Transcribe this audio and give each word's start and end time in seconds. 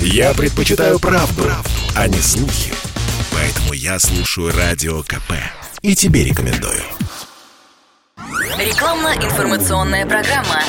Я 0.00 0.34
предпочитаю 0.34 0.98
правду, 0.98 1.42
правду, 1.42 1.70
а 1.94 2.08
не 2.08 2.18
слухи. 2.18 2.72
Поэтому 3.32 3.72
я 3.72 3.98
слушаю 3.98 4.52
Радио 4.56 5.02
КП. 5.02 5.32
И 5.82 5.94
тебе 5.94 6.24
рекомендую. 6.24 6.82
Рекламно-информационная 8.58 10.06
программа. 10.06 10.62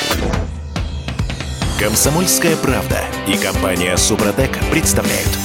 Комсомольская 1.78 2.56
правда 2.56 3.04
и 3.26 3.36
компания 3.36 3.96
Супротек 3.96 4.50
представляют. 4.70 5.38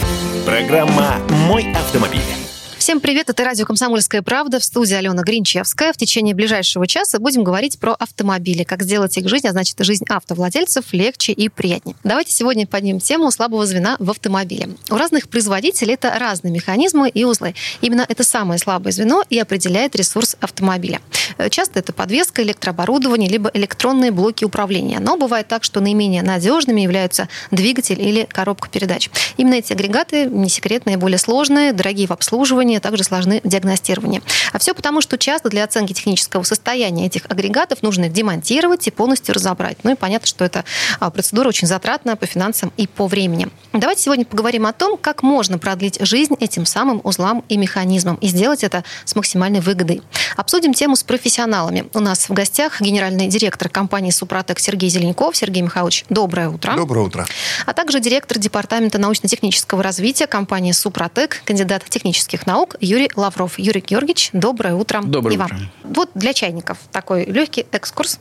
Программа 0.45 1.19
«Мой 1.29 1.71
автомобиль». 1.73 2.42
Всем 2.83 2.99
привет, 2.99 3.29
это 3.29 3.45
радио 3.45 3.65
«Комсомольская 3.65 4.21
правда» 4.21 4.59
в 4.59 4.63
студии 4.65 4.93
Алена 4.93 5.23
Гринчевская. 5.23 5.93
В 5.93 5.95
течение 5.95 6.35
ближайшего 6.35 6.85
часа 6.85 7.17
будем 7.17 7.45
говорить 7.45 7.79
про 7.79 7.93
автомобили, 7.93 8.65
как 8.65 8.83
сделать 8.83 9.17
их 9.17 9.29
жизнь, 9.29 9.47
а 9.47 9.51
значит 9.51 9.77
жизнь 9.79 10.03
автовладельцев 10.09 10.91
легче 10.91 11.31
и 11.31 11.47
приятнее. 11.47 11.95
Давайте 12.03 12.33
сегодня 12.33 12.67
поднимем 12.67 12.99
тему 12.99 13.31
слабого 13.31 13.65
звена 13.65 13.95
в 13.99 14.11
автомобиле. 14.11 14.71
У 14.89 14.97
разных 14.97 15.29
производителей 15.29 15.93
это 15.93 16.13
разные 16.19 16.51
механизмы 16.51 17.07
и 17.07 17.23
узлы. 17.23 17.55
Именно 17.79 18.05
это 18.09 18.25
самое 18.25 18.59
слабое 18.59 18.91
звено 18.91 19.23
и 19.29 19.39
определяет 19.39 19.95
ресурс 19.95 20.35
автомобиля. 20.41 20.99
Э, 21.37 21.49
часто 21.49 21.79
это 21.79 21.93
подвеска, 21.93 22.43
электрооборудование, 22.43 23.29
либо 23.29 23.49
электронные 23.53 24.11
блоки 24.11 24.43
управления. 24.43 24.99
Но 24.99 25.15
бывает 25.15 25.47
так, 25.47 25.63
что 25.63 25.79
наименее 25.79 26.21
надежными 26.21 26.81
являются 26.81 27.29
двигатель 27.49 28.01
или 28.01 28.27
коробка 28.29 28.69
передач. 28.69 29.09
Именно 29.37 29.53
эти 29.55 29.71
агрегаты, 29.71 30.25
не 30.25 30.49
секрет, 30.49 30.85
наиболее 30.85 31.17
сложные, 31.17 31.71
дорогие 31.71 32.07
в 32.07 32.11
обслуживании, 32.11 32.72
оборудования, 32.73 32.79
также 32.79 33.03
сложны 33.03 33.41
в 33.43 33.47
диагностировании. 33.47 34.21
А 34.51 34.59
все 34.59 34.73
потому, 34.73 35.01
что 35.01 35.17
часто 35.17 35.49
для 35.49 35.63
оценки 35.63 35.93
технического 35.93 36.43
состояния 36.43 37.05
этих 37.05 37.25
агрегатов 37.29 37.81
нужно 37.81 38.05
их 38.05 38.13
демонтировать 38.13 38.87
и 38.87 38.91
полностью 38.91 39.35
разобрать. 39.35 39.77
Ну 39.83 39.91
и 39.91 39.95
понятно, 39.95 40.27
что 40.27 40.45
эта 40.45 40.63
а, 40.99 41.09
процедура 41.09 41.49
очень 41.49 41.67
затратная 41.67 42.15
по 42.15 42.25
финансам 42.25 42.71
и 42.77 42.87
по 42.87 43.07
времени. 43.07 43.47
Давайте 43.73 44.03
сегодня 44.03 44.25
поговорим 44.25 44.65
о 44.65 44.73
том, 44.73 44.97
как 44.97 45.23
можно 45.23 45.57
продлить 45.57 45.97
жизнь 46.01 46.35
этим 46.39 46.65
самым 46.65 47.01
узлам 47.03 47.43
и 47.49 47.57
механизмам 47.57 48.15
и 48.15 48.27
сделать 48.27 48.63
это 48.63 48.83
с 49.05 49.15
максимальной 49.15 49.59
выгодой. 49.59 50.01
Обсудим 50.35 50.73
тему 50.73 50.95
с 50.95 51.03
профессионалами. 51.03 51.85
У 51.93 51.99
нас 51.99 52.29
в 52.29 52.33
гостях 52.33 52.81
генеральный 52.81 53.27
директор 53.27 53.69
компании 53.69 54.11
«Супротек» 54.11 54.59
Сергей 54.59 54.89
Зеленяков. 54.89 55.35
Сергей 55.35 55.61
Михайлович, 55.61 56.05
доброе 56.09 56.49
утро. 56.49 56.75
Доброе 56.75 57.05
утро. 57.05 57.25
А 57.65 57.73
также 57.73 57.99
директор 57.99 58.37
департамента 58.37 58.97
научно-технического 58.97 59.83
развития 59.83 60.27
компании 60.27 60.71
«Супротек», 60.71 61.41
кандидат 61.45 61.83
технических 61.89 62.45
наук 62.45 62.62
наук 62.63 62.75
Юрий 62.79 63.09
Лавров. 63.15 63.59
Юрий 63.59 63.81
Георгиевич, 63.81 64.29
доброе 64.31 64.75
утро. 64.75 65.01
Доброе 65.03 65.33
и 65.33 65.37
вам. 65.37 65.47
утро. 65.47 65.57
Вот 65.83 66.09
для 66.15 66.33
чайников 66.33 66.77
такой 66.91 67.25
легкий 67.25 67.65
экскурс. 67.71 68.19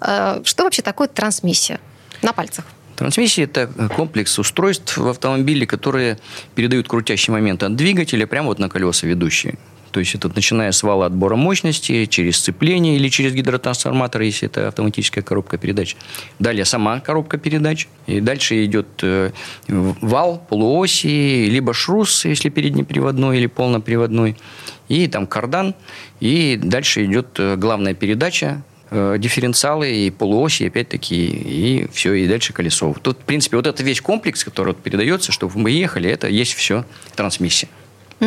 Э, 0.00 0.40
что 0.44 0.64
вообще 0.64 0.82
такое 0.82 1.06
трансмиссия 1.06 1.78
на 2.22 2.32
пальцах? 2.32 2.64
Трансмиссия– 2.96 3.44
это 3.46 3.68
комплекс 3.94 4.38
устройств 4.38 4.96
в 4.96 5.08
автомобиле, 5.08 5.66
которые 5.66 6.18
передают 6.54 6.88
крутящий 6.88 7.32
момент 7.32 7.62
от 7.62 7.76
двигателя 7.76 8.26
прямо 8.26 8.48
вот 8.48 8.58
на 8.58 8.68
колеса 8.68 9.06
ведущие. 9.06 9.56
То 9.94 10.00
есть 10.00 10.12
это 10.16 10.28
начиная 10.34 10.72
с 10.72 10.82
вала 10.82 11.06
отбора 11.06 11.36
мощности, 11.36 12.06
через 12.06 12.38
сцепление 12.38 12.96
или 12.96 13.08
через 13.08 13.32
гидротрансформатор, 13.32 14.22
если 14.22 14.48
это 14.48 14.66
автоматическая 14.66 15.22
коробка 15.22 15.56
передач. 15.56 15.94
Далее 16.40 16.64
сама 16.64 16.98
коробка 16.98 17.38
передач. 17.38 17.86
И 18.08 18.18
дальше 18.18 18.64
идет 18.64 18.88
э, 19.02 19.30
вал, 19.68 20.44
полуоси, 20.48 21.46
либо 21.48 21.72
шрус, 21.72 22.24
если 22.24 22.48
переднеприводной 22.48 23.38
или 23.38 23.46
полноприводной. 23.46 24.36
И 24.88 25.06
там 25.06 25.28
кардан. 25.28 25.76
И 26.18 26.58
дальше 26.60 27.04
идет 27.04 27.28
э, 27.38 27.54
главная 27.54 27.94
передача, 27.94 28.64
э, 28.90 29.14
дифференциалы 29.20 29.92
и 29.92 30.10
полуоси, 30.10 30.64
опять-таки, 30.64 31.24
и 31.24 31.86
все, 31.92 32.14
и 32.14 32.26
дальше 32.26 32.52
колесо. 32.52 32.92
Тут, 33.00 33.18
в 33.18 33.22
принципе, 33.22 33.58
вот 33.58 33.68
это 33.68 33.80
весь 33.84 34.00
комплекс, 34.00 34.42
который 34.42 34.70
вот 34.70 34.82
передается, 34.82 35.30
чтобы 35.30 35.56
мы 35.56 35.70
ехали, 35.70 36.10
это 36.10 36.26
есть 36.26 36.54
все 36.54 36.84
трансмиссия. 37.14 37.68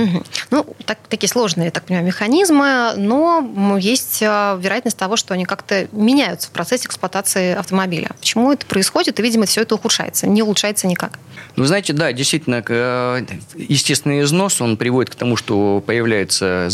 Угу. 0.03 0.23
Ну, 0.51 0.75
так, 0.85 0.99
такие 1.09 1.29
сложные, 1.29 1.71
так 1.71 1.85
понимаю, 1.85 2.05
механизмы, 2.05 2.93
но 2.95 3.77
есть 3.79 4.21
а, 4.21 4.57
вероятность 4.61 4.97
того, 4.97 5.17
что 5.17 5.33
они 5.33 5.45
как-то 5.45 5.87
меняются 5.91 6.49
в 6.49 6.51
процессе 6.51 6.87
эксплуатации 6.87 7.55
автомобиля. 7.55 8.11
Почему 8.19 8.51
это 8.51 8.65
происходит? 8.65 9.19
И, 9.19 9.23
видимо, 9.23 9.45
все 9.45 9.61
это 9.61 9.75
ухудшается, 9.75 10.27
не 10.27 10.43
улучшается 10.43 10.87
никак. 10.87 11.19
Ну, 11.55 11.65
знаете, 11.65 11.93
да, 11.93 12.13
действительно, 12.13 12.63
э, 12.67 13.25
естественный 13.55 14.21
износ, 14.21 14.61
он 14.61 14.77
приводит 14.77 15.13
к 15.13 15.15
тому, 15.15 15.35
что 15.35 15.83
появляется 15.85 16.69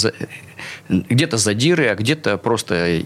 где-то 0.89 1.37
задиры, 1.37 1.87
а 1.87 1.95
где-то 1.95 2.37
просто 2.37 3.01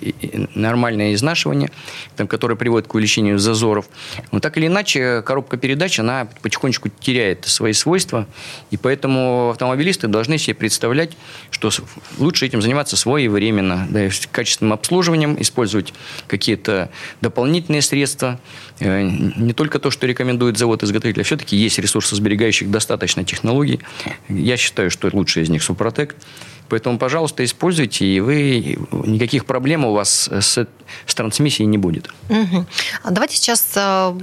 нормальное 0.56 1.14
изнашивание, 1.14 1.70
там, 2.16 2.28
которое 2.28 2.56
приводит 2.56 2.88
к 2.88 2.96
увеличению 2.96 3.38
зазоров. 3.40 3.88
Но 4.32 4.40
так 4.40 4.58
или 4.58 4.68
иначе, 4.68 5.22
коробка 5.22 5.58
передач, 5.58 6.00
она 6.00 6.28
потихонечку 6.42 6.90
теряет 6.90 7.46
свои 7.46 7.74
свойства, 7.74 8.28
и 8.72 8.78
поэтому 8.78 9.52
автомобилисты 9.52 10.08
должны 10.08 10.38
себе 10.38 10.56
представлять, 10.56 11.12
что 11.52 11.70
лучше 12.18 12.46
этим 12.46 12.62
заниматься 12.62 12.98
своевременно, 12.98 13.88
да, 13.90 14.10
качественным 14.32 14.74
обслуживанием, 14.74 15.40
использовать 15.42 15.94
какие-то 16.28 16.90
дополнительные 17.22 17.82
средства, 17.82 18.40
э, 18.80 19.04
не 19.04 19.54
только 19.54 19.80
то, 19.80 19.92
что 19.92 20.08
рекомендует 20.08 20.58
завод-изготовитель, 20.58 21.22
а 21.22 21.24
все-таки 21.24 21.56
есть 21.56 21.78
ресурсосберегающих 21.80 22.72
достаточно 22.72 23.24
технологий. 23.24 23.80
Я 24.30 24.58
считаю, 24.58 24.90
что 24.90 25.10
лучшая 25.14 25.44
из 25.44 25.50
них 25.50 25.64
Супротек. 25.64 26.16
Поэтому, 26.70 26.98
пожалуйста, 26.98 27.44
используйте, 27.44 28.06
и 28.06 28.20
вы 28.20 28.78
никаких 28.92 29.46
проблем 29.46 29.86
у 29.86 29.94
вас 29.94 30.30
с, 30.32 30.68
с 31.06 31.16
трансмиссией 31.16 31.68
не 31.68 31.78
будет. 31.78 32.10
Угу. 32.30 32.66
Давайте 33.10 33.36
сейчас 33.38 33.66
а, 33.76 34.18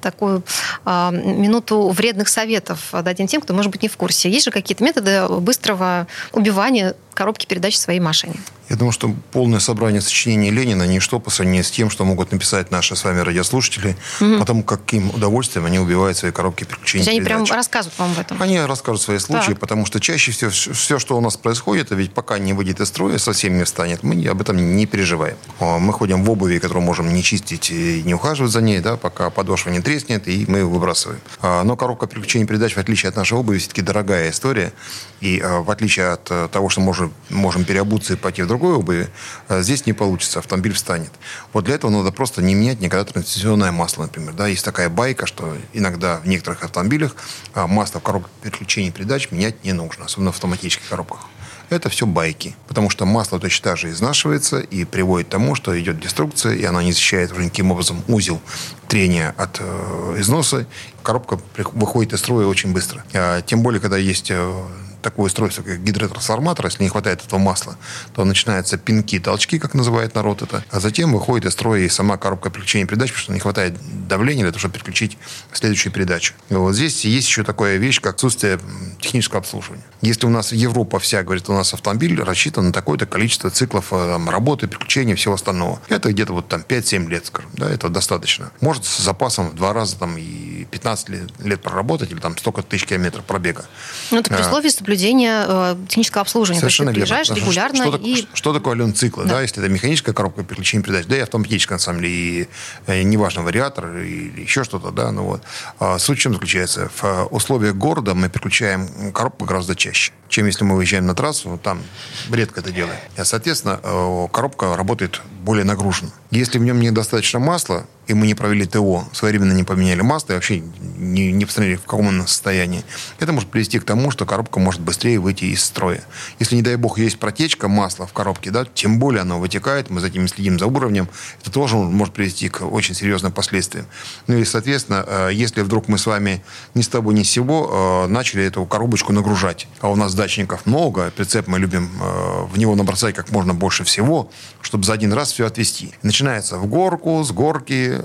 такую 0.00 0.42
а, 0.84 1.10
минуту 1.10 1.88
вредных 1.90 2.28
советов 2.28 2.90
дадим 2.92 3.26
тем, 3.26 3.40
кто, 3.40 3.54
может 3.54 3.70
быть, 3.70 3.82
не 3.82 3.88
в 3.88 3.96
курсе. 3.96 4.30
Есть 4.30 4.46
же 4.46 4.50
какие-то 4.50 4.84
методы 4.84 5.26
быстрого 5.28 6.06
убивания 6.32 6.94
коробки 7.18 7.46
передач 7.46 7.74
в 7.74 7.78
своей 7.78 7.98
машине? 7.98 8.34
Я 8.68 8.76
думаю, 8.76 8.92
что 8.92 9.12
полное 9.32 9.58
собрание 9.58 10.00
сочинений 10.00 10.50
Ленина 10.50 10.86
ничто 10.86 11.18
по 11.18 11.30
сравнению 11.30 11.64
с 11.64 11.70
тем, 11.70 11.90
что 11.90 12.04
могут 12.04 12.30
написать 12.30 12.70
наши 12.70 12.94
с 12.94 13.02
вами 13.02 13.20
радиослушатели, 13.20 13.96
угу. 14.20 14.38
потому 14.38 14.62
каким 14.62 15.10
удовольствием 15.10 15.66
они 15.66 15.80
убивают 15.80 16.16
свои 16.16 16.30
коробки 16.30 16.64
переключения 16.64 17.04
То 17.04 17.10
есть 17.10 17.24
передач. 17.24 17.38
они 17.38 17.46
прям 17.46 17.56
рассказывают 17.56 17.98
вам 17.98 18.12
об 18.12 18.18
этом? 18.18 18.40
Они 18.40 18.60
расскажут 18.60 19.02
свои 19.02 19.18
случаи, 19.18 19.50
так. 19.50 19.58
потому 19.58 19.84
что 19.84 20.00
чаще 20.00 20.30
всего 20.30 20.50
все, 20.50 20.98
что 20.98 21.16
у 21.16 21.20
нас 21.20 21.36
происходит, 21.36 21.57
ведь 21.94 22.12
пока 22.12 22.38
не 22.38 22.52
выйдет 22.52 22.80
из 22.80 22.88
строя, 22.88 23.18
совсем 23.18 23.56
не 23.58 23.64
встанет, 23.64 24.02
мы 24.02 24.26
об 24.26 24.40
этом 24.40 24.56
не 24.76 24.86
переживаем. 24.86 25.36
Мы 25.60 25.92
ходим 25.92 26.24
в 26.24 26.30
обуви, 26.30 26.58
которую 26.58 26.84
можем 26.84 27.12
не 27.12 27.22
чистить 27.22 27.70
и 27.70 28.02
не 28.04 28.14
ухаживать 28.14 28.52
за 28.52 28.60
ней, 28.60 28.80
да, 28.80 28.96
пока 28.96 29.30
подошва 29.30 29.70
не 29.70 29.80
треснет, 29.80 30.28
и 30.28 30.44
мы 30.48 30.58
ее 30.58 30.66
выбрасываем. 30.66 31.20
А, 31.40 31.62
но 31.64 31.76
коробка 31.76 32.06
переключения 32.06 32.46
передач, 32.46 32.74
в 32.74 32.78
отличие 32.78 33.08
от 33.08 33.16
нашей 33.16 33.36
обуви, 33.38 33.58
все-таки 33.58 33.82
дорогая 33.82 34.30
история. 34.30 34.72
И 35.20 35.40
а, 35.40 35.60
в 35.60 35.70
отличие 35.70 36.10
от 36.10 36.30
э, 36.30 36.48
того, 36.50 36.68
что 36.68 36.80
можем, 36.80 37.12
можем 37.28 37.64
переобуться 37.64 38.12
и 38.12 38.16
пойти 38.16 38.42
в 38.42 38.46
другой 38.46 38.74
обуви, 38.74 39.08
а, 39.48 39.62
здесь 39.62 39.86
не 39.86 39.92
получится, 39.92 40.38
автомобиль 40.38 40.72
встанет. 40.72 41.10
Вот 41.52 41.64
для 41.64 41.74
этого 41.74 41.90
надо 41.90 42.12
просто 42.12 42.42
не 42.42 42.54
менять 42.54 42.80
никогда 42.80 43.04
трансмиссионное 43.04 43.72
масло, 43.72 44.02
например. 44.02 44.34
Да, 44.34 44.46
есть 44.46 44.64
такая 44.64 44.88
байка, 44.88 45.26
что 45.26 45.56
иногда 45.72 46.18
в 46.18 46.28
некоторых 46.28 46.62
автомобилях 46.62 47.16
масло 47.54 48.00
в 48.00 48.02
коробке 48.02 48.30
переключения 48.42 48.90
передач 48.90 49.30
менять 49.30 49.64
не 49.64 49.72
нужно, 49.72 50.04
особенно 50.04 50.32
в 50.32 50.36
автоматических 50.36 50.88
коробках. 50.88 51.26
Это 51.70 51.88
все 51.88 52.06
байки. 52.06 52.56
Потому 52.66 52.90
что 52.90 53.04
масло 53.04 53.38
точно 53.38 53.70
так 53.70 53.78
же 53.78 53.90
изнашивается 53.90 54.60
и 54.60 54.84
приводит 54.84 55.28
к 55.28 55.30
тому, 55.30 55.54
что 55.54 55.78
идет 55.78 56.00
деструкция, 56.00 56.54
и 56.54 56.64
она 56.64 56.82
не 56.82 56.92
защищает 56.92 57.32
уже 57.32 57.44
никаким 57.44 57.70
образом 57.70 58.02
узел 58.08 58.40
трения 58.88 59.34
от 59.36 59.58
э, 59.60 60.16
износа. 60.18 60.66
Коробка 61.02 61.38
выходит 61.56 62.14
из 62.14 62.20
строя 62.20 62.46
очень 62.46 62.72
быстро. 62.72 63.04
А, 63.12 63.42
тем 63.42 63.62
более, 63.62 63.80
когда 63.80 63.98
есть 63.98 64.30
э, 64.30 64.62
такое 65.02 65.26
устройство, 65.26 65.62
как 65.62 65.82
гидротрансформатор, 65.82 66.66
если 66.66 66.82
не 66.82 66.88
хватает 66.88 67.24
этого 67.24 67.38
масла, 67.38 67.76
то 68.14 68.24
начинаются 68.24 68.78
пинки, 68.78 69.18
толчки, 69.18 69.58
как 69.58 69.74
называет 69.74 70.14
народ 70.14 70.42
это, 70.42 70.64
а 70.70 70.80
затем 70.80 71.12
выходит 71.12 71.46
из 71.46 71.52
строя 71.52 71.80
и 71.80 71.88
сама 71.88 72.16
коробка 72.16 72.50
переключения 72.50 72.86
передач, 72.86 73.10
потому 73.10 73.22
что 73.22 73.32
не 73.32 73.40
хватает 73.40 73.74
давления 74.08 74.42
для 74.42 74.52
того, 74.52 74.60
чтобы 74.60 74.74
переключить 74.74 75.18
следующую 75.52 75.92
передачу. 75.92 76.34
И 76.50 76.54
вот 76.54 76.74
здесь 76.74 77.04
есть 77.04 77.28
еще 77.28 77.44
такая 77.44 77.76
вещь, 77.76 78.00
как 78.00 78.14
отсутствие 78.14 78.58
технического 79.00 79.38
обслуживания. 79.38 79.82
Если 80.00 80.26
у 80.26 80.30
нас 80.30 80.52
Европа 80.52 80.98
вся 80.98 81.22
говорит, 81.22 81.48
у 81.48 81.52
нас 81.52 81.72
автомобиль 81.74 82.20
рассчитан 82.20 82.66
на 82.66 82.72
такое-то 82.72 83.06
количество 83.06 83.50
циклов 83.50 83.92
э, 83.92 83.96
там, 83.96 84.28
работы, 84.28 84.66
переключения, 84.66 85.14
всего 85.14 85.34
остального, 85.34 85.80
это 85.88 86.12
где-то 86.12 86.32
вот 86.32 86.48
там 86.48 86.64
5-7 86.66 87.08
лет, 87.08 87.26
скажем, 87.26 87.50
да, 87.54 87.70
это 87.70 87.88
достаточно. 87.88 88.50
Может 88.60 88.84
с 88.84 88.98
запасом 88.98 89.50
в 89.50 89.54
два 89.54 89.72
раза 89.72 89.96
там 89.96 90.16
и 90.18 90.57
15 90.70 91.08
лет, 91.08 91.30
лет 91.40 91.60
проработать 91.60 92.10
или 92.10 92.18
там 92.18 92.36
столько 92.36 92.62
тысяч 92.62 92.86
километров 92.86 93.24
пробега. 93.24 93.64
Ну, 94.10 94.20
это 94.20 94.30
при 94.30 94.40
условии 94.40 94.68
а, 94.68 94.70
соблюдения 94.70 95.44
э, 95.46 95.76
технического 95.88 96.22
обслуживания. 96.22 96.60
Совершенно 96.60 96.90
ты 96.92 96.96
приезжаешь 96.96 97.28
верно. 97.28 97.40
регулярно 97.40 97.86
что, 97.86 97.96
и... 97.96 98.16
Что, 98.16 98.28
что 98.36 98.52
такое 98.52 98.74
ален 98.74 98.94
циклы? 98.94 99.24
Да. 99.24 99.30
да, 99.30 99.42
если 99.42 99.62
это 99.62 99.72
механическая 99.72 100.14
коробка 100.14 100.44
переключения 100.44 100.84
передач, 100.84 101.06
да 101.06 101.16
и 101.16 101.20
автоматическая, 101.20 101.76
на 101.76 101.82
самом 101.82 102.02
деле, 102.02 102.14
и 102.14 102.48
э, 102.86 103.02
неважно, 103.02 103.42
вариатор 103.42 103.98
или 103.98 104.40
еще 104.40 104.64
что-то, 104.64 104.90
да, 104.90 105.10
ну 105.12 105.24
вот. 105.24 105.42
А 105.78 105.98
суть 105.98 106.18
в 106.18 106.20
чем 106.20 106.34
заключается? 106.34 106.88
В 106.94 107.04
э, 107.04 107.22
условиях 107.24 107.74
города 107.74 108.14
мы 108.14 108.28
переключаем 108.28 109.12
коробку 109.12 109.44
гораздо 109.44 109.74
чаще, 109.74 110.12
чем 110.28 110.46
если 110.46 110.64
мы 110.64 110.76
выезжаем 110.76 111.06
на 111.06 111.14
трассу, 111.14 111.58
там 111.62 111.82
редко 112.30 112.60
это 112.60 112.70
делаем. 112.70 112.98
И, 113.16 113.24
соответственно, 113.24 113.80
э, 113.82 114.28
коробка 114.32 114.76
работает 114.76 115.20
более 115.42 115.64
нагружена. 115.64 116.10
Если 116.30 116.58
в 116.58 116.62
нем 116.62 116.80
недостаточно 116.80 117.38
масла, 117.38 117.86
и 118.08 118.14
мы 118.14 118.26
не 118.26 118.34
провели 118.34 118.64
ТО, 118.64 119.04
своевременно 119.12 119.52
не 119.52 119.64
поменяли 119.64 120.00
масло, 120.00 120.32
и 120.32 120.34
вообще 120.34 120.62
не, 120.96 121.30
не 121.30 121.44
посмотрели, 121.44 121.76
в 121.76 121.82
каком 121.82 122.08
оно 122.08 122.26
состоянии, 122.26 122.82
это 123.20 123.32
может 123.32 123.50
привести 123.50 123.78
к 123.78 123.84
тому, 123.84 124.10
что 124.10 124.24
коробка 124.24 124.58
может 124.58 124.80
быстрее 124.80 125.18
выйти 125.18 125.44
из 125.44 125.62
строя. 125.62 126.02
Если, 126.38 126.56
не 126.56 126.62
дай 126.62 126.76
бог, 126.76 126.98
есть 126.98 127.18
протечка 127.18 127.68
масла 127.68 128.06
в 128.06 128.14
коробке, 128.14 128.50
да, 128.50 128.64
тем 128.64 128.98
более 128.98 129.22
оно 129.22 129.38
вытекает, 129.38 129.90
мы 129.90 130.00
за 130.00 130.08
этим 130.08 130.26
следим 130.26 130.58
за 130.58 130.66
уровнем, 130.66 131.08
это 131.40 131.52
тоже 131.52 131.76
может 131.76 132.14
привести 132.14 132.48
к 132.48 132.62
очень 132.62 132.94
серьезным 132.94 133.30
последствиям. 133.30 133.86
Ну 134.26 134.38
и, 134.38 134.44
соответственно, 134.44 135.04
э, 135.06 135.30
если 135.32 135.60
вдруг 135.60 135.88
мы 135.88 135.98
с 135.98 136.06
вами 136.06 136.42
ни 136.74 136.80
с 136.80 136.88
того 136.88 137.12
ни 137.12 137.22
с 137.22 137.30
сего 137.30 138.06
э, 138.06 138.10
начали 138.10 138.42
эту 138.42 138.64
коробочку 138.64 139.12
нагружать, 139.12 139.68
а 139.80 139.90
у 139.90 139.96
нас 139.96 140.14
дачников 140.14 140.64
много, 140.64 141.10
прицеп 141.10 141.46
мы 141.46 141.58
любим 141.58 141.90
э, 142.00 142.44
в 142.50 142.58
него 142.58 142.74
набросать 142.74 143.14
как 143.14 143.30
можно 143.32 143.52
больше 143.52 143.84
всего, 143.84 144.30
чтобы 144.62 144.84
за 144.84 144.94
один 144.94 145.12
раз 145.12 145.32
все 145.32 145.46
отвести. 145.46 145.92
Начинается 146.18 146.58
в 146.58 146.66
горку, 146.66 147.22
с 147.22 147.30
горки, 147.30 148.02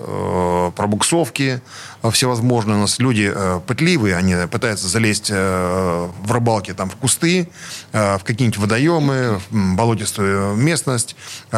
Э, 0.63 0.71
пробуксовки 0.75 1.61
всевозможные. 2.11 2.77
У 2.77 2.81
нас 2.81 2.99
люди 2.99 3.31
э, 3.33 3.61
пытливые, 3.65 4.17
они 4.17 4.35
пытаются 4.47 4.87
залезть 4.87 5.29
э, 5.29 6.09
в 6.21 6.31
рыбалке 6.31 6.73
там, 6.73 6.89
в 6.89 6.95
кусты, 6.97 7.47
в 7.93 8.21
какие-нибудь 8.23 8.57
водоемы, 8.57 9.39
в 9.49 9.75
болотистую 9.75 10.55
местность. 10.55 11.15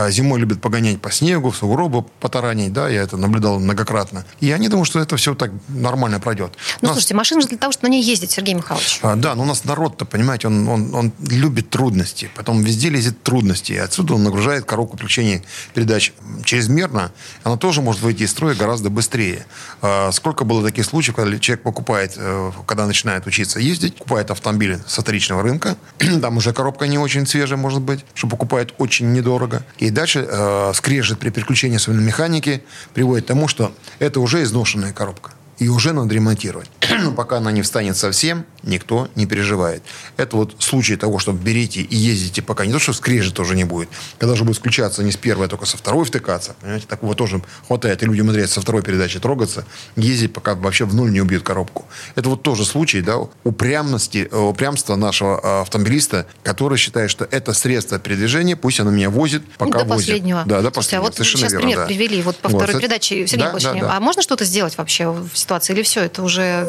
Зимой 0.10 0.40
любят 0.40 0.62
погонять 0.62 1.02
по 1.02 1.12
снегу, 1.12 1.50
в 1.50 1.57
сугробы 1.57 2.04
потаранить. 2.19 2.74
Да, 2.74 2.90
я 2.90 3.01
это 3.01 3.18
наблюдал 3.18 3.60
многократно. 3.60 4.25
И 4.40 4.51
они 4.51 4.69
думают, 4.69 4.88
что 4.88 5.00
это 5.00 5.18
все 5.18 5.34
так 5.34 5.51
нормально 5.68 6.19
пройдет. 6.19 6.54
Ну, 6.81 6.90
нас... 6.90 6.98
слушайте, 6.98 7.16
машина 7.16 7.42
же 7.42 7.48
для 7.48 7.58
того, 7.58 7.72
чтобы 7.72 7.88
на 7.88 7.94
ней 7.94 8.04
ездить, 8.04 8.31
Сергей 8.31 8.54
Михайлович. 8.54 9.00
А, 9.01 9.16
да, 9.16 9.34
но 9.36 9.44
у 9.44 9.46
нас 9.46 9.63
народ-то, 9.63 10.06
понимаете, 10.06 10.48
он, 10.48 10.68
он, 10.68 10.94
он 10.94 11.12
любит 11.19 11.69
трудности. 11.69 12.30
Потом 12.36 12.62
везде 12.62 12.90
лезет 12.90 13.24
трудности. 13.24 13.74
И 13.74 13.78
отсюда 13.78 14.13
он 14.13 14.24
нагружает 14.24 14.66
коробку 14.66 14.98
включения 14.98 15.42
передач 15.74 16.13
чрезмерно. 16.46 17.12
Она 17.44 17.58
тоже 17.58 17.82
может 17.82 18.02
выйти 18.02 18.24
из 18.24 18.32
строя 18.32 18.56
гораздо 18.56 18.90
быстрее. 18.90 19.46
А, 19.82 20.12
сколько 20.12 20.46
было 20.46 20.64
таких 20.64 20.86
случаев, 20.86 21.16
когда 21.16 21.38
человек 21.40 21.64
покупает, 21.64 22.14
э, 22.16 22.52
когда 22.66 22.86
начинает 22.86 23.28
учиться 23.28 23.60
ездить, 23.60 23.98
покупает 23.98 24.32
автомобиль 24.32 24.80
со 24.88 25.02
вторичного 25.02 25.44
рынка, 25.44 25.76
там 26.22 26.38
уже 26.38 26.54
коробка 26.54 26.88
не 26.88 26.98
очень 26.98 27.28
свежая, 27.28 27.58
может 27.58 27.82
быть, 27.82 28.06
что 28.14 28.28
покупает 28.28 28.74
очень 28.78 29.12
недорого. 29.12 29.64
И 29.78 29.90
дальше 29.90 30.26
э, 30.28 30.72
скрежет 30.74 31.20
при 31.20 31.30
переключении 31.30 31.78
своей 31.78 32.00
механики 32.00 32.64
приводит 32.94 33.26
к 33.26 33.28
тому, 33.28 33.48
что 33.48 33.74
это 34.00 34.20
уже 34.20 34.44
изношенная 34.44 34.94
коробка 34.94 35.32
и 35.57 35.68
уже 35.69 35.94
надо 35.94 36.13
ремонтировать. 36.13 36.69
Но 37.02 37.12
пока 37.12 37.38
она 37.38 37.52
не 37.52 37.62
встанет 37.62 37.98
совсем, 37.98 38.46
никто 38.63 39.07
не 39.16 39.25
переживает. 39.25 39.84
Это 40.18 40.36
вот 40.38 40.56
случай 40.60 40.96
того, 40.96 41.19
что 41.19 41.31
берите 41.31 41.81
и 41.81 41.96
ездите, 41.96 42.42
пока 42.42 42.66
не 42.66 42.74
то, 42.74 42.80
что 42.80 42.94
скрежет 42.94 43.34
тоже 43.34 43.56
не 43.56 43.63
будет. 43.63 43.90
Когда 44.18 44.34
уже 44.34 44.44
будет 44.44 44.57
включаться 44.57 45.04
не 45.04 45.12
с 45.12 45.18
первой, 45.18 45.46
а 45.46 45.50
только 45.50 45.66
со 45.66 45.78
второй 45.78 46.06
втыкаться. 46.06 46.56
Понимаете, 46.62 46.88
такого 46.88 47.16
тоже 47.16 47.42
хватает. 47.68 48.04
И 48.04 48.06
люди 48.06 48.22
умудряются 48.22 48.56
со 48.56 48.62
второй 48.62 48.81
передачи 48.81 49.19
трогаться, 49.19 49.66
ездить, 49.96 50.34
пока 50.34 50.56
вообще 50.56 50.86
в 50.86 50.94
нуль 50.94 51.12
не 51.12 51.22
убьют 51.22 51.44
коробку. 51.44 51.86
Это 52.16 52.30
вот 52.30 52.44
тоже 52.44 52.66
случай 52.66 53.01
да, 53.01 53.18
упрямности, 53.44 54.28
э, 54.31 54.38
упрямства 54.38 54.96
нашего 54.96 55.40
э, 55.42 55.62
автомобилиста, 55.62 56.28
который 56.44 56.78
считает, 56.78 57.10
что 57.10 57.28
это 57.31 57.54
средство 57.54 57.98
передвижения, 58.00 58.56
пусть 58.56 58.80
оно 58.80 58.92
меня 58.92 59.10
возит, 59.10 59.44
пока 59.58 59.80
до 59.80 59.86
возит. 59.86 60.08
последнего. 60.08 60.44
Да, 60.46 60.62
до 60.62 60.72
Слушайте, 60.72 60.75
последнего. 60.75 61.00
а 61.00 61.06
вот 61.06 61.16
Совершенно 61.16 61.40
сейчас 61.40 61.51
верно, 61.54 61.68
пример 61.68 61.80
да. 61.80 61.86
привели 61.88 62.22
вот 62.22 62.36
по 62.38 62.50
Вот, 62.50 62.58
второй 62.58 62.74
это- 62.75 62.81
передаче. 62.81 63.28
Сергей 63.28 63.46
да, 63.48 63.60
да, 63.60 63.74
да. 63.74 63.98
а 63.98 64.00
можно 64.00 64.22
что-то 64.22 64.44
сделать 64.46 64.78
вообще 64.78 65.10
в 65.10 65.30
ситуации? 65.46 65.74
Или 65.74 65.84
все, 65.84 66.02
это 66.02 66.24
уже 66.24 66.66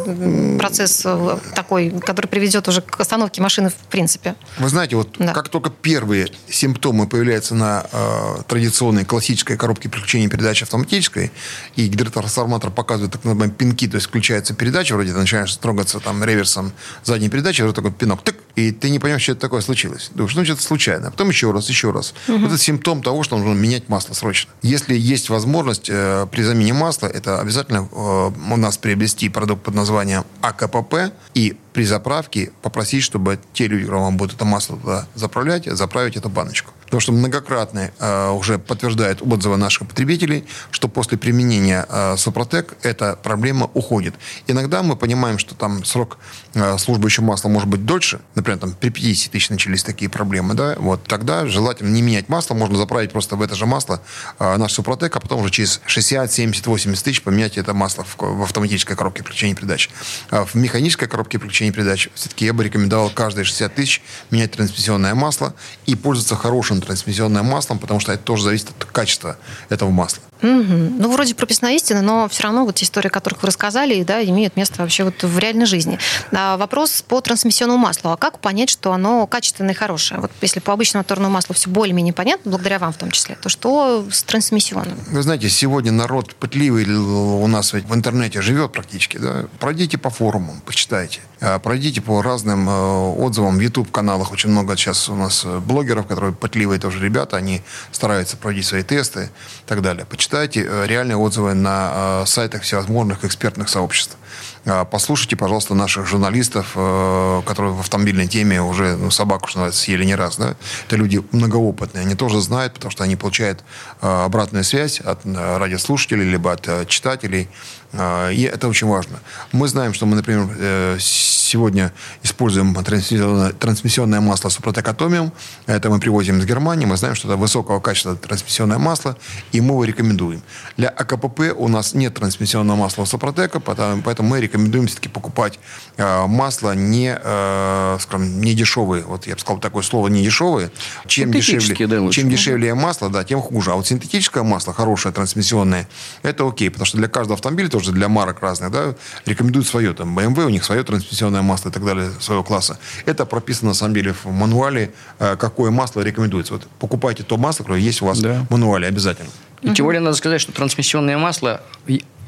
процесс 0.58 1.02
э, 1.04 1.38
такой, 1.54 1.90
который 2.00 2.26
приведет 2.26 2.68
уже 2.68 2.82
к 2.82 3.00
остановке 3.00 3.40
машины 3.42 3.70
в 3.70 3.74
принципе? 3.90 4.34
Вы 4.58 4.68
знаете, 4.68 4.96
вот 4.96 5.16
Да. 5.18 5.32
как 5.32 5.48
только 5.48 5.70
первые 5.70 6.28
симптомы 6.48 7.06
появляются 7.06 7.54
на 7.54 7.86
э, 7.90 8.42
традиционной 8.46 9.04
классической 9.04 9.56
коробке 9.56 9.88
переключения 9.88 10.28
передачи 10.28 10.64
автоматической, 10.64 11.32
и 11.76 11.86
гидротрансформатор 11.88 12.70
показывает 12.70 13.12
так 13.12 13.24
называемые 13.24 13.54
пинки, 13.56 13.88
то 13.88 13.96
есть 13.96 14.06
включается 14.08 14.54
передача, 14.54 14.94
вроде 14.94 15.12
ты 15.12 15.18
начинаешь 15.18 15.54
трогаться 15.56 16.00
там 16.00 16.22
реверсом 16.22 16.72
задней 17.04 17.28
передачи, 17.28 17.62
вот 17.62 17.74
такой 17.74 17.92
пинок, 17.92 18.22
тык, 18.22 18.36
и 18.56 18.72
ты 18.72 18.90
не 18.90 18.98
понимаешь, 18.98 19.22
что 19.22 19.32
это 19.32 19.40
такое 19.40 19.60
случилось. 19.60 20.10
Думаешь, 20.14 20.34
ну, 20.34 20.44
что-то 20.44 20.62
случайно. 20.62 21.10
Потом 21.10 21.28
еще 21.28 21.50
раз, 21.52 21.68
еще 21.68 21.90
раз. 21.90 22.14
Вот 22.26 22.46
это 22.46 22.58
симптом 22.58 23.02
того, 23.02 23.22
что 23.22 23.36
нужно 23.36 23.52
менять 23.52 23.88
масло 23.88 24.14
срочно. 24.14 24.50
Если 24.62 24.96
есть 24.96 25.28
возможность 25.30 25.88
э, 25.90 26.26
при 26.30 26.42
замене 26.42 26.72
масла, 26.72 27.06
это 27.06 27.40
обязательно 27.40 27.88
э, 27.90 28.30
нас 28.66 28.78
приобрести 28.78 29.28
продукт 29.28 29.62
под 29.62 29.74
названием 29.74 30.24
АКПП 30.40 31.12
и 31.34 31.56
при 31.76 31.84
заправке 31.84 32.52
попросить, 32.62 33.02
чтобы 33.02 33.38
те 33.52 33.66
люди, 33.66 33.82
которые 33.82 34.04
вам 34.04 34.16
будут 34.16 34.36
это 34.36 34.46
масло 34.46 34.78
туда 34.78 35.06
заправлять, 35.14 35.66
заправить 35.66 36.16
эту 36.16 36.30
баночку. 36.30 36.72
Потому 36.86 37.00
что 37.00 37.12
многократно 37.12 37.90
э, 37.98 38.30
уже 38.30 38.58
подтверждают 38.58 39.20
отзывы 39.20 39.58
наших 39.58 39.86
потребителей, 39.86 40.46
что 40.70 40.88
после 40.88 41.18
применения 41.18 41.84
э, 41.86 42.16
Супротек 42.16 42.76
эта 42.82 43.16
проблема 43.16 43.68
уходит. 43.74 44.14
Иногда 44.46 44.82
мы 44.82 44.96
понимаем, 44.96 45.38
что 45.38 45.54
там 45.54 45.84
срок 45.84 46.16
э, 46.54 46.78
службы 46.78 47.08
еще 47.08 47.20
масла 47.20 47.50
может 47.50 47.68
быть 47.68 47.84
дольше, 47.84 48.20
например, 48.36 48.60
там 48.60 48.72
при 48.72 48.88
50 48.88 49.32
тысяч 49.32 49.50
начались 49.50 49.82
такие 49.82 50.08
проблемы, 50.08 50.54
да, 50.54 50.76
вот 50.78 51.04
тогда 51.04 51.46
желательно 51.46 51.90
не 51.90 52.00
менять 52.00 52.30
масло, 52.30 52.54
можно 52.54 52.78
заправить 52.78 53.12
просто 53.12 53.36
в 53.36 53.42
это 53.42 53.54
же 53.54 53.66
масло 53.66 54.00
э, 54.38 54.56
наш 54.56 54.72
Супротек, 54.72 55.14
а 55.16 55.20
потом 55.20 55.42
уже 55.42 55.50
через 55.50 55.82
60, 55.84 56.32
70, 56.32 56.66
80 56.66 57.04
тысяч 57.04 57.22
поменять 57.22 57.58
это 57.58 57.74
масло 57.74 58.04
в, 58.04 58.16
в 58.16 58.42
автоматической 58.44 58.96
коробке 58.96 59.22
включения 59.22 59.54
передач. 59.54 59.90
А 60.30 60.46
в 60.46 60.54
механической 60.54 61.08
коробке 61.08 61.38
включения 61.38 61.65
передач 61.72 62.08
все-таки 62.14 62.44
я 62.44 62.52
бы 62.52 62.64
рекомендовал 62.64 63.10
каждые 63.10 63.44
60 63.44 63.74
тысяч 63.74 64.02
менять 64.30 64.52
трансмиссионное 64.52 65.14
масло 65.14 65.54
и 65.86 65.94
пользоваться 65.94 66.36
хорошим 66.36 66.80
трансмиссионным 66.80 67.46
маслом, 67.46 67.78
потому 67.78 68.00
что 68.00 68.12
это 68.12 68.22
тоже 68.22 68.44
зависит 68.44 68.70
от 68.70 68.84
качества 68.84 69.36
этого 69.68 69.90
масла. 69.90 70.22
Мгм. 70.42 70.98
Ну, 70.98 71.12
вроде 71.12 71.34
прописная 71.34 71.74
истина, 71.74 72.02
но 72.02 72.28
все 72.28 72.44
равно 72.44 72.64
вот 72.64 72.80
истории, 72.82 73.08
о 73.08 73.10
которых 73.10 73.42
вы 73.42 73.46
рассказали, 73.46 74.02
да, 74.02 74.22
имеют 74.22 74.56
место 74.56 74.82
вообще 74.82 75.04
вот 75.04 75.22
в 75.22 75.38
реальной 75.38 75.66
жизни. 75.66 75.98
А 76.32 76.56
вопрос 76.56 77.02
по 77.02 77.20
трансмиссионному 77.20 77.78
маслу. 77.78 78.10
А 78.10 78.16
как 78.16 78.38
понять, 78.40 78.70
что 78.70 78.92
оно 78.92 79.26
качественное 79.26 79.72
и 79.72 79.76
хорошее? 79.76 80.20
Вот 80.20 80.30
если 80.42 80.60
по 80.60 80.72
обычному 80.72 81.00
моторному 81.00 81.32
маслу 81.32 81.54
все 81.54 81.70
более-менее 81.70 82.12
понятно, 82.12 82.50
благодаря 82.50 82.78
вам 82.78 82.92
в 82.92 82.96
том 82.96 83.10
числе, 83.10 83.36
то 83.40 83.48
что 83.48 84.06
с 84.10 84.22
трансмиссионным? 84.22 84.98
Вы 85.08 85.22
знаете, 85.22 85.48
сегодня 85.48 85.92
народ 85.92 86.34
пытливый 86.34 86.84
у 86.86 87.46
нас 87.46 87.72
ведь 87.72 87.84
в 87.84 87.94
интернете 87.94 88.42
живет 88.42 88.72
практически. 88.72 89.18
Да? 89.18 89.46
Пройдите 89.58 89.98
по 89.98 90.10
форумам, 90.10 90.60
почитайте. 90.64 91.20
А, 91.40 91.58
Пройдите 91.58 92.00
по 92.00 92.22
разным 92.22 92.68
э, 92.68 92.72
отзывам 92.72 93.58
в 93.58 93.60
YouTube-каналах. 93.60 94.32
Очень 94.32 94.50
много 94.50 94.76
сейчас 94.76 95.08
у 95.08 95.14
нас 95.14 95.42
э, 95.44 95.58
блогеров, 95.58 96.06
которые 96.06 96.32
пытливые 96.32 96.80
тоже 96.80 97.02
ребята. 97.02 97.36
Они 97.36 97.62
стараются 97.92 98.36
пройти 98.36 98.62
свои 98.62 98.82
тесты 98.82 99.24
и 99.64 99.68
так 99.68 99.82
далее. 99.82 100.06
Почитайте 100.06 100.66
э, 100.66 100.86
реальные 100.86 101.16
отзывы 101.16 101.54
на 101.54 102.24
сайтах 102.26 102.62
всевозможных 102.62 103.24
экспертных 103.24 103.68
сообществ. 103.68 104.16
А, 104.64 104.84
Послушайте, 104.86 105.36
пожалуйста, 105.36 105.74
наших 105.74 106.06
журналистов, 106.06 106.70
которые 106.72 107.74
в 107.74 107.80
автомобильной 107.80 108.26
теме 108.26 108.62
уже 108.62 108.96
ну, 108.96 109.10
собаку, 109.10 109.48
что 109.48 109.58
называется, 109.58 109.82
съели 109.82 110.04
не 110.04 110.14
раз. 110.14 110.36
Да? 110.36 110.56
Это 110.86 110.96
люди 110.96 111.22
многоопытные. 111.32 112.02
Они 112.02 112.14
тоже 112.14 112.40
знают, 112.40 112.74
потому 112.74 112.90
что 112.90 113.04
они 113.04 113.16
получают 113.16 113.62
обратную 114.00 114.64
связь 114.64 115.00
от 115.00 115.20
радиослушателей, 115.24 116.24
либо 116.24 116.52
от 116.52 116.88
читателей. 116.88 117.48
Э, 117.92 118.32
И 118.32 118.42
это 118.42 118.68
очень 118.68 118.86
важно. 118.88 119.18
Мы 119.52 119.68
знаем, 119.68 119.94
что 119.94 120.06
мы, 120.06 120.16
например, 120.16 120.48
э, 120.58 120.96
сегодня 121.00 121.92
используем 122.22 122.74
трансмиссионное, 122.74 123.52
трансмиссионное 123.52 124.20
масло 124.20 124.48
Супротек 124.48 124.88
Атомиум. 124.88 125.32
Это 125.66 125.90
мы 125.90 126.00
привозим 126.00 126.38
из 126.38 126.44
Германии. 126.46 126.86
Мы 126.86 126.96
знаем, 126.96 127.14
что 127.14 127.28
это 127.28 127.36
высокого 127.36 127.80
качества 127.80 128.16
трансмиссионное 128.16 128.78
масло, 128.78 129.16
и 129.52 129.60
мы 129.60 129.72
его 129.74 129.84
рекомендуем. 129.84 130.42
Для 130.76 130.88
АКПП 130.88 131.40
у 131.56 131.68
нас 131.68 131.94
нет 131.94 132.14
трансмиссионного 132.14 132.76
масла 132.76 133.04
Супротека, 133.04 133.60
потому- 133.60 134.02
поэтому 134.02 134.30
мы 134.30 134.40
рекомендуем 134.40 134.86
все-таки 134.86 135.08
покупать 135.08 135.58
э, 135.96 136.26
масло 136.26 136.74
не, 136.74 137.16
э, 137.22 137.98
скажем, 138.00 138.40
не 138.40 138.54
дешевые. 138.54 139.02
Вот 139.04 139.26
я 139.26 139.34
бы 139.34 139.40
сказал 139.40 139.60
такое 139.60 139.82
слово 139.82 140.08
не 140.08 140.22
дешевые. 140.22 140.70
Чем 141.06 141.30
дешевле, 141.32 141.86
да, 141.86 142.00
лучше. 142.00 142.20
чем 142.20 142.28
дешевле 142.30 142.74
масло, 142.74 143.08
да, 143.08 143.24
тем 143.24 143.40
хуже. 143.40 143.70
А 143.72 143.74
вот 143.76 143.86
синтетическое 143.86 144.42
масло, 144.42 144.72
хорошее, 144.74 145.14
трансмиссионное, 145.14 145.88
это 146.22 146.46
окей, 146.46 146.70
потому 146.70 146.86
что 146.86 146.98
для 146.98 147.08
каждого 147.08 147.34
автомобиля, 147.34 147.68
тоже 147.76 147.92
для 147.92 148.08
марок 148.08 148.40
разных, 148.40 148.70
да, 148.70 148.94
рекомендуют 149.26 149.66
свое. 149.68 149.92
Там 149.92 150.18
BMW, 150.18 150.46
у 150.46 150.48
них 150.48 150.64
свое 150.64 150.82
трансмиссионное 150.82 151.42
масло 151.42 151.68
и 151.68 151.72
так 151.72 151.84
далее, 151.84 152.10
своего 152.20 152.42
класса. 152.42 152.78
Это 153.04 153.26
прописано, 153.26 153.68
на 153.68 153.74
самом 153.74 153.92
деле, 153.94 154.14
в 154.14 154.24
мануале, 154.30 154.94
э, 155.18 155.36
какое 155.36 155.70
масло 155.70 156.00
рекомендуется. 156.00 156.54
Вот 156.54 156.66
покупайте 156.78 157.22
то 157.22 157.36
масло, 157.36 157.64
которое 157.64 157.82
есть 157.82 158.00
у 158.00 158.06
вас 158.06 158.18
Да. 158.20 158.46
в 158.48 158.50
мануале 158.50 158.88
обязательно. 158.88 159.28
И 159.60 159.74
тем 159.74 159.84
более 159.84 160.00
надо 160.00 160.16
сказать, 160.16 160.40
что 160.40 160.52
трансмиссионное 160.52 161.18
масло, 161.18 161.60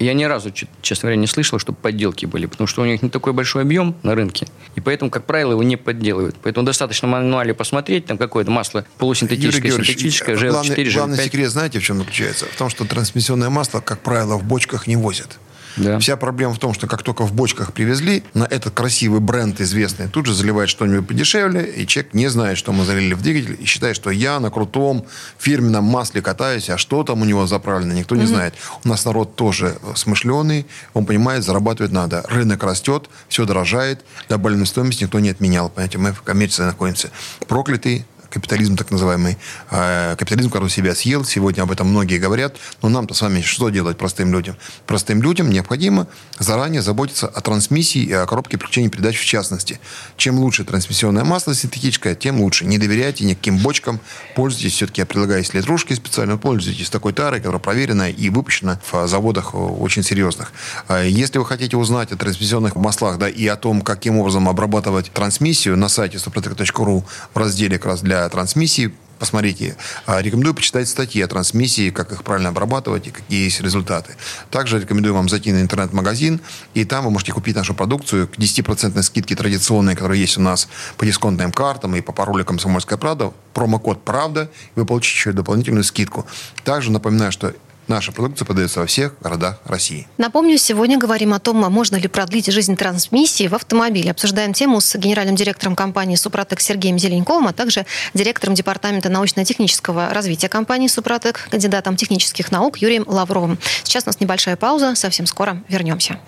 я 0.05 0.15
ни 0.15 0.25
разу, 0.25 0.53
честно 0.83 1.07
говоря, 1.07 1.17
не 1.21 1.27
слышал, 1.27 1.59
чтобы 1.59 1.79
подделки 1.79 2.27
были, 2.27 2.47
потому 2.47 2.67
что 2.67 2.83
у 2.83 2.85
них 2.85 3.03
не 3.03 3.11
такой 3.11 3.33
большой 3.33 3.63
объем 3.63 3.95
на 4.03 4.15
рынке, 4.15 4.47
и 4.75 4.81
поэтому, 4.81 5.11
как 5.11 5.25
правило, 5.25 5.53
его 5.53 5.63
не 5.63 5.77
подделывают. 5.77 6.37
Поэтому 6.43 6.65
достаточно 6.67 7.09
мануале 7.09 7.55
посмотреть, 7.55 8.07
там 8.07 8.19
какое-то 8.19 8.51
масло 8.51 8.85
полусинтетическое, 8.99 9.71
Юрий 9.71 9.85
синтетическое, 9.85 10.37
главный, 10.37 10.75
GL4, 10.75 10.95
главный 10.95 11.17
GL5. 11.17 11.25
секрет, 11.25 11.51
знаете, 11.51 11.79
в 11.79 11.83
чем 11.83 11.99
заключается? 11.99 12.47
В 12.47 12.57
том, 12.57 12.71
что 12.71 12.85
трансмиссионное 12.85 13.51
масло, 13.51 13.81
как 13.81 14.01
правило, 14.01 14.37
в 14.37 14.45
бочках 14.45 14.87
не 14.87 14.97
возят. 14.97 15.39
Да. 15.79 15.99
Вся 15.99 16.17
проблема 16.17 16.55
в 16.55 16.59
том, 16.59 16.75
что 16.75 16.87
как 16.87 17.03
только 17.03 17.25
в 17.25 17.33
бочках 17.33 17.73
привезли, 17.73 18.23
на 18.35 18.45
этот 18.45 18.75
красивый 18.75 19.21
бренд 19.21 19.61
известный, 19.61 20.09
тут 20.09 20.27
же 20.27 20.35
заливает 20.35 20.69
что-нибудь 20.69 21.07
подешевле, 21.07 21.65
и 21.65 21.87
человек 21.87 22.15
не 22.15 22.29
знает, 22.29 22.59
что 22.59 22.73
мы 22.73 22.85
залили 22.85 23.15
в 23.15 23.23
двигатель, 23.23 23.57
и 23.61 23.65
считает, 23.65 23.97
что 23.97 24.11
я 24.11 24.41
на 24.41 24.51
крутом 24.51 25.07
фирменном 25.39 25.85
масле 25.85 26.21
катаюсь, 26.21 26.69
а 26.71 26.79
что 26.79 27.05
там 27.05 27.23
у 27.23 27.25
него 27.25 27.47
заправлено, 27.47 27.93
никто 27.93 28.17
не 28.17 28.27
знает. 28.27 28.55
У 28.85 28.89
нас 28.89 29.05
народ 29.05 29.37
тоже 29.37 29.79
смышленый, 29.95 30.67
он 30.95 31.07
понимает, 31.07 31.45
зарабатывать 31.45 31.93
надо. 31.93 32.25
Рынок 32.29 32.63
растет, 32.65 33.09
все 33.29 33.45
дорожает, 33.47 34.05
добавленную 34.29 34.67
стоимость 34.67 35.01
никто 35.01 35.21
не 35.21 35.31
отменял. 35.31 35.69
Понимаете, 35.69 35.99
мы 35.99 36.13
в 36.13 36.23
коммерции 36.23 36.65
находимся. 36.65 37.11
Проклятый 37.47 38.05
капитализм 38.41 38.77
так 38.77 38.91
называемый, 38.91 39.37
э, 39.71 40.17
капитализм, 40.17 40.51
который 40.51 40.71
себя 40.71 40.95
съел, 40.95 41.25
сегодня 41.25 41.63
об 41.63 41.71
этом 41.71 41.89
многие 41.89 42.19
говорят, 42.19 42.57
но 42.83 42.89
нам-то 42.89 43.15
с 43.15 43.23
вами 43.23 43.41
что 43.41 43.69
делать 43.69 43.99
простым 43.99 44.33
людям? 44.33 44.57
Простым 44.87 45.23
людям 45.23 45.51
необходимо 45.51 46.07
заранее 46.39 46.83
заботиться 46.83 47.27
о 47.27 47.41
трансмиссии 47.41 48.03
и 48.03 48.13
о 48.13 48.27
коробке 48.27 48.57
переключения 48.57 48.91
передач 48.91 49.19
в 49.19 49.25
частности. 49.25 49.81
Чем 50.17 50.39
лучше 50.39 50.65
трансмиссионное 50.65 51.25
масло 51.25 51.55
синтетическое, 51.55 52.15
тем 52.15 52.41
лучше. 52.41 52.65
Не 52.65 52.79
доверяйте 52.79 53.25
никаким 53.25 53.59
бочкам, 53.59 54.01
пользуйтесь, 54.35 54.75
все-таки 54.75 55.01
я 55.01 55.07
предлагаю, 55.07 55.45
литрушки 55.53 55.95
специально, 55.95 56.37
пользуйтесь 56.37 56.91
такой 56.91 57.13
тарой, 57.13 57.41
которая 57.41 57.61
проверена 57.61 58.11
и 58.11 58.31
выпущена 58.31 58.81
в 58.91 59.07
заводах 59.07 59.55
очень 59.55 60.03
серьезных. 60.03 60.53
Если 61.05 61.39
вы 61.39 61.47
хотите 61.47 61.77
узнать 61.77 62.13
о 62.13 62.17
трансмиссионных 62.17 62.77
маслах, 62.77 63.19
да, 63.19 63.29
и 63.29 63.47
о 63.47 63.57
том, 63.57 63.83
каким 63.83 64.19
образом 64.19 64.49
обрабатывать 64.49 65.11
трансмиссию 65.13 65.77
на 65.77 65.89
сайте 65.89 66.19
suprotec.ru 66.19 67.05
в 67.35 67.39
разделе 67.39 67.79
как 67.79 67.87
раз 67.87 68.01
для 68.01 68.28
трансмиссии, 68.29 68.93
посмотрите. 69.19 69.77
А, 70.07 70.23
Рекомендую 70.23 70.55
почитать 70.55 70.89
статьи 70.89 71.21
о 71.23 71.29
трансмиссии, 71.29 71.91
как 71.91 72.13
их 72.13 72.25
правильно 72.25 72.51
обрабатывать 72.51 73.07
и 73.07 73.11
какие 73.11 73.45
есть 73.45 73.61
результаты. 73.61 74.17
Также 74.51 74.81
рекомендую 74.81 75.15
вам 75.15 75.29
зайти 75.29 75.53
на 75.53 75.61
интернет-магазин, 75.61 76.41
и 76.75 76.85
там 76.85 77.05
вы 77.05 77.11
можете 77.11 77.33
купить 77.33 77.57
нашу 77.57 77.75
продукцию 77.75 78.29
к 78.29 78.39
10% 78.39 79.03
скидке 79.03 79.35
традиционной, 79.35 79.95
которая 79.95 80.19
есть 80.19 80.39
у 80.39 80.41
нас 80.41 80.69
по 80.97 81.05
дисконтным 81.05 81.53
картам 81.53 81.97
и 81.97 82.01
по 82.01 82.13
паролю 82.13 82.45
«Комсомольская 82.45 82.99
правда». 82.99 83.33
Промокод 83.55 84.05
«Правда», 84.05 84.51
и 84.75 84.81
вы 84.81 84.87
получите 84.87 85.17
еще 85.17 85.33
дополнительную 85.33 85.85
скидку. 85.85 86.27
Также 86.65 86.93
напоминаю, 86.93 87.33
что 87.33 87.55
Наша 87.89 88.13
продукция 88.13 88.45
продается 88.45 88.81
во 88.81 88.87
всех 88.87 89.19
городах 89.21 89.61
России. 89.65 90.07
Напомню, 90.19 90.59
сегодня 90.59 90.99
говорим 90.99 91.33
о 91.33 91.39
том, 91.39 91.57
можно 91.57 91.97
ли 91.97 92.07
продлить 92.07 92.53
жизнь 92.53 92.77
трансмиссии 92.77 93.49
в 93.49 93.55
автомобиле. 93.55 94.11
Обсуждаем 94.11 94.53
тему 94.53 94.83
с 94.83 94.95
генеральным 94.95 95.37
директором 95.37 95.75
компании 95.75 96.15
«Супротек» 96.17 96.61
Сергеем 96.61 96.99
Зеленковым, 96.99 97.47
а 97.49 97.55
также 97.55 97.87
директором 98.13 98.55
департамента 98.55 99.09
научно-технического 99.09 100.11
развития 100.13 100.51
компании 100.51 100.87
«Супротек», 100.89 101.49
кандидатом 101.51 101.97
технических 101.97 102.53
наук 102.53 102.77
Юрием 102.77 103.05
Лавровым. 103.07 103.59
Сейчас 103.85 104.05
у 104.05 104.09
нас 104.09 104.21
небольшая 104.21 104.57
пауза, 104.57 104.95
совсем 104.95 105.25
скоро 105.25 105.63
вернемся. 105.69 106.21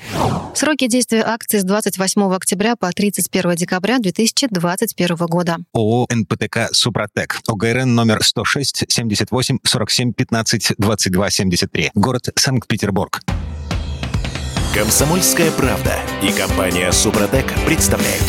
Сроки 0.54 0.86
действия 0.86 1.22
акции 1.22 1.58
с 1.58 1.64
28 1.64 2.34
октября 2.34 2.74
по 2.74 2.90
31 2.90 3.54
декабря 3.56 3.98
2021 3.98 5.16
года. 5.26 5.58
ООО 5.74 6.06
«НПТК 6.10 6.68
Супротек». 6.72 7.40
ОГРН 7.46 7.94
номер 7.94 8.24
106 8.24 8.84
78 8.88 9.58
47 9.62 10.12
15 10.14 10.72
22 10.78 11.30
73. 11.50 11.90
Город 11.94 12.28
Санкт-Петербург. 12.36 13.20
Комсомольская 14.72 15.50
правда 15.50 15.96
и 16.22 16.30
компания 16.32 16.92
Супротек 16.92 17.52
представляют. 17.66 18.24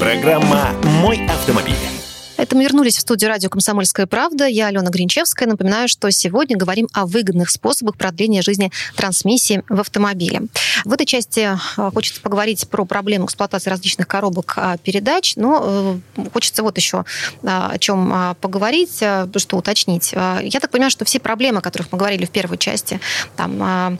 Программа 0.00 0.70
«Мой 1.02 1.26
автомобиль». 1.26 2.03
Это 2.36 2.56
мы 2.56 2.64
вернулись 2.64 2.96
в 2.96 3.00
студию 3.00 3.30
радио 3.30 3.48
«Комсомольская 3.48 4.06
правда». 4.06 4.46
Я 4.46 4.66
Алена 4.66 4.90
Гринчевская. 4.90 5.48
Напоминаю, 5.48 5.88
что 5.88 6.10
сегодня 6.10 6.56
говорим 6.56 6.88
о 6.92 7.06
выгодных 7.06 7.48
способах 7.48 7.96
продления 7.96 8.42
жизни 8.42 8.72
трансмиссии 8.96 9.62
в 9.68 9.78
автомобиле. 9.78 10.42
В 10.84 10.92
этой 10.92 11.06
части 11.06 11.48
э, 11.76 11.90
хочется 11.92 12.20
поговорить 12.20 12.68
про 12.68 12.84
проблему 12.84 13.26
эксплуатации 13.26 13.70
различных 13.70 14.08
коробок 14.08 14.54
э, 14.56 14.76
передач, 14.82 15.36
но 15.36 16.00
э, 16.16 16.28
хочется 16.32 16.64
вот 16.64 16.76
еще 16.76 17.04
о 17.44 17.78
чем 17.78 18.36
поговорить, 18.40 18.96
что 18.96 19.56
уточнить. 19.56 20.12
Я 20.12 20.60
так 20.60 20.70
понимаю, 20.70 20.90
что 20.90 21.04
все 21.04 21.20
проблемы, 21.20 21.58
о 21.58 21.60
которых 21.60 21.92
мы 21.92 21.98
говорили 21.98 22.24
в 22.24 22.30
первой 22.30 22.58
части, 22.58 23.00
там 23.36 23.98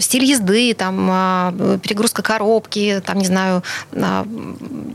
стиль 0.00 0.24
езды, 0.24 0.74
там 0.74 1.78
перегрузка 1.80 2.22
коробки, 2.22 3.02
там, 3.04 3.18
не 3.18 3.26
знаю, 3.26 3.62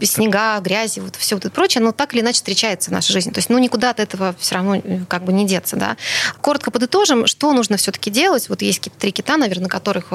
снега, 0.01 0.60
грязи, 0.60 1.00
вот 1.00 1.15
все 1.15 1.36
вот 1.36 1.46
это 1.46 1.53
прочее, 1.53 1.84
но 1.84 1.91
так 1.91 2.13
или 2.13 2.22
иначе 2.22 2.36
встречается 2.36 2.66
в 2.75 2.91
нашей 2.91 3.13
жизни. 3.13 3.31
То 3.31 3.39
есть, 3.39 3.50
ну, 3.50 3.57
никуда 3.57 3.91
от 3.91 4.00
этого 4.00 4.36
все 4.39 4.55
равно 4.55 4.81
как 5.07 5.24
бы 5.24 5.33
не 5.33 5.45
деться, 5.45 5.75
да. 5.75 5.97
Коротко 6.41 6.71
подытожим, 6.71 7.27
что 7.27 7.53
нужно 7.53 7.77
все-таки 7.77 8.09
делать. 8.09 8.50
Вот 8.50 8.62
есть 8.62 8.79
какие-то 8.79 9.00
три 9.00 9.12
кита, 9.12 9.38
наверное, 9.38 9.63
на 9.63 9.69
которых 9.69 10.07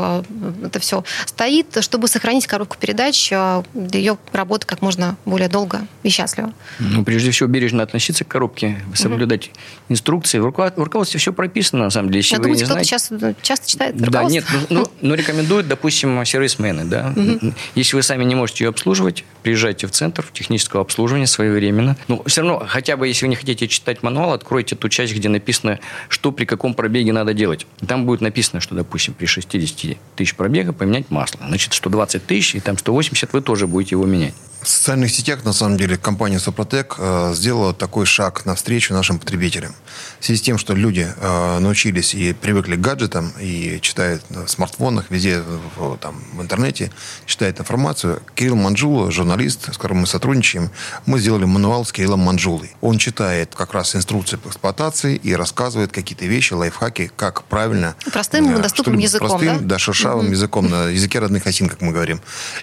это 0.64 0.80
все 0.80 1.04
стоит, 1.26 1.78
чтобы 1.80 2.08
сохранить 2.08 2.46
коробку 2.46 2.76
передач, 2.78 3.30
ее 3.30 4.18
работы 4.32 4.66
как 4.66 4.82
можно 4.82 5.16
более 5.24 5.48
долго 5.48 5.86
и 6.02 6.08
счастливо. 6.08 6.52
Ну, 6.78 7.04
прежде 7.04 7.30
всего, 7.30 7.48
бережно 7.48 7.82
относиться 7.82 8.24
к 8.24 8.28
коробке, 8.28 8.82
соблюдать 8.94 9.48
угу. 9.48 9.56
инструкции. 9.90 10.38
В 10.38 10.44
руководстве 10.44 11.18
все 11.18 11.32
прописано, 11.32 11.84
на 11.84 11.90
самом 11.90 12.08
деле. 12.08 12.20
Если 12.20 12.36
думаете, 12.36 12.64
не 12.64 12.64
кто-то 12.64 12.84
знаете... 12.84 12.88
сейчас 12.88 13.36
часто 13.42 13.68
читает 13.68 13.96
Да, 13.96 14.24
нет, 14.24 14.44
ну, 14.52 14.82
ну, 14.82 14.86
ну, 15.00 15.14
рекомендуют, 15.14 15.68
допустим, 15.68 16.24
сервисмены, 16.24 16.84
да. 16.84 17.12
Мгм. 17.14 17.54
Если 17.74 17.96
вы 17.96 18.02
сами 18.02 18.24
не 18.24 18.34
можете 18.34 18.64
ее 18.64 18.70
обслуживать, 18.70 19.24
приезжайте 19.42 19.86
в 19.86 19.90
центр 19.90 20.24
технического 20.32 20.82
обслуживания 20.82 21.26
своевременно. 21.26 21.96
Ну, 22.08 22.22
все 22.26 22.41
равно, 22.42 22.64
хотя 22.66 22.96
бы, 22.96 23.08
если 23.08 23.24
вы 23.24 23.30
не 23.30 23.36
хотите 23.36 23.68
читать 23.68 24.02
мануал, 24.02 24.32
откройте 24.32 24.76
ту 24.76 24.88
часть, 24.88 25.14
где 25.14 25.28
написано, 25.28 25.80
что 26.08 26.32
при 26.32 26.44
каком 26.44 26.74
пробеге 26.74 27.12
надо 27.12 27.34
делать. 27.34 27.66
Там 27.86 28.06
будет 28.06 28.20
написано, 28.20 28.60
что, 28.60 28.74
допустим, 28.74 29.14
при 29.14 29.26
60 29.26 29.96
тысяч 30.16 30.34
пробега 30.34 30.72
поменять 30.72 31.10
масло. 31.10 31.40
Значит, 31.46 31.72
120 31.74 32.26
тысяч, 32.26 32.54
и 32.54 32.60
там 32.60 32.78
180 32.78 33.32
вы 33.32 33.40
тоже 33.40 33.66
будете 33.66 33.94
его 33.94 34.04
менять. 34.04 34.34
В 34.62 34.68
социальных 34.68 35.10
сетях, 35.10 35.44
на 35.44 35.52
самом 35.52 35.76
деле, 35.76 35.96
компания 35.96 36.38
Супротек 36.38 36.94
э, 36.96 37.32
сделала 37.34 37.74
такой 37.74 38.06
шаг 38.06 38.46
навстречу 38.46 38.94
нашим 38.94 39.18
потребителям. 39.18 39.74
В 40.20 40.24
связи 40.24 40.38
с 40.38 40.42
тем, 40.42 40.56
что 40.56 40.74
люди 40.74 41.12
э, 41.16 41.58
научились 41.58 42.14
и 42.14 42.32
привыкли 42.32 42.76
к 42.76 42.80
гаджетам, 42.80 43.32
и 43.40 43.80
читают 43.82 44.22
на 44.30 44.46
смартфонах, 44.46 45.06
везде 45.10 45.42
в, 45.76 45.96
там, 45.96 46.22
в 46.34 46.40
интернете, 46.40 46.92
читают 47.26 47.58
информацию. 47.58 48.22
Кирилл 48.36 48.54
Манджула, 48.54 49.10
журналист, 49.10 49.74
с 49.74 49.76
которым 49.76 49.98
мы 49.98 50.06
сотрудничаем, 50.06 50.70
мы 51.06 51.18
сделали 51.18 51.44
мануал 51.44 51.84
с 51.84 51.90
Кириллом 51.90 52.20
Манджулой. 52.20 52.70
Он 52.80 52.98
читает 52.98 53.56
как 53.56 53.74
раз 53.74 53.96
инструкции 53.96 54.36
по 54.36 54.46
эксплуатации 54.46 55.16
и 55.16 55.34
рассказывает 55.34 55.90
какие-то 55.90 56.26
вещи, 56.26 56.52
лайфхаки, 56.52 57.10
как 57.16 57.42
правильно... 57.44 57.96
Простым, 58.12 58.54
э, 58.54 58.62
доступным 58.62 58.98
языком, 58.98 59.28
простым, 59.28 59.58
да? 59.58 59.64
да, 59.64 59.78
шершавым 59.80 60.30
языком, 60.30 60.70
на 60.70 60.86
языке 60.86 61.18
родных 61.18 61.48
осин, 61.48 61.68
как 61.68 61.80
мы 61.80 61.90
говорим. 61.90 62.20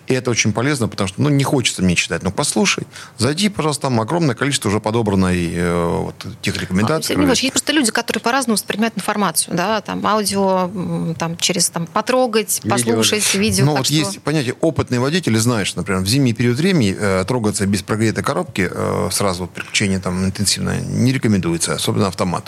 И 0.07 0.13
это 0.13 0.31
очень 0.31 0.53
полезно, 0.53 0.87
потому 0.87 1.09
что 1.09 1.21
ну, 1.21 1.27
не 1.27 1.43
хочется 1.43 1.88
мне 1.89 1.95
читать. 1.95 2.21
Ну, 2.23 2.31
послушай, 2.31 2.85
зайди, 3.17 3.49
пожалуйста, 3.49 3.83
там 3.83 3.99
огромное 3.99 4.35
количество 4.35 4.69
уже 4.69 4.79
подобранной 4.79 5.51
э, 5.53 5.85
вот, 6.03 6.15
тех 6.41 6.55
рекомендаций. 6.57 7.07
Сергей 7.09 7.23
Иванович, 7.23 7.41
есть 7.43 7.53
просто 7.53 7.73
люди, 7.73 7.91
которые 7.91 8.21
по-разному 8.21 8.55
воспринимают 8.55 8.95
информацию, 8.95 9.55
да, 9.57 9.81
там 9.81 10.05
аудио, 10.05 10.69
там 11.17 11.35
через 11.37 11.69
там 11.69 11.87
потрогать, 11.87 12.59
Видео. 12.63 12.75
послушать, 12.75 13.33
видео. 13.33 13.65
Ну, 13.65 13.75
вот 13.77 13.85
что- 13.87 13.95
есть 13.95 14.21
понятие 14.21 14.53
опытный 14.61 14.99
водитель, 14.99 15.35
и 15.35 15.39
знаешь, 15.39 15.75
например, 15.75 16.01
в 16.03 16.07
зимний 16.07 16.33
период 16.33 16.57
времени 16.57 16.95
э, 16.97 17.25
трогаться 17.27 17.65
без 17.65 17.81
прогретой 17.81 18.23
коробки, 18.23 18.69
э, 18.71 19.09
сразу 19.11 19.43
вот 19.43 19.51
переключение 19.51 19.99
там 19.99 20.23
интенсивное, 20.25 20.81
не 20.81 21.11
рекомендуется, 21.11 21.73
особенно 21.73 22.07
автомат. 22.07 22.45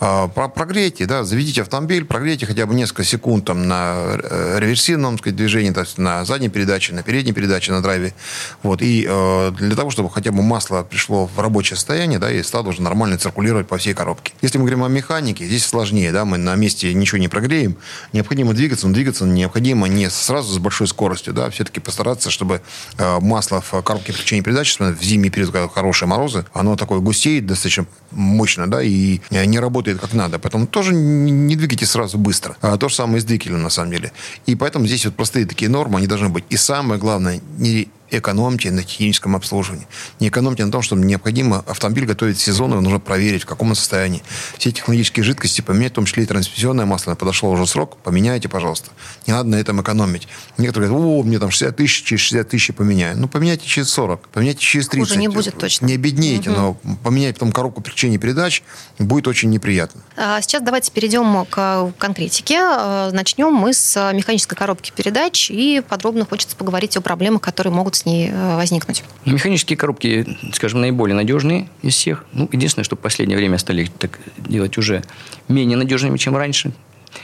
А, 0.00 0.28
про- 0.28 0.48
прогрейте, 0.48 1.04
да, 1.06 1.24
заведите 1.24 1.62
автомобиль, 1.62 2.04
прогрейте 2.04 2.46
хотя 2.46 2.64
бы 2.66 2.74
несколько 2.74 3.04
секунд 3.04 3.44
там 3.44 3.68
на 3.68 4.16
э, 4.22 4.58
реверсивном, 4.60 5.14
так 5.16 5.20
сказать, 5.24 5.36
движении, 5.36 5.70
то 5.70 5.80
есть 5.80 5.98
на 5.98 6.24
задней 6.24 6.48
передаче, 6.48 6.94
на 6.94 7.02
передней 7.02 7.32
передаче, 7.32 7.72
на 7.72 7.82
драйве. 7.82 8.14
Вот, 8.62 8.77
и 8.82 9.06
э, 9.08 9.52
для 9.58 9.76
того, 9.76 9.90
чтобы 9.90 10.10
хотя 10.10 10.32
бы 10.32 10.42
масло 10.42 10.82
пришло 10.82 11.26
в 11.26 11.38
рабочее 11.38 11.76
состояние, 11.76 12.18
да, 12.18 12.30
и 12.30 12.42
стало 12.42 12.68
уже 12.68 12.82
нормально 12.82 13.18
циркулировать 13.18 13.66
по 13.66 13.78
всей 13.78 13.94
коробке. 13.94 14.32
Если 14.42 14.58
мы 14.58 14.64
говорим 14.64 14.84
о 14.84 14.88
механике, 14.88 15.46
здесь 15.46 15.64
сложнее, 15.64 16.12
да, 16.12 16.24
мы 16.24 16.38
на 16.38 16.54
месте 16.54 16.92
ничего 16.94 17.18
не 17.18 17.28
прогреем, 17.28 17.76
необходимо 18.12 18.54
двигаться, 18.54 18.86
но 18.86 18.94
двигаться 18.94 19.24
необходимо 19.24 19.88
не 19.88 20.10
сразу 20.10 20.52
с 20.52 20.58
большой 20.58 20.86
скоростью, 20.86 21.34
да, 21.34 21.50
все-таки 21.50 21.80
постараться, 21.80 22.30
чтобы 22.30 22.60
э, 22.96 23.18
масло 23.20 23.60
в 23.60 23.82
коробке 23.82 24.12
переключения 24.12 24.42
передач, 24.42 24.78
в 24.78 25.02
зимний 25.02 25.30
период, 25.30 25.50
когда 25.50 25.68
хорошие 25.68 26.08
морозы, 26.08 26.44
оно 26.52 26.76
такое 26.76 27.00
густеет 27.00 27.46
достаточно 27.46 27.86
мощно, 28.10 28.70
да, 28.70 28.82
и 28.82 29.20
э, 29.30 29.44
не 29.44 29.58
работает 29.58 30.00
как 30.00 30.12
надо. 30.12 30.38
Поэтому 30.38 30.66
тоже 30.66 30.94
не 30.94 31.56
двигайте 31.56 31.86
сразу 31.86 32.18
быстро. 32.18 32.56
А 32.60 32.76
то 32.76 32.88
же 32.88 32.94
самое 32.94 33.18
и 33.18 33.20
с 33.20 33.24
двигателем, 33.24 33.62
на 33.62 33.70
самом 33.70 33.92
деле. 33.92 34.12
И 34.46 34.54
поэтому 34.54 34.86
здесь 34.86 35.04
вот 35.04 35.14
простые 35.14 35.46
такие 35.46 35.70
нормы, 35.70 35.98
они 35.98 36.06
должны 36.06 36.28
быть. 36.28 36.44
И 36.50 36.56
самое 36.56 37.00
главное, 37.00 37.40
не 37.58 37.88
экономьте 38.10 38.70
на 38.70 38.82
техническом 38.82 39.36
обслуживании. 39.36 39.86
Не 40.20 40.28
экономьте 40.28 40.64
на 40.64 40.72
том, 40.72 40.82
что 40.82 40.96
необходимо 40.96 41.64
автомобиль 41.66 42.06
готовить 42.06 42.38
сезонно, 42.38 42.80
нужно 42.80 43.00
проверить, 43.00 43.42
в 43.42 43.46
каком 43.46 43.70
он 43.70 43.74
состоянии. 43.74 44.22
Все 44.56 44.72
технологические 44.72 45.24
жидкости 45.24 45.60
поменять, 45.60 45.92
в 45.92 45.94
том 45.96 46.04
числе 46.04 46.24
и 46.24 46.26
трансмиссионное 46.26 46.86
масло. 46.86 47.14
Подошел 47.14 47.50
уже 47.50 47.66
срок, 47.66 47.96
поменяйте, 47.98 48.48
пожалуйста. 48.48 48.90
Не 49.26 49.32
надо 49.32 49.48
на 49.50 49.56
этом 49.56 49.80
экономить. 49.82 50.28
Некоторые 50.56 50.90
говорят, 50.90 51.08
о, 51.08 51.22
мне 51.22 51.38
там 51.38 51.50
60 51.50 51.76
тысяч, 51.76 52.02
через 52.04 52.20
60 52.22 52.48
тысяч 52.48 52.74
поменяю. 52.74 53.18
Ну, 53.18 53.28
поменяйте 53.28 53.66
через 53.66 53.90
40, 53.90 54.28
поменяйте 54.28 54.60
через 54.60 54.88
30. 54.88 55.08
Хуже 55.08 55.20
не 55.20 55.28
будет 55.28 55.58
точно. 55.58 55.86
Не 55.86 55.94
обеднейте, 55.94 56.50
угу. 56.50 56.58
но 56.58 56.96
поменять 57.02 57.34
потом 57.34 57.52
коробку 57.52 57.80
переключения 57.82 58.18
передач 58.18 58.62
будет 58.98 59.28
очень 59.28 59.50
неприятно. 59.50 60.00
А 60.16 60.40
сейчас 60.40 60.62
давайте 60.62 60.90
перейдем 60.92 61.44
к 61.46 61.92
конкретике. 61.98 62.58
А, 62.60 63.10
начнем 63.12 63.52
мы 63.52 63.72
с 63.72 64.12
механической 64.12 64.56
коробки 64.56 64.92
передач 64.94 65.50
и 65.50 65.82
подробно 65.86 66.24
хочется 66.24 66.56
поговорить 66.56 66.96
о 66.96 67.00
проблемах, 67.00 67.42
которые 67.42 67.72
могут 67.72 67.97
с 67.98 68.06
ней 68.06 68.30
э, 68.30 68.56
возникнуть. 68.56 69.04
Механические 69.24 69.76
коробки, 69.76 70.26
скажем, 70.52 70.80
наиболее 70.80 71.14
надежные 71.14 71.68
из 71.82 71.94
всех. 71.94 72.24
Ну, 72.32 72.48
единственное, 72.52 72.84
что 72.84 72.96
в 72.96 72.98
последнее 72.98 73.36
время 73.36 73.58
стали 73.58 73.90
так 73.98 74.18
делать 74.38 74.78
уже 74.78 75.02
менее 75.48 75.76
надежными, 75.76 76.16
чем 76.16 76.36
раньше. 76.36 76.72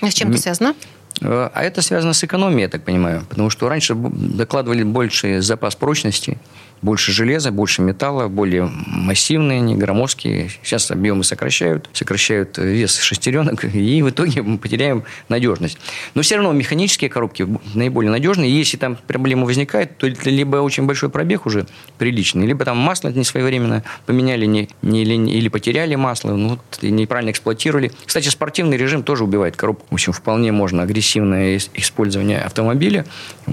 А 0.00 0.11
с 0.11 0.14
чем 0.14 0.31
это 0.31 0.40
связано? 0.40 0.75
Э, 1.21 1.50
а 1.52 1.62
это 1.62 1.83
связано 1.83 2.12
с 2.12 2.25
экономией, 2.25 2.62
я 2.62 2.69
так 2.69 2.85
понимаю. 2.85 3.25
Потому 3.28 3.50
что 3.50 3.69
раньше 3.69 3.95
докладывали 3.95 4.83
больший 4.83 5.40
запас 5.40 5.76
прочности, 5.76 6.38
больше 6.83 7.12
железа, 7.12 7.50
больше 7.50 7.83
металла, 7.83 8.28
более 8.28 8.71
массивные, 8.87 9.61
не 9.61 9.75
громоздкие. 9.75 10.50
Сейчас 10.62 10.90
объемы 10.90 11.25
сокращают, 11.25 11.88
сокращают 11.93 12.59
вес 12.59 12.99
шестеренок, 12.99 13.64
и 13.75 14.02
в 14.02 14.11
итоге 14.11 14.43
мы 14.43 14.59
потеряем 14.59 15.04
надежность. 15.28 15.78
Но 16.14 16.23
все 16.23 16.37
равно 16.37 16.52
механические 16.52 17.11
коробки 17.11 17.47
наиболее 17.75 18.11
надежные. 18.11 18.57
Если 18.57 18.76
там 18.76 18.97
проблема 19.07 19.45
возникает, 19.45 19.97
то 19.99 20.07
это 20.07 20.31
либо 20.31 20.57
очень 20.57 20.87
большой 20.87 21.11
пробег 21.11 21.47
уже 21.47 21.66
приличный, 21.99 22.47
либо 22.47 22.64
там 22.64 22.78
масло 22.78 23.09
не 23.09 23.25
своевременно 23.25 23.85
поменяли 24.07 24.47
не, 24.47 24.69
не, 24.83 25.02
или, 25.02 25.14
или 25.14 25.49
потеряли 25.49 25.95
масло, 25.95 26.33
ну, 26.33 26.59
неправильно 26.83 27.31
эксплуатировали. 27.31 27.93
Кстати, 28.04 28.28
спортивный 28.28 28.76
режим 28.76 29.02
тоже 29.02 29.25
убивает 29.25 29.57
коробку. 29.57 29.87
В 29.90 29.95
общем, 29.95 30.12
вполне 30.12 30.52
можно 30.52 30.83
агрессивное 30.83 31.59
использование 31.75 32.40
автомобиля 32.40 33.04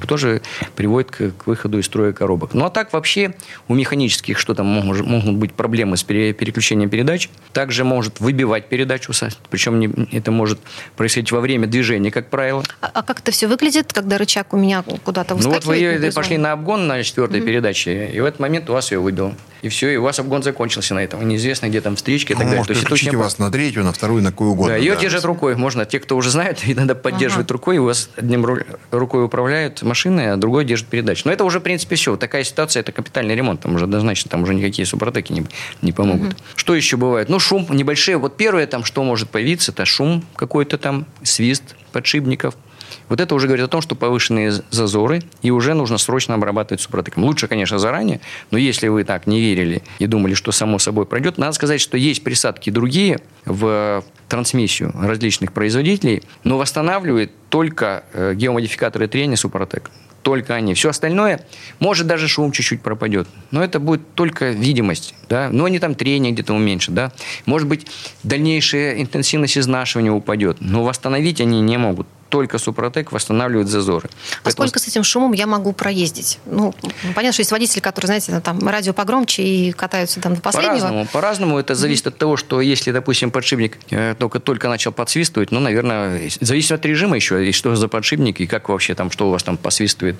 тоже 0.07 0.41
приводит 0.75 1.11
к, 1.11 1.31
к 1.31 1.47
выходу 1.47 1.79
из 1.79 1.85
строя 1.85 2.13
коробок. 2.13 2.53
Ну, 2.53 2.65
а 2.65 2.69
так 2.69 2.93
вообще 2.93 3.10
вообще 3.11 3.33
у 3.67 3.75
механических 3.75 4.39
что 4.39 4.53
там 4.53 4.65
могут, 4.65 5.05
могут 5.05 5.35
быть 5.35 5.53
проблемы 5.53 5.97
с 5.97 6.03
переключением 6.03 6.89
передач. 6.89 7.29
Также 7.53 7.83
может 7.83 8.19
выбивать 8.19 8.67
передачу, 8.67 9.13
причем 9.49 9.79
не, 9.79 9.89
это 10.15 10.31
может 10.31 10.59
происходить 10.95 11.31
во 11.31 11.41
время 11.41 11.67
движения, 11.67 12.11
как 12.11 12.29
правило. 12.29 12.63
А, 12.81 12.89
а 12.93 13.03
как 13.03 13.19
это 13.19 13.31
все 13.31 13.47
выглядит, 13.47 13.91
когда 13.91 14.17
рычаг 14.17 14.53
у 14.53 14.57
меня 14.57 14.83
куда-то 15.03 15.35
выскакивает? 15.35 15.65
Ну 15.65 15.91
вот 15.91 16.05
вы 16.05 16.11
пошли 16.11 16.37
на 16.37 16.53
обгон 16.53 16.87
на 16.87 17.03
четвертой 17.03 17.41
mm-hmm. 17.41 17.45
передаче, 17.45 18.07
и 18.13 18.19
в 18.19 18.25
этот 18.25 18.39
момент 18.39 18.69
у 18.69 18.73
вас 18.73 18.91
ее 18.91 18.99
выбило 18.99 19.33
и 19.61 19.69
все, 19.69 19.89
и 19.89 19.97
у 19.97 20.03
вас 20.03 20.19
обгон 20.19 20.41
закончился 20.41 20.95
на 20.95 21.03
этом. 21.03 21.27
Неизвестно, 21.27 21.67
где 21.67 21.81
там 21.81 21.95
встречки 21.95 22.31
и 22.31 22.35
так 22.35 22.45
ну, 22.45 22.49
далее. 22.49 22.65
Может, 22.67 22.87
То 22.87 22.95
есть, 22.95 23.13
вас 23.13 23.37
на 23.37 23.51
третью, 23.51 23.83
на 23.83 23.93
вторую, 23.93 24.23
на 24.23 24.31
какую 24.31 24.51
угодно. 24.51 24.73
Да, 24.73 24.77
ее 24.77 24.95
да. 24.95 25.01
держат 25.01 25.23
рукой. 25.23 25.55
Можно, 25.55 25.85
те, 25.85 25.99
кто 25.99 26.17
уже 26.17 26.31
знает, 26.31 26.59
иногда 26.65 26.95
поддерживают 26.95 27.47
ага. 27.49 27.53
рукой, 27.53 27.77
у 27.77 27.85
вас 27.85 28.09
одним 28.15 28.45
рукой 28.91 29.23
управляют 29.23 29.81
машиной, 29.83 30.33
а 30.33 30.37
другой 30.37 30.65
держит 30.65 30.87
передачу. 30.87 31.23
Но 31.25 31.31
это 31.31 31.43
уже, 31.43 31.59
в 31.59 31.63
принципе, 31.63 31.95
все. 31.95 32.15
Такая 32.17 32.43
ситуация, 32.43 32.81
это 32.81 32.91
капитальный 33.01 33.35
ремонт. 33.35 33.61
Там 33.61 33.75
уже 33.75 33.85
однозначно, 33.85 34.29
там 34.29 34.43
уже 34.43 34.53
никакие 34.53 34.85
супротеки 34.85 35.33
не, 35.33 35.45
не 35.81 35.91
помогут. 35.91 36.33
Угу. 36.33 36.37
Что 36.55 36.75
еще 36.75 36.97
бывает? 36.97 37.29
Ну, 37.29 37.39
шум 37.39 37.67
небольшие. 37.69 38.17
Вот 38.17 38.37
первое, 38.37 38.67
там, 38.67 38.83
что 38.83 39.03
может 39.03 39.29
появиться, 39.29 39.71
это 39.71 39.85
шум 39.85 40.23
какой-то 40.35 40.77
там, 40.77 41.05
свист 41.23 41.75
подшипников– 41.91 42.55
вот 43.09 43.19
это 43.19 43.35
уже 43.35 43.47
говорит 43.47 43.65
о 43.65 43.67
том, 43.67 43.81
что 43.81 43.95
повышенные 43.95 44.53
зазоры, 44.69 45.21
и 45.41 45.51
уже 45.51 45.73
нужно 45.73 45.97
срочно 45.97 46.35
обрабатывать 46.35 46.81
супротеком. 46.81 47.25
Лучше, 47.25 47.47
конечно, 47.47 47.79
заранее, 47.79 48.21
но 48.51 48.57
если 48.57 48.87
вы 48.87 49.03
так 49.03 49.27
не 49.27 49.41
верили 49.41 49.83
и 49.99 50.07
думали, 50.07 50.33
что 50.33 50.51
само 50.51 50.79
собой 50.79 51.05
пройдет, 51.05 51.37
надо 51.37 51.53
сказать, 51.53 51.81
что 51.81 51.97
есть 51.97 52.23
присадки 52.23 52.69
другие 52.69 53.19
в 53.45 54.03
трансмиссию 54.29 54.93
различных 54.97 55.51
производителей, 55.51 56.23
но 56.43 56.57
восстанавливает 56.57 57.31
только 57.49 58.05
э, 58.13 58.33
геомодификаторы 58.33 59.07
трения 59.07 59.35
Супротек 59.35 59.91
только 60.21 60.55
они. 60.55 60.73
Все 60.73 60.89
остальное, 60.89 61.45
может, 61.79 62.07
даже 62.07 62.27
шум 62.27 62.51
чуть-чуть 62.51 62.81
пропадет. 62.81 63.27
Но 63.51 63.63
это 63.63 63.79
будет 63.79 64.13
только 64.15 64.51
видимость. 64.51 65.15
Да? 65.31 65.47
Но 65.49 65.63
они 65.63 65.79
там 65.79 65.95
трение 65.95 66.33
где-то 66.33 66.53
уменьшат. 66.53 66.93
Да? 66.93 67.11
Может 67.45 67.65
быть, 67.65 67.87
дальнейшая 68.23 69.01
интенсивность 69.01 69.57
изнашивания 69.57 70.11
упадет. 70.11 70.57
Но 70.59 70.83
восстановить 70.83 71.39
они 71.39 71.61
не 71.61 71.77
могут 71.77 72.05
только 72.31 72.57
Супротек 72.57 73.11
восстанавливает 73.11 73.67
зазоры. 73.67 74.09
А 74.09 74.37
Поэтому... 74.45 74.67
сколько 74.67 74.79
с 74.79 74.87
этим 74.87 75.03
шумом 75.03 75.33
я 75.33 75.45
могу 75.45 75.73
проездить? 75.73 76.39
Ну, 76.45 76.73
понятно, 77.13 77.33
что 77.33 77.41
есть 77.41 77.51
водители, 77.51 77.81
которые, 77.81 78.07
знаете, 78.07 78.39
там 78.39 78.65
радио 78.67 78.93
погромче 78.93 79.43
и 79.43 79.71
катаются 79.73 80.21
там 80.21 80.35
до 80.35 80.41
последнего. 80.41 80.77
По-разному. 80.77 81.07
По-разному. 81.11 81.59
Это 81.59 81.75
зависит 81.75 82.05
mm-hmm. 82.05 82.09
от 82.09 82.17
того, 82.17 82.37
что 82.37 82.61
если, 82.61 82.91
допустим, 82.91 83.31
подшипник 83.31 83.77
э, 83.89 84.15
только, 84.17 84.39
только 84.39 84.69
начал 84.69 84.93
подсвистывать, 84.93 85.51
ну, 85.51 85.59
наверное, 85.59 86.21
зависит 86.39 86.71
от 86.71 86.85
режима 86.85 87.17
еще, 87.17 87.45
и 87.47 87.51
что 87.51 87.75
за 87.75 87.89
подшипник, 87.89 88.39
и 88.39 88.47
как 88.47 88.69
вообще 88.69 88.95
там, 88.95 89.11
что 89.11 89.27
у 89.27 89.31
вас 89.31 89.43
там 89.43 89.57
посвистывает. 89.57 90.15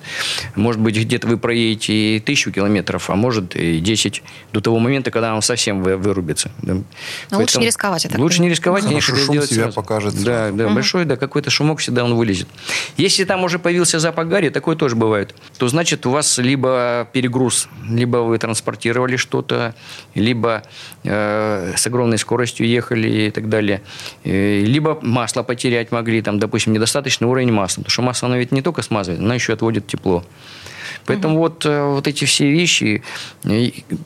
Может 0.54 0.82
быть, 0.82 0.96
где-то 0.96 1.26
вы 1.26 1.38
проедете 1.38 2.22
тысячу 2.24 2.52
километров, 2.52 3.08
а 3.08 3.16
может 3.16 3.56
и 3.56 3.80
10 3.80 4.22
до 4.52 4.60
того 4.60 4.78
момента, 4.78 5.01
когда 5.10 5.34
он 5.34 5.42
совсем 5.42 5.82
вырубится. 5.82 6.50
Да. 6.62 6.74
Но 6.74 6.84
Поэтому 7.30 7.40
лучше 7.42 7.58
не 7.58 7.66
рисковать. 7.66 8.18
Лучше 8.18 8.40
не 8.42 8.48
рисковать, 8.48 8.84
конечно, 8.84 9.16
шум 9.16 9.32
делать 9.34 9.50
себя 9.50 9.64
сразу. 9.64 9.76
покажет. 9.76 10.22
Да, 10.22 10.50
да, 10.50 10.66
угу. 10.66 10.74
большой, 10.74 11.04
да, 11.04 11.16
какой-то 11.16 11.50
шумок 11.50 11.80
всегда 11.80 12.04
он 12.04 12.14
вылезет. 12.14 12.48
Если 12.96 13.24
там 13.24 13.44
уже 13.44 13.58
появился 13.58 13.98
запах 13.98 14.28
гари, 14.28 14.48
такое 14.50 14.76
тоже 14.76 14.96
бывает, 14.96 15.34
то 15.58 15.68
значит 15.68 16.06
у 16.06 16.10
вас 16.10 16.38
либо 16.38 17.08
перегруз, 17.12 17.68
либо 17.88 18.18
вы 18.18 18.38
транспортировали 18.38 19.16
что-то, 19.16 19.74
либо 20.14 20.62
э, 21.04 21.74
с 21.76 21.86
огромной 21.86 22.18
скоростью 22.18 22.66
ехали 22.66 23.26
и 23.26 23.30
так 23.30 23.48
далее, 23.48 23.82
э, 24.24 24.60
либо 24.60 24.98
масло 25.02 25.42
потерять 25.42 25.92
могли, 25.92 26.22
там, 26.22 26.38
допустим, 26.38 26.72
недостаточный 26.72 27.28
уровень 27.28 27.52
масла, 27.52 27.82
потому 27.82 27.90
что 27.90 28.02
масло 28.02 28.28
оно 28.28 28.36
ведь 28.36 28.52
не 28.52 28.62
только 28.62 28.82
смазывает, 28.82 29.20
оно 29.20 29.34
еще 29.34 29.52
отводит 29.52 29.86
тепло. 29.86 30.24
Поэтому 31.06 31.34
угу. 31.34 31.42
вот, 31.42 31.66
э, 31.66 31.82
вот 31.84 32.06
эти 32.06 32.24
все 32.24 32.50
вещи, 32.50 33.02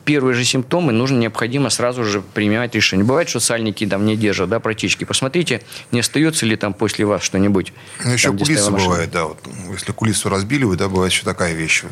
первые 0.05 0.35
же 0.35 0.43
симптомы, 0.43 0.93
нужно 0.93 1.17
необходимо 1.17 1.69
сразу 1.69 2.03
же 2.03 2.21
принимать 2.21 2.75
решение. 2.75 3.05
Бывает, 3.05 3.29
что 3.29 3.39
сальники 3.39 3.85
там 3.85 4.05
не 4.05 4.15
держат, 4.15 4.49
да, 4.49 4.59
протечки. 4.59 5.03
Посмотрите, 5.03 5.61
не 5.91 5.99
остается 5.99 6.45
ли 6.45 6.55
там 6.55 6.73
после 6.73 7.05
вас 7.05 7.21
что-нибудь. 7.21 7.73
Ну, 8.03 8.11
еще 8.11 8.29
там, 8.29 8.37
кулиса 8.37 8.71
бывает, 8.71 9.11
да. 9.11 9.25
Вот, 9.25 9.39
если 9.71 9.91
кулису 9.91 10.29
разбили, 10.29 10.65
да, 10.75 10.89
бывает 10.89 11.11
еще 11.11 11.23
такая 11.23 11.53
вещь. 11.53 11.83
Вот, 11.83 11.91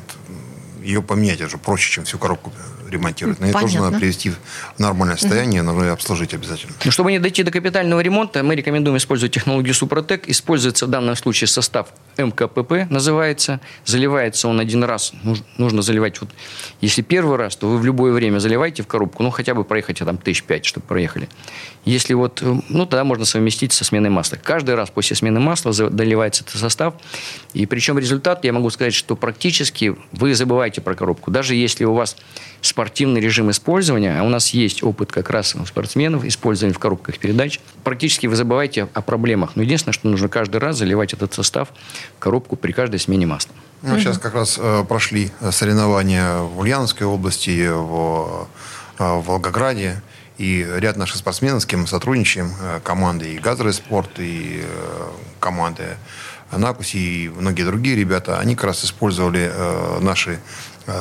ее 0.83 1.01
поменять 1.01 1.41
уже 1.41 1.57
проще, 1.57 1.91
чем 1.91 2.05
всю 2.05 2.17
коробку 2.17 2.51
ремонтировать. 2.87 3.39
Но 3.39 3.47
Понятно. 3.47 3.67
ее 3.67 3.73
тоже 3.73 3.83
надо 3.83 3.99
привести 3.99 4.29
в 4.29 4.79
нормальное 4.79 5.17
состояние, 5.17 5.61
угу. 5.61 5.71
нужно 5.71 5.91
обслужить 5.91 6.33
обязательно. 6.33 6.73
Ну, 6.83 6.91
чтобы 6.91 7.11
не 7.11 7.19
дойти 7.19 7.43
до 7.43 7.51
капитального 7.51 7.99
ремонта, 7.99 8.43
мы 8.43 8.55
рекомендуем 8.55 8.97
использовать 8.97 9.33
технологию 9.33 9.73
Супротек. 9.73 10.27
Используется 10.27 10.85
в 10.85 10.89
данном 10.89 11.15
случае 11.15 11.47
состав 11.47 11.89
МКПП, 12.17 12.89
называется. 12.89 13.59
Заливается 13.85 14.47
он 14.47 14.59
один 14.59 14.83
раз. 14.83 15.13
Нужно 15.57 15.81
заливать, 15.81 16.21
вот, 16.21 16.29
если 16.81 17.01
первый 17.01 17.37
раз, 17.37 17.55
то 17.55 17.67
вы 17.67 17.77
в 17.77 17.85
любое 17.85 18.11
время 18.13 18.39
заливаете 18.39 18.83
в 18.83 18.87
коробку, 18.87 19.23
ну, 19.23 19.31
хотя 19.31 19.53
бы 19.53 19.63
проехать 19.63 19.99
там 19.99 20.17
тысяч 20.17 20.43
пять, 20.43 20.65
чтобы 20.65 20.85
проехали. 20.85 21.29
Если 21.85 22.13
вот, 22.13 22.41
ну, 22.41 22.85
тогда 22.85 23.03
можно 23.03 23.25
совместить 23.25 23.71
со 23.71 23.83
сменой 23.83 24.09
масла. 24.09 24.37
Каждый 24.37 24.75
раз 24.75 24.89
после 24.89 25.15
смены 25.15 25.39
масла 25.39 25.71
доливается 25.89 26.43
этот 26.43 26.59
состав. 26.59 26.95
И 27.53 27.65
причем 27.65 27.99
результат, 27.99 28.43
я 28.43 28.53
могу 28.53 28.69
сказать, 28.69 28.93
что 28.93 29.15
практически 29.15 29.95
вы 30.11 30.33
забываете 30.35 30.81
про 30.81 30.95
коробку. 30.95 31.31
Даже 31.31 31.55
если 31.55 31.85
у 31.85 31.93
вас 31.93 32.17
спортивный 32.67 33.21
режим 33.21 33.51
использования, 33.51 34.19
а 34.19 34.23
у 34.23 34.29
нас 34.29 34.49
есть 34.49 34.83
опыт 34.83 35.11
как 35.11 35.29
раз 35.29 35.55
у 35.55 35.65
спортсменов 35.65 36.25
использования 36.25 36.73
в 36.73 36.79
коробках 36.79 37.17
передач, 37.17 37.59
практически 37.83 38.27
вы 38.27 38.35
забываете 38.35 38.87
о 38.93 39.01
проблемах. 39.01 39.55
Но 39.55 39.63
единственное, 39.63 39.93
что 39.93 40.07
нужно 40.07 40.27
каждый 40.27 40.57
раз 40.57 40.77
заливать 40.77 41.13
этот 41.13 41.33
состав 41.33 41.69
в 42.17 42.19
коробку 42.19 42.55
при 42.55 42.71
каждой 42.71 42.99
смене 42.99 43.25
масла. 43.25 43.53
Ну, 43.81 43.93
угу. 43.93 43.99
Сейчас 43.99 44.17
как 44.17 44.33
раз 44.33 44.57
э, 44.59 44.83
прошли 44.87 45.31
соревнования 45.51 46.39
в 46.39 46.59
Ульяновской 46.59 47.05
области, 47.05 47.67
в, 47.67 48.47
э, 48.99 49.03
в 49.03 49.25
Волгограде. 49.25 50.01
И 50.37 50.67
ряд 50.79 50.97
наших 50.97 51.17
спортсменов, 51.17 51.61
с 51.61 51.65
кем 51.65 51.81
мы 51.81 51.87
сотрудничаем, 51.87 52.51
э, 52.59 52.79
команды 52.83 53.35
и 53.35 53.39
«Газовый 53.39 53.73
спорт», 53.73 54.09
и 54.19 54.63
э, 54.65 55.09
команды 55.39 55.97
«Накуси», 56.51 56.97
и 56.97 57.29
многие 57.29 57.63
другие 57.63 57.95
ребята, 57.95 58.39
они 58.39 58.55
как 58.55 58.65
раз 58.65 58.83
использовали 58.83 59.49
э, 59.51 59.99
наши 60.01 60.39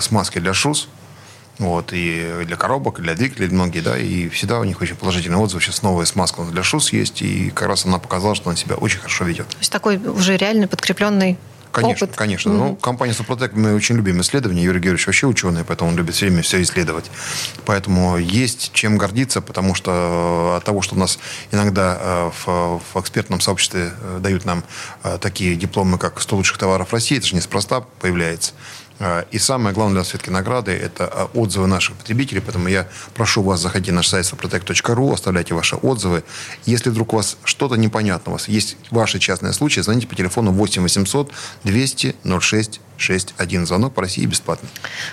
смазки 0.01 0.39
для 0.39 0.55
шуз, 0.55 0.89
вот, 1.59 1.93
и 1.93 2.45
для 2.45 2.57
коробок, 2.57 2.99
и 2.99 3.03
для 3.03 3.15
двигателей 3.15 3.49
многие, 3.49 3.81
да, 3.81 3.97
и 3.97 4.29
всегда 4.29 4.59
у 4.61 4.65
них 4.65 4.81
очень 4.81 4.97
положительный 4.97 5.39
отзыв. 5.39 5.63
Сейчас 5.63 5.83
новая 5.83 6.05
смазка 6.05 6.43
для 6.43 6.63
шуз 6.63 6.93
есть, 6.93 7.23
и 7.23 7.51
как 7.51 7.69
раз 7.69 7.87
она 7.87 7.99
показала, 7.99 8.35
что 8.35 8.51
он 8.51 8.57
себя 8.57 8.77
очень 8.77 8.99
хорошо 8.99 9.25
ведет. 9.25 9.49
То 9.49 9.59
есть 9.59 9.73
такой 9.73 9.97
уже 9.97 10.37
реально 10.37 10.69
подкрепленный 10.69 11.39
Конечно, 11.75 12.07
опыт. 12.07 12.17
конечно. 12.17 12.51
Mm-hmm. 12.51 12.59
Ну, 12.59 12.77
компания 12.77 13.13
Супротек, 13.13 13.55
мы 13.55 13.75
очень 13.75 13.97
любим 13.97 14.21
исследования. 14.21 14.63
Юрий 14.63 14.79
Георгиевич 14.79 15.07
вообще 15.07 15.27
ученый, 15.27 15.65
поэтому 15.65 15.91
он 15.91 15.97
любит 15.97 16.15
все 16.15 16.27
время 16.27 16.43
все 16.43 16.63
исследовать. 16.63 17.11
Поэтому 17.65 18.17
есть 18.17 18.73
чем 18.73 18.97
гордиться, 18.97 19.41
потому 19.41 19.75
что 19.75 20.53
э, 20.53 20.57
от 20.59 20.65
того, 20.65 20.83
что 20.83 20.95
у 20.95 20.99
нас 20.99 21.19
иногда 21.51 21.99
э, 22.01 22.31
в, 22.45 22.81
в 22.93 23.01
экспертном 23.01 23.41
сообществе 23.41 23.93
э, 24.01 24.19
дают 24.21 24.45
нам 24.45 24.63
такие 25.21 25.57
дипломы, 25.57 25.99
как 25.99 26.21
100 26.21 26.37
лучших 26.37 26.59
товаров 26.59 26.93
России, 26.93 27.19
это 27.19 27.27
же 27.27 27.35
неспроста 27.35 27.81
появляется. 27.81 28.53
А, 29.01 29.27
И 29.31 29.39
самое 29.39 29.75
главное 29.75 29.95
для 29.95 30.03
все-таки 30.05 30.31
награды– 30.31 30.73
это 30.73 31.07
а, 31.07 31.31
отзывы 31.35 31.67
наших 31.67 31.97
потребителей. 31.97 32.41
Поэтому 32.41 32.69
я 32.69 32.87
прошу 33.15 33.43
вас, 33.43 33.61
заходите 33.61 33.93
на 33.93 33.97
наш 33.97 34.09
сайт 34.09 34.25
suprotec.ru, 34.25 35.13
оставляйте 35.13 35.55
ваши 35.55 35.77
отзывы. 35.77 36.23
Если 36.65 36.91
вдруг 36.91 37.13
у 37.13 37.17
вас 37.17 37.37
что-то 37.45 37.75
непонятно, 37.77 38.31
у 38.31 38.35
вас 38.35 38.49
есть 38.49 38.77
ваши 38.91 39.19
частные 39.19 39.53
случаи, 39.53 39.81
звоните 39.81 40.07
по 40.07 40.15
телефону 40.15 40.53
8 40.53 40.83
800 40.83 41.33
200 41.65 42.17
06 42.41 42.81
61. 42.97 43.67
Звонок 43.67 43.95
по 43.95 44.03
России 44.03 44.25
бесплатный. 44.27 44.69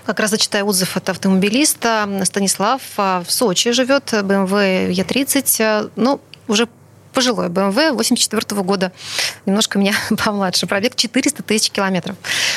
Как 0.06 0.20
раз 0.20 0.30
зачитаю 0.30 0.66
отзыв 0.66 0.96
от 0.98 1.10
автомобилиста. 1.10 2.08
Станислав 2.26 2.82
а, 2.98 3.24
в 3.26 3.32
Сочи 3.32 3.72
живет, 3.72 4.14
BMW 4.14 4.92
E30, 4.92 5.92
ну, 5.96 6.22
уже 6.48 6.68
пожилой 7.14 7.48
BMW 7.48 7.94
84 7.94 8.62
года. 8.62 8.92
Немножко 9.46 9.80
меня 9.80 9.94
помладше. 10.24 10.68
Пробег 10.68 10.96
400 10.96 11.44
тысяч 11.44 11.72
километров. 11.72 12.16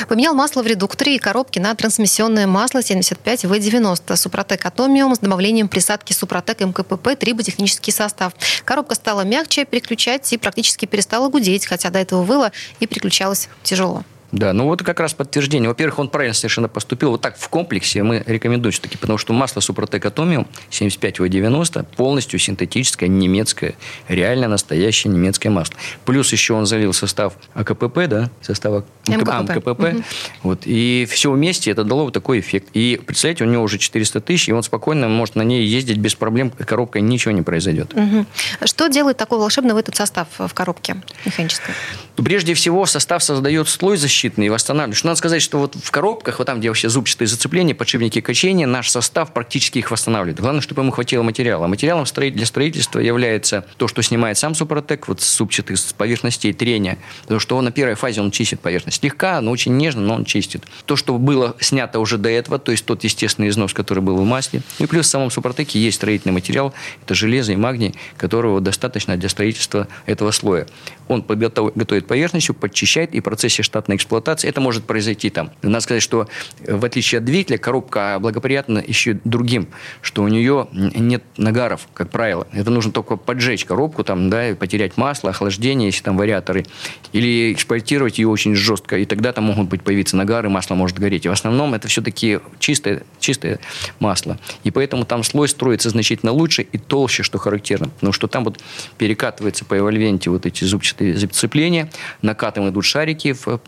Поменял 0.09 0.35
масло 0.35 0.63
в 0.63 0.67
редукторе 0.67 1.17
и 1.17 1.19
коробки 1.19 1.59
на 1.59 1.75
трансмиссионное 1.75 2.47
масло 2.47 2.83
75 2.83 3.45
В90 3.45 4.17
Супротек 4.17 4.65
Атомиум 4.67 5.15
с 5.15 5.19
добавлением 5.19 5.69
присадки 5.69 6.13
Супротек 6.13 6.61
МКПП 6.61 7.17
триботехнический 7.19 7.93
состав. 7.93 8.33
Коробка 8.65 8.95
стала 8.95 9.23
мягче 9.23 9.65
переключать 9.65 10.33
и 10.33 10.39
практически 10.39 10.87
перестала 10.87 11.29
гудеть, 11.29 11.67
хотя 11.67 11.91
до 11.91 11.99
этого 11.99 12.23
выла 12.23 12.53
и 12.81 12.87
переключалась 12.87 13.49
тяжело. 13.63 14.05
Да, 14.33 14.53
ну 14.53 14.65
вот 14.65 14.83
как 14.83 14.99
раз 15.01 15.15
подтверждение. 15.15 15.69
Во-первых, 15.69 15.99
он 16.01 16.09
правильно 16.09 16.35
совершенно 16.35 16.69
поступил. 16.69 17.11
Вот 17.11 17.21
так 17.21 17.39
в 17.39 17.49
комплексе 17.49 18.03
мы 18.03 18.23
рекомендуем 18.27 18.73
все-таки, 18.73 18.97
потому 18.97 19.17
что 19.17 19.33
масло 19.33 19.61
Супротек 19.61 20.05
Атомиум 20.07 20.47
75В90 20.71 21.87
полностью 21.97 22.39
синтетическое, 22.39 23.09
немецкое, 23.09 23.75
реально 24.09 24.49
настоящее 24.49 25.13
немецкое 25.13 25.53
масло. 25.53 25.77
Плюс 26.05 26.33
еще 26.33 26.55
он 26.55 26.67
залил 26.67 26.93
состав 26.93 27.35
АКПП, 27.55 28.07
да, 28.09 28.31
состав 28.43 28.85
МКПП. 29.07 29.29
А, 29.29 29.43
МКПП. 29.43 30.05
Вот, 30.43 30.63
и 30.65 31.07
все 31.09 31.31
вместе 31.31 31.71
это 31.71 31.85
дало 31.85 32.05
вот 32.05 32.13
такой 32.13 32.41
эффект. 32.41 32.69
И 32.75 33.01
представляете, 33.07 33.45
у 33.45 33.47
него 33.47 33.63
уже 33.63 33.79
400 33.79 34.21
тысяч, 34.21 34.49
и 34.49 34.53
он 34.53 34.63
спокойно 34.65 35.09
может 35.09 35.37
на 35.37 35.43
ней 35.43 35.65
ездить 35.65 35.99
без 35.99 36.15
проблем, 36.15 36.51
коробкой 36.51 37.03
ничего 37.03 37.33
не 37.33 37.43
произойдет. 37.43 37.95
Мгм. 37.95 38.27
Что 38.65 38.89
делает 38.89 39.17
такой 39.17 39.39
волшебный 39.39 39.79
этот 39.79 39.95
состав 39.95 40.27
в 40.39 40.53
коробке 40.55 40.97
механической? 41.25 41.75
Прежде 42.17 42.55
всего, 42.55 42.87
состав 42.87 43.23
создает 43.23 43.69
слой 43.69 43.97
защитный 43.97 44.24
и 44.25 44.49
восстанавливает. 44.49 44.97
Что 44.97 45.09
надо 45.09 45.19
сказать, 45.19 45.43
что 45.43 45.59
вот 45.59 45.77
в 45.77 45.91
коробках, 45.91 46.39
вот 46.39 46.47
там, 46.47 46.59
где 46.59 46.69
вообще 46.69 46.89
зубчатые 46.89 47.29
зацепления, 47.29 47.75
подшипники 47.75 48.21
качения, 48.21 48.67
наш 48.67 48.91
состав 48.91 49.33
практически 49.33 49.79
их 49.79 49.91
восстанавливает. 49.91 50.41
Главное, 50.41 50.61
чтобы 50.61 50.83
ему 50.83 50.91
хватило 50.91 51.23
материала. 51.23 51.67
Материалом 51.67 52.05
для 52.05 52.47
строительства 52.47 52.99
является 53.01 53.67
то, 53.77 53.89
что 53.89 54.03
снимает 54.03 54.39
сам 54.39 54.55
Супротек, 54.55 55.09
вот 55.09 55.21
с 55.21 55.37
зубчатых 55.37 55.79
поверхностей 55.97 56.53
трения. 56.53 56.99
Потому 57.23 57.41
что 57.41 57.57
он 57.57 57.65
на 57.65 57.73
первой 57.73 57.95
фазе 57.95 58.21
он 58.21 58.31
чистит 58.31 58.61
поверхность. 58.61 59.01
Слегка, 59.01 59.41
но 59.41 59.51
очень 59.51 59.77
нежно, 59.77 60.03
но 60.03 60.15
он 60.15 60.25
чистит. 60.25 60.65
То, 60.87 60.97
что 60.97 61.19
было 61.19 61.57
снято 61.61 62.01
уже 62.01 62.19
до 62.19 62.29
этого, 62.29 62.59
то 62.59 62.73
есть 62.73 62.85
тот 62.85 63.05
естественный 63.05 63.49
износ, 63.49 63.73
который 63.73 64.03
был 64.03 64.17
в 64.17 64.25
масле. 64.25 64.63
И 64.79 64.87
плюс 64.87 65.07
в 65.07 65.11
самом 65.11 65.31
Супротеке 65.31 65.79
есть 65.79 65.97
строительный 65.97 66.33
материал, 66.33 66.73
это 67.03 67.15
железо 67.15 67.53
и 67.53 67.57
магний, 67.57 67.95
которого 68.17 68.61
достаточно 68.61 69.17
для 69.17 69.29
строительства 69.29 69.89
этого 70.07 70.31
слоя. 70.31 70.67
Он 71.09 71.23
готовит 71.23 72.07
поверхность, 72.07 72.51
подчищает, 72.57 73.15
и 73.15 73.21
в 73.21 73.23
процессе 73.23 73.63
штатной 73.63 73.97
эксплуатации 74.05 74.49
это 74.49 74.61
может 74.61 74.85
произойти 74.85 75.31
там. 75.31 75.51
Надо 75.63 75.81
сказать, 75.81 76.03
что 76.03 76.29
э, 76.61 76.77
в 76.77 76.85
отличие 76.85 77.19
от 77.19 77.25
двигателя, 77.25 77.59
коробка 77.59 78.19
благоприятна 78.21 78.83
еще 78.87 79.19
другим, 79.25 79.69
что 80.03 80.23
у 80.23 80.29
нее 80.29 80.69
нет 80.73 81.23
нагаров, 81.37 81.89
как 81.95 82.11
правило. 82.11 82.47
Это 82.53 82.71
нужно 82.71 82.93
только 82.93 83.17
поджечь 83.17 83.65
коробку, 83.65 84.05
там, 84.05 84.29
да, 84.29 84.51
и 84.51 84.55
потерять 84.55 84.97
масло, 84.97 85.31
охлаждение, 85.31 85.89
если 85.89 86.03
там 86.03 86.17
вариаторы, 86.19 86.67
или 87.13 87.53
эксплуатировать 87.53 88.19
ее 88.19 88.29
очень 88.29 88.55
жестко, 88.55 88.99
и 88.99 89.07
тогда 89.07 89.33
там 89.33 89.45
могут 89.45 89.69
быть 89.69 89.83
появиться 89.83 90.17
нагары, 90.17 90.49
масло 90.49 90.75
может 90.75 90.99
гореть. 90.99 91.25
И 91.25 91.29
в 91.29 91.33
основном 91.33 91.75
это 91.75 91.89
все-таки 91.89 92.41
чистое, 92.59 93.03
чистое 93.19 93.59
масло. 94.01 94.39
И 94.65 94.71
поэтому 94.71 95.05
там 95.05 95.25
слой 95.25 95.49
строится 95.49 95.89
значительно 95.91 96.33
лучше 96.33 96.63
и 96.63 96.79
толще, 96.79 97.23
что 97.23 97.39
характерно. 97.39 97.89
Потому 97.89 98.13
что 98.13 98.27
там 98.29 98.45
вот 98.45 98.61
перекатывается 98.99 99.65
по 99.65 99.79
эвольвенте 99.79 100.31
вот 100.31 100.45
эти 100.47 100.65
зубчатые 100.65 101.17
зацепления, 101.17 101.91
накатом 102.23 102.69
идут 102.69 102.85
шарики 102.85 103.33
в- 103.33 103.61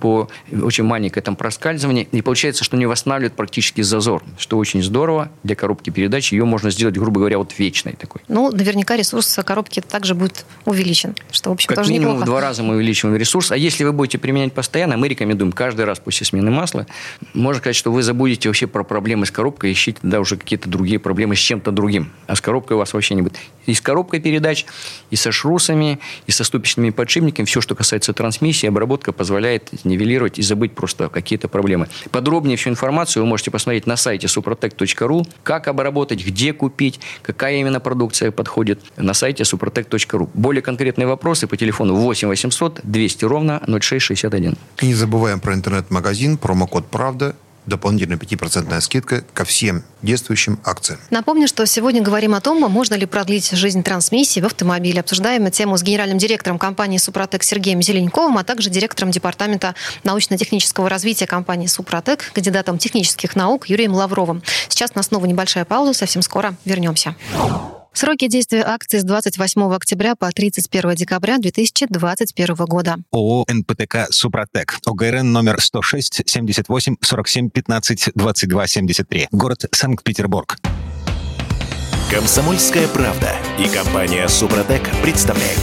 по, 0.00 0.28
очень 0.52 0.84
маленькое 0.84 1.22
там 1.22 1.36
проскальзывание, 1.36 2.04
и 2.10 2.22
получается, 2.22 2.64
что 2.64 2.76
не 2.76 2.86
восстанавливает 2.86 3.34
практически 3.34 3.80
зазор, 3.82 4.22
что 4.38 4.58
очень 4.58 4.82
здорово 4.82 5.30
для 5.42 5.56
коробки 5.56 5.90
передач. 5.90 6.32
Ее 6.32 6.44
можно 6.44 6.70
сделать, 6.70 6.96
грубо 6.96 7.20
говоря, 7.20 7.38
вот 7.38 7.58
вечной 7.58 7.94
такой. 7.94 8.22
Ну, 8.28 8.50
наверняка 8.50 8.96
ресурс 8.96 9.38
коробки 9.44 9.80
также 9.80 10.14
будет 10.14 10.44
увеличен, 10.64 11.14
что, 11.30 11.50
в 11.50 11.52
общем, 11.54 11.68
Как 11.68 11.78
тоже 11.78 11.90
минимум 11.90 12.14
неплохо. 12.14 12.26
в 12.26 12.30
два 12.30 12.40
раза 12.40 12.62
мы 12.62 12.74
увеличиваем 12.76 13.16
ресурс. 13.16 13.52
А 13.52 13.56
если 13.56 13.84
вы 13.84 13.92
будете 13.92 14.18
применять 14.18 14.52
постоянно, 14.52 14.96
мы 14.96 15.08
рекомендуем 15.08 15.52
каждый 15.52 15.84
раз 15.84 15.98
после 15.98 16.26
смены 16.26 16.50
масла. 16.50 16.86
Можно 17.32 17.60
сказать, 17.60 17.76
что 17.76 17.92
вы 17.92 18.02
забудете 18.02 18.48
вообще 18.48 18.66
про 18.66 18.84
проблемы 18.84 19.26
с 19.26 19.30
коробкой, 19.30 19.72
ищите 19.72 19.98
да, 20.02 20.20
уже 20.20 20.36
какие-то 20.36 20.68
другие 20.68 20.98
проблемы 20.98 21.36
с 21.36 21.38
чем-то 21.38 21.70
другим. 21.70 22.12
А 22.26 22.36
с 22.36 22.40
коробкой 22.40 22.76
у 22.76 22.78
вас 22.78 22.92
вообще 22.92 23.14
не 23.14 23.22
будет. 23.22 23.38
И 23.66 23.74
с 23.74 23.80
коробкой 23.80 24.20
передач, 24.20 24.66
и 25.10 25.16
со 25.16 25.32
шрусами, 25.32 25.98
и 26.26 26.32
со 26.32 26.44
ступичными 26.44 26.90
подшипниками. 26.90 27.46
Все, 27.46 27.60
что 27.60 27.74
касается 27.74 28.12
трансмиссии, 28.12 28.66
обработка 28.66 29.12
позволяет 29.12 29.43
нивелировать 29.84 30.38
и 30.38 30.42
забыть 30.42 30.74
просто 30.74 31.08
какие-то 31.08 31.48
проблемы. 31.48 31.88
Подробнее 32.10 32.56
всю 32.56 32.70
информацию 32.70 33.22
вы 33.22 33.28
можете 33.28 33.50
посмотреть 33.50 33.86
на 33.86 33.96
сайте 33.96 34.26
suprotec.ru. 34.26 35.26
Как 35.42 35.68
обработать, 35.68 36.24
где 36.24 36.52
купить, 36.52 37.00
какая 37.22 37.56
именно 37.56 37.80
продукция 37.80 38.30
подходит 38.30 38.80
на 38.96 39.14
сайте 39.14 39.44
suprotec.ru. 39.44 40.28
Более 40.34 40.62
конкретные 40.62 41.06
вопросы 41.06 41.46
по 41.46 41.56
телефону 41.56 41.94
8 41.94 42.28
800 42.28 42.80
200 42.82 43.24
ровно 43.24 43.62
0661. 43.66 44.56
И 44.80 44.86
не 44.86 44.94
забываем 44.94 45.40
про 45.40 45.54
интернет-магазин, 45.54 46.36
промокод 46.36 46.86
«Правда», 46.86 47.36
дополнительная 47.66 48.16
5% 48.16 48.80
скидка 48.80 49.24
ко 49.32 49.44
всем 49.44 49.84
действующим 50.02 50.58
акциям. 50.64 51.00
Напомню, 51.10 51.48
что 51.48 51.64
сегодня 51.66 52.02
говорим 52.02 52.34
о 52.34 52.40
том, 52.40 52.60
можно 52.70 52.94
ли 52.94 53.06
продлить 53.06 53.50
жизнь 53.50 53.82
трансмиссии 53.82 54.40
в 54.40 54.46
автомобиле. 54.46 55.00
Обсуждаем 55.00 55.50
тему 55.50 55.76
с 55.76 55.82
генеральным 55.82 56.18
директором 56.18 56.58
компании 56.58 56.98
«Супротек» 56.98 57.42
Сергеем 57.42 57.82
Зеленьковым, 57.82 58.38
а 58.38 58.44
также 58.44 58.70
директором 58.70 59.10
департамента 59.10 59.74
научно-технического 60.02 60.88
развития 60.88 61.26
компании 61.26 61.66
«Супротек», 61.66 62.32
кандидатом 62.32 62.78
технических 62.78 63.36
наук 63.36 63.68
Юрием 63.68 63.94
Лавровым. 63.94 64.42
Сейчас 64.68 64.90
у 64.94 64.98
нас 64.98 65.06
снова 65.06 65.26
небольшая 65.26 65.64
пауза, 65.64 65.94
совсем 65.94 66.22
скоро 66.22 66.54
вернемся. 66.64 67.14
Сроки 67.94 68.26
действия 68.26 68.64
акции 68.64 68.98
с 68.98 69.04
28 69.04 69.72
октября 69.72 70.16
по 70.16 70.28
31 70.28 70.96
декабря 70.96 71.38
2021 71.38 72.54
года. 72.66 72.96
ООО 73.12 73.44
«НПТК 73.48 74.08
Супротек». 74.10 74.78
ОГРН 74.84 75.32
номер 75.32 75.60
106 75.60 76.22
78 76.26 76.96
47 77.00 77.50
15 77.50 78.10
22 78.16 78.66
73. 78.66 79.28
Город 79.30 79.66
Санкт-Петербург. 79.70 80.58
Комсомольская 82.10 82.88
правда 82.88 83.30
и 83.60 83.68
компания 83.68 84.26
Супротек 84.26 84.82
представляют. 85.02 85.60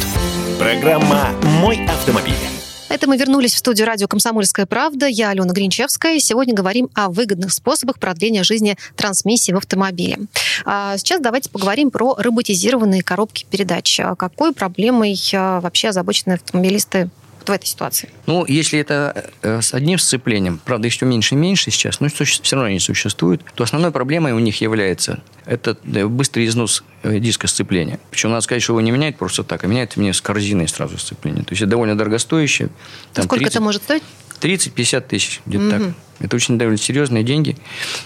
Программа 0.58 1.32
«Мой 1.60 1.86
автомобиль». 1.86 2.51
Это 2.92 3.08
мы 3.08 3.16
вернулись 3.16 3.54
в 3.54 3.58
студию 3.58 3.88
радио 3.88 4.10
«Комсомольская 4.10 4.66
правда». 4.66 5.06
Я 5.06 5.30
Алена 5.30 5.54
Гринчевская. 5.54 6.20
Сегодня 6.20 6.54
говорим 6.54 6.90
о 6.94 7.08
выгодных 7.08 7.54
способах 7.54 8.00
продления 8.00 8.44
жизни 8.44 8.78
трансмиссии 8.98 9.54
в 9.54 9.58
автомобиле. 9.58 10.20
А 10.66 10.98
сейчас 10.98 11.22
давайте 11.22 11.50
поговорим 11.50 11.90
про 11.90 12.16
роботизированные 12.16 13.02
коробки 13.02 13.46
передач. 13.50 13.98
А 14.02 14.16
Какой 14.16 14.52
проблемой 14.52 15.18
а, 15.34 15.62
вообще 15.62 15.88
озабочены 15.88 16.34
автомобилисты 16.34 17.10
вот 17.42 17.50
в 17.50 17.52
этой 17.52 17.66
ситуации? 17.66 18.10
Ну, 18.26 18.46
если 18.46 18.80
это 18.80 19.30
э, 19.42 19.62
с 19.62 19.74
одним 19.74 20.00
сцеплением, 20.00 20.60
правда, 20.64 20.88
их 20.88 20.94
все 20.94 21.06
меньше 21.06 21.36
и 21.36 21.38
меньше 21.38 21.72
сейчас, 21.72 22.00
но 22.00 22.08
все 22.08 22.56
равно 22.56 22.70
они 22.70 22.80
существуют, 22.80 23.44
то 23.56 23.64
основной 23.64 23.92
проблемой 23.92 24.34
у 24.34 24.40
них 24.40 24.62
является 24.62 25.22
это 25.46 25.78
э, 25.84 26.06
быстрый 26.06 26.46
износ 26.46 26.84
э, 27.04 27.20
диска 27.20 27.48
сцепления. 27.48 28.00
Причем 28.12 28.30
надо 28.30 28.42
сказать, 28.42 28.64
что 28.64 28.74
его 28.74 28.82
не 28.82 28.92
меняют 28.92 29.18
просто 29.18 29.44
так, 29.44 29.64
а 29.64 29.68
меняют 29.68 29.98
мне 29.98 30.14
с 30.14 30.22
корзиной 30.22 30.68
сразу 30.68 30.98
сцепление. 30.98 31.44
То 31.44 31.52
есть 31.52 31.62
это 31.62 31.72
довольно 31.72 31.98
дорогостоящее. 31.98 32.70
Там 33.14 33.26
Сколько 33.26 33.44
30 33.44 33.56
это 33.56 33.64
может 33.64 33.84
стоить? 33.84 34.04
30-50 34.40 35.02
тысяч, 35.02 35.42
где-то 35.46 35.70
так. 35.70 35.82
Это 36.20 36.36
очень 36.36 36.58
довольно 36.58 36.78
серьезные 36.78 37.24
деньги. 37.24 37.58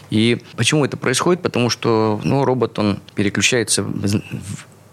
И 0.10 0.42
почему 0.56 0.86
это 0.86 0.98
происходит? 0.98 1.42
Потому 1.42 1.70
что 1.70 2.20
ну, 2.24 2.46
робот, 2.46 2.80
он 2.80 3.00
переключается 3.14 3.84
в- 3.84 4.22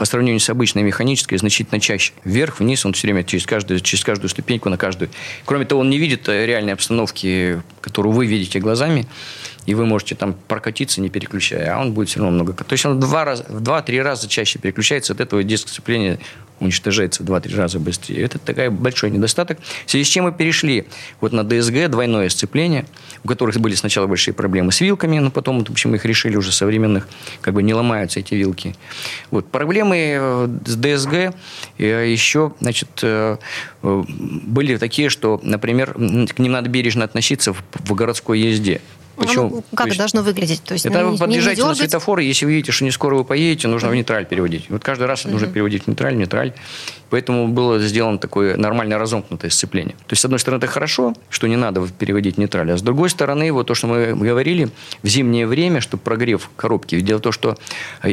по 0.02 0.06
сравнению 0.06 0.40
с 0.40 0.50
обычной 0.50 0.82
механической 0.82 1.36
значительно 1.36 1.78
чаще. 1.78 2.12
Вверх, 2.24 2.58
вниз, 2.58 2.84
он 2.84 2.92
все 2.92 3.06
время 3.06 3.22
через 3.22 3.46
каждую, 3.46 3.78
через 3.78 4.02
каждую 4.02 4.30
ступеньку 4.30 4.68
на 4.68 4.76
каждую. 4.76 5.10
Кроме 5.44 5.64
того, 5.64 5.82
он 5.82 5.90
не 5.90 5.98
видит 5.98 6.28
э, 6.28 6.44
реальной 6.44 6.72
обстановки, 6.72 7.62
которую 7.80 8.12
вы 8.12 8.26
видите 8.26 8.58
глазами. 8.58 9.06
И 9.66 9.74
вы 9.74 9.86
можете 9.86 10.14
там 10.14 10.34
прокатиться, 10.48 11.00
не 11.00 11.08
переключая, 11.08 11.76
а 11.76 11.80
он 11.80 11.92
будет 11.92 12.08
все 12.08 12.20
равно 12.20 12.34
много. 12.34 12.52
То 12.52 12.72
есть 12.72 12.84
он 12.84 12.98
два 13.00 13.24
раза, 13.24 13.44
в 13.48 13.60
два-три 13.60 14.00
раза 14.00 14.28
чаще 14.28 14.58
переключается, 14.58 15.12
от 15.12 15.20
этого 15.20 15.42
диск 15.42 15.68
сцепления 15.68 16.18
уничтожается 16.62 17.22
в 17.22 17.26
2-3 17.26 17.56
раза 17.56 17.78
быстрее. 17.78 18.22
Это 18.22 18.38
такой 18.38 18.70
большой 18.70 19.10
недостаток. 19.10 19.58
В 19.86 19.90
связи 19.90 20.04
с 20.04 20.08
чем 20.08 20.24
мы 20.24 20.32
перешли 20.32 20.86
вот 21.20 21.32
на 21.32 21.44
ДСГ, 21.44 21.88
двойное 21.88 22.28
сцепление, 22.28 22.86
у 23.24 23.28
которых 23.28 23.58
были 23.58 23.74
сначала 23.74 24.06
большие 24.06 24.34
проблемы 24.34 24.72
с 24.72 24.80
вилками, 24.80 25.18
но 25.18 25.30
потом, 25.30 25.64
в 25.64 25.70
общем, 25.70 25.94
их 25.94 26.04
решили 26.04 26.36
уже 26.36 26.52
современных, 26.52 27.08
как 27.40 27.54
бы 27.54 27.62
не 27.62 27.74
ломаются 27.74 28.20
эти 28.20 28.34
вилки. 28.34 28.74
Вот. 29.30 29.50
Проблемы 29.50 29.96
э, 29.98 30.48
с 30.64 30.76
ДСГ 30.76 31.34
э, 31.78 32.10
еще, 32.10 32.52
значит, 32.60 32.88
э, 33.02 33.36
были 33.82 34.76
такие, 34.76 35.08
что, 35.08 35.40
например, 35.42 35.94
к 35.94 36.38
ним 36.38 36.52
надо 36.52 36.68
бережно 36.68 37.04
относиться 37.04 37.52
в 37.52 37.94
городской 37.94 38.38
езде. 38.38 38.80
Почему? 39.16 39.48
Ну, 39.50 39.64
как 39.74 39.88
это 39.88 39.98
должно 39.98 40.22
выглядеть? 40.22 40.62
То 40.62 40.74
есть, 40.74 40.86
это 40.86 41.06
вы 41.06 41.18
подъезжаете 41.18 41.64
на 41.64 41.74
светофор, 41.74 42.20
и 42.20 42.24
если 42.24 42.46
вы 42.46 42.52
видите, 42.52 42.72
что 42.72 42.84
не 42.84 42.90
скоро 42.90 43.16
вы 43.16 43.24
поедете, 43.24 43.68
нужно 43.68 43.88
в 43.88 43.94
нейтраль 43.94 44.26
переводить. 44.26 44.66
Вот 44.68 44.82
каждый 44.82 45.06
раз 45.06 45.24
нужно 45.24 45.48
переводить 45.48 45.84
в 45.84 45.88
нейтраль, 45.88 46.14
в 46.14 46.18
нейтраль. 46.18 46.52
Поэтому 47.10 47.48
было 47.48 47.78
сделано 47.78 48.16
такое 48.18 48.56
нормально 48.56 48.98
разомкнутое 48.98 49.50
сцепление. 49.50 49.94
То 50.06 50.12
есть, 50.12 50.22
с 50.22 50.24
одной 50.24 50.40
стороны, 50.40 50.58
это 50.58 50.66
хорошо, 50.66 51.14
что 51.28 51.46
не 51.46 51.56
надо 51.56 51.86
переводить 51.86 52.36
в 52.36 52.38
нейтраль, 52.38 52.72
а 52.72 52.78
с 52.78 52.82
другой 52.82 53.10
стороны, 53.10 53.52
вот 53.52 53.66
то, 53.66 53.74
что 53.74 53.86
мы 53.86 54.14
говорили, 54.14 54.70
в 55.02 55.08
зимнее 55.08 55.46
время, 55.46 55.82
чтобы 55.82 56.02
прогрев 56.02 56.50
коробки. 56.56 56.98
Дело 57.00 57.18
в 57.18 57.20
том, 57.20 57.32
что 57.32 57.58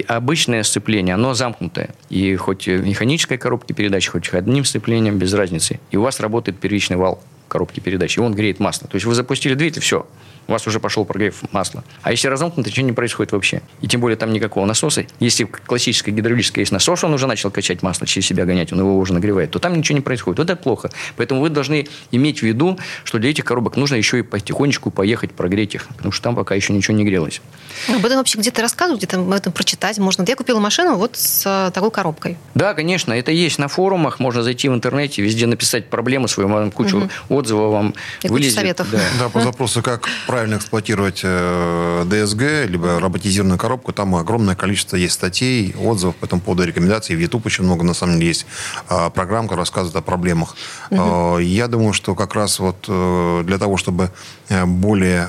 обычное 0.08 0.64
сцепление, 0.64 1.16
оно 1.16 1.34
замкнутое. 1.34 1.92
И 2.10 2.36
хоть 2.36 2.68
механической 2.68 3.38
коробки 3.38 3.72
передач, 3.72 4.08
хоть 4.10 4.34
одним 4.34 4.66
сцеплением, 4.66 5.18
без 5.18 5.34
разницы. 5.34 5.80
И 5.92 5.98
у 5.98 6.02
вас 6.02 6.20
работает 6.20 6.60
первичный 6.60 6.98
вал 6.98 7.24
коробки 7.48 7.80
передач, 7.80 8.18
и 8.18 8.20
он 8.20 8.34
греет 8.34 8.60
масло. 8.60 8.88
То 8.88 8.96
есть 8.96 9.06
вы 9.06 9.16
запустили 9.16 9.54
двигатель, 9.54 9.82
все, 9.82 10.06
у 10.50 10.52
вас 10.52 10.66
уже 10.68 10.80
пошел 10.80 11.06
прогрев 11.06 11.36
масла. 11.52 11.84
А 12.02 12.12
если 12.12 12.28
разомкнуто, 12.28 12.70
ничего 12.70 12.86
не 12.86 12.92
происходит 12.92 13.32
вообще. 13.32 13.62
И 13.82 13.88
тем 13.88 14.02
более 14.02 14.18
там 14.18 14.34
никакого 14.34 14.66
насоса. 14.66 15.06
Если 15.20 15.44
классическая 15.44 16.12
гидравлическая 16.12 16.64
есть 16.64 16.72
насос, 16.72 17.04
он 17.04 17.14
уже 17.14 17.28
начал 17.28 17.52
качать 17.52 17.84
масло, 17.84 18.08
через 18.08 18.28
себя 18.28 18.46
гонять, 18.46 18.74
он 18.74 18.80
его 18.80 18.98
уже 18.98 19.14
нагревает, 19.14 19.52
то 19.52 19.60
там 19.60 19.78
ничего 19.78 19.96
не 19.96 20.02
происходит. 20.02 20.40
Вот 20.40 20.50
это 20.50 20.62
плохо. 20.62 20.90
Поэтому 21.16 21.42
вы 21.42 21.50
должны 21.50 21.88
иметь 22.12 22.40
в 22.40 22.44
виду, 22.44 22.80
что 23.04 23.20
для 23.20 23.30
этих 23.30 23.46
коробок 23.46 23.78
нужно 23.78 23.96
еще 23.96 24.20
и 24.20 24.22
потихонечку 24.24 24.90
поехать 24.92 25.32
прогреть 25.34 25.76
их, 25.76 25.88
потому 25.96 26.12
что 26.12 26.24
там 26.24 26.36
пока 26.36 26.56
еще 26.56 26.74
ничего 26.74 26.98
не 26.98 27.06
грелось. 27.06 27.42
Об 27.88 28.04
этом 28.04 28.18
вообще 28.18 28.40
где-то 28.40 28.62
рассказывают, 28.62 29.02
где-то 29.02 29.20
об 29.20 29.32
этом 29.32 29.54
прочитать 29.54 30.00
можно. 30.00 30.26
Я 30.28 30.36
купила 30.36 30.60
машину 30.60 30.96
вот 30.96 31.16
с 31.16 31.44
э, 31.46 31.72
такой 31.72 31.92
коробкой. 31.92 32.38
Да, 32.56 32.74
конечно, 32.74 33.14
это 33.14 33.32
есть 33.32 33.60
на 33.60 33.68
форумах, 33.68 34.20
можно 34.20 34.42
зайти 34.42 34.68
в 34.68 34.74
интернете, 34.74 35.22
везде 35.22 35.46
написать 35.46 35.90
проблему 35.90 36.28
свою, 36.28 36.50
вам 36.50 36.72
кучу 36.72 36.98
угу. 36.98 37.10
отзывов 37.30 37.72
вам 37.72 37.96
И 38.24 38.28
вылезет. 38.28 38.56
советов. 38.56 38.88
Да. 38.92 39.00
да, 39.20 39.30
по 39.30 39.42
запросу, 39.42 39.82
как 39.82 40.10
правильно 40.28 40.39
эксплуатировать 40.48 40.90
эксплуатировать 40.90 41.22
э, 41.24 42.06
DSG, 42.06 42.68
либо 42.68 43.00
роботизированную 43.00 43.58
коробку, 43.58 43.94
там 43.94 44.16
огромное 44.16 44.56
количество 44.56 44.96
есть 44.96 45.14
статей, 45.14 45.76
отзывов 45.76 46.16
по 46.16 46.26
этому 46.26 46.42
поводу, 46.42 46.64
рекомендаций. 46.64 47.16
В 47.16 47.20
YouTube 47.20 47.46
очень 47.46 47.64
много, 47.64 47.84
на 47.84 47.94
самом 47.94 48.16
деле, 48.16 48.28
есть 48.28 48.46
а, 48.88 49.10
программ, 49.10 49.46
которые 49.46 49.62
рассказывают 49.62 49.96
о 49.96 50.02
проблемах. 50.02 50.56
Угу. 50.92 51.40
Я 51.40 51.68
думаю, 51.68 51.94
что 51.94 52.16
как 52.16 52.36
раз 52.36 52.60
вот 52.60 52.86
э, 52.88 53.44
для 53.46 53.58
того, 53.58 53.78
чтобы 53.78 54.12
э, 54.50 54.66
более 54.66 55.28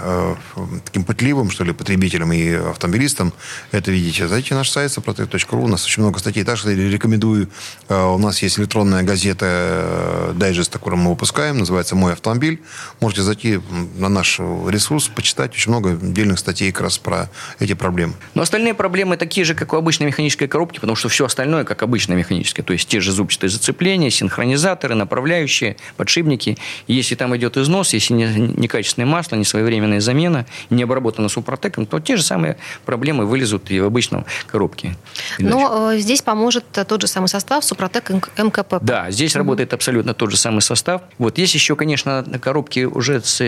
таким 0.85 1.05
пытливым, 1.05 1.51
что 1.51 1.64
ли, 1.64 1.73
потребителям 1.73 2.33
и 2.33 2.53
автомобилистам 2.53 3.33
это 3.73 3.90
видеть, 3.90 4.29
зайдите 4.29 4.55
на 4.55 4.61
наш 4.61 4.70
сайт 4.70 4.92
сопротек.ру, 4.92 5.62
у 5.62 5.68
нас 5.68 5.85
очень 5.85 6.03
много 6.03 6.18
статей. 6.18 6.44
Также 6.44 6.75
рекомендую, 6.75 7.49
у 7.88 8.18
нас 8.18 8.42
есть 8.42 8.59
электронная 8.59 9.03
газета 9.03 10.33
дайджест, 10.35 10.73
которую 10.73 11.01
мы 11.01 11.11
выпускаем, 11.11 11.59
называется 11.59 11.96
«Мой 11.96 12.12
автомобиль». 12.12 12.61
Можете 13.01 13.23
зайти 13.23 13.61
на 13.96 14.09
наш 14.09 14.38
ресурс, 14.38 15.00
почитать 15.09 15.53
очень 15.53 15.71
много 15.71 15.93
отдельных 15.93 16.39
статей 16.39 16.73
как 16.73 16.83
раз 16.83 16.99
про 16.99 17.31
эти 17.59 17.75
проблемы. 17.75 18.15
Но 18.35 18.43
остальные 18.43 18.75
проблемы 18.75 19.17
такие 19.17 19.45
же, 19.45 19.55
как 19.55 19.73
у 19.73 19.77
обычной 19.77 20.07
механической 20.07 20.47
коробки, 20.47 20.81
потому 20.81 20.97
что 20.97 21.09
все 21.09 21.27
остальное, 21.27 21.65
как 21.65 21.83
обычная 21.83 22.17
механическая. 22.17 22.65
То 22.65 22.73
есть 22.73 22.89
те 22.89 23.01
же 23.01 23.13
зубчатые 23.13 23.51
зацепления, 23.51 24.11
синхронизаторы, 24.11 24.95
направляющие, 24.95 25.77
подшипники. 25.97 26.59
И 26.87 26.95
если 26.95 27.15
там 27.15 27.37
идет 27.37 27.57
износ, 27.57 27.93
если 27.93 28.15
некачественное 28.15 29.07
масло, 29.07 29.37
не 29.37 29.45
своевременная 29.45 30.01
замена, 30.01 30.47
не 30.71 30.83
обработано 30.83 31.29
супротеком, 31.29 31.87
то 31.87 32.01
те 32.01 32.17
же 32.17 32.23
самые 32.23 32.57
проблемы 32.85 33.27
вылезут 33.27 33.71
и 33.71 33.81
в 33.81 33.85
обычном 33.85 34.27
коробке. 34.47 34.97
Но 35.39 35.93
э, 35.93 35.99
здесь 35.99 36.23
поможет 36.23 36.65
тот 36.71 37.01
же 37.01 37.07
самый 37.07 37.29
состав 37.29 37.65
Супротек 37.65 38.11
МКП. 38.39 38.77
Да, 38.81 39.11
здесь 39.11 39.35
угу. 39.35 39.39
работает 39.39 39.73
абсолютно 39.73 40.15
тот 40.15 40.31
же 40.31 40.37
самый 40.37 40.61
состав. 40.61 41.03
Вот 41.19 41.39
есть 41.39 41.55
еще, 41.55 41.77
конечно, 41.77 42.25
коробки 42.41 42.85
уже 42.85 43.21
с 43.21 43.41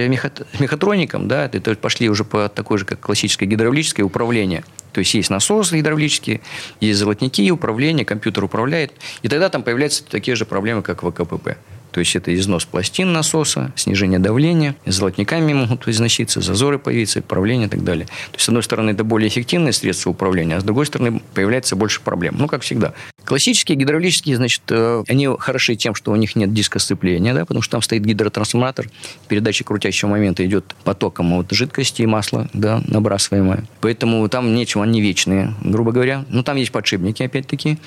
мехатроником, 0.59 1.29
да, 1.29 1.42
это 1.45 1.75
пошли 1.75 2.09
уже 2.09 2.25
по 2.25 2.49
такой 2.49 2.79
же, 2.79 2.85
как 2.85 3.01
классическое 3.01 3.49
гидравлическое 3.49 4.05
управление. 4.05 4.65
То 4.93 5.01
есть 5.01 5.15
есть 5.15 5.31
насос 5.31 5.73
гидравлический, 5.73 6.41
есть 6.81 6.99
золотники, 6.99 7.51
управление, 7.51 8.05
компьютер 8.05 8.45
управляет. 8.45 8.93
И 9.23 9.29
тогда 9.29 9.49
там 9.49 9.63
появляются 9.63 10.05
такие 10.05 10.37
же 10.37 10.45
проблемы, 10.45 10.83
как 10.83 11.03
в 11.03 11.09
АКПП. 11.09 11.57
То 11.93 12.01
есть 12.01 12.17
это 12.17 12.35
износ 12.35 12.65
пластин 12.65 13.13
насоса, 13.13 13.73
снижение 13.77 14.19
давления, 14.19 14.75
золотниками 14.87 15.53
могут 15.53 15.87
износиться, 15.87 16.41
зазоры 16.41 16.79
появиться, 16.79 17.21
управление 17.21 17.69
и 17.69 17.71
так 17.71 17.85
далее. 17.85 18.07
То 18.07 18.35
есть, 18.35 18.45
с 18.45 18.49
одной 18.49 18.63
стороны, 18.63 18.91
это 18.91 19.05
более 19.05 19.29
эффективное 19.29 19.73
средство 19.73 20.11
управления, 20.11 20.57
а 20.57 20.61
с 20.61 20.65
другой 20.65 20.87
стороны, 20.87 21.23
появляется 21.35 21.77
больше 21.77 22.01
проблем. 22.01 22.37
Ну, 22.39 22.49
как 22.49 22.63
всегда. 22.63 22.95
Классические 23.25 23.77
гидравлические, 23.77 24.37
значит, 24.37 24.63
э, 24.71 25.05
они 25.09 25.29
хороши 25.39 25.77
тем, 25.77 25.95
что 25.95 26.11
у 26.11 26.17
них 26.17 26.35
нет 26.35 26.53
диска 26.53 26.79
сцепления, 26.79 27.35
да, 27.35 27.45
потому 27.45 27.63
что 27.63 27.73
там 27.73 27.83
стоит 27.83 28.05
гидротрансформатор, 28.05 28.89
передача 29.29 29.65
крутящего 29.65 30.09
момента 30.09 30.45
идет 30.45 30.75
потоком 30.85 31.37
вот, 31.37 31.53
жидкости 31.53 32.03
и 32.03 32.07
масла, 32.07 32.49
да, 32.53 32.83
набрасываемое. 32.87 33.65
Поэтому 33.81 34.29
там 34.29 34.55
нечего, 34.55 34.83
они 34.83 35.01
вечные, 35.01 35.55
грубо 35.63 35.93
говоря. 35.93 36.25
Но 36.31 36.43
там 36.43 36.57
есть 36.57 36.73
подшипники, 36.73 37.23
опять-таки. 37.23 37.79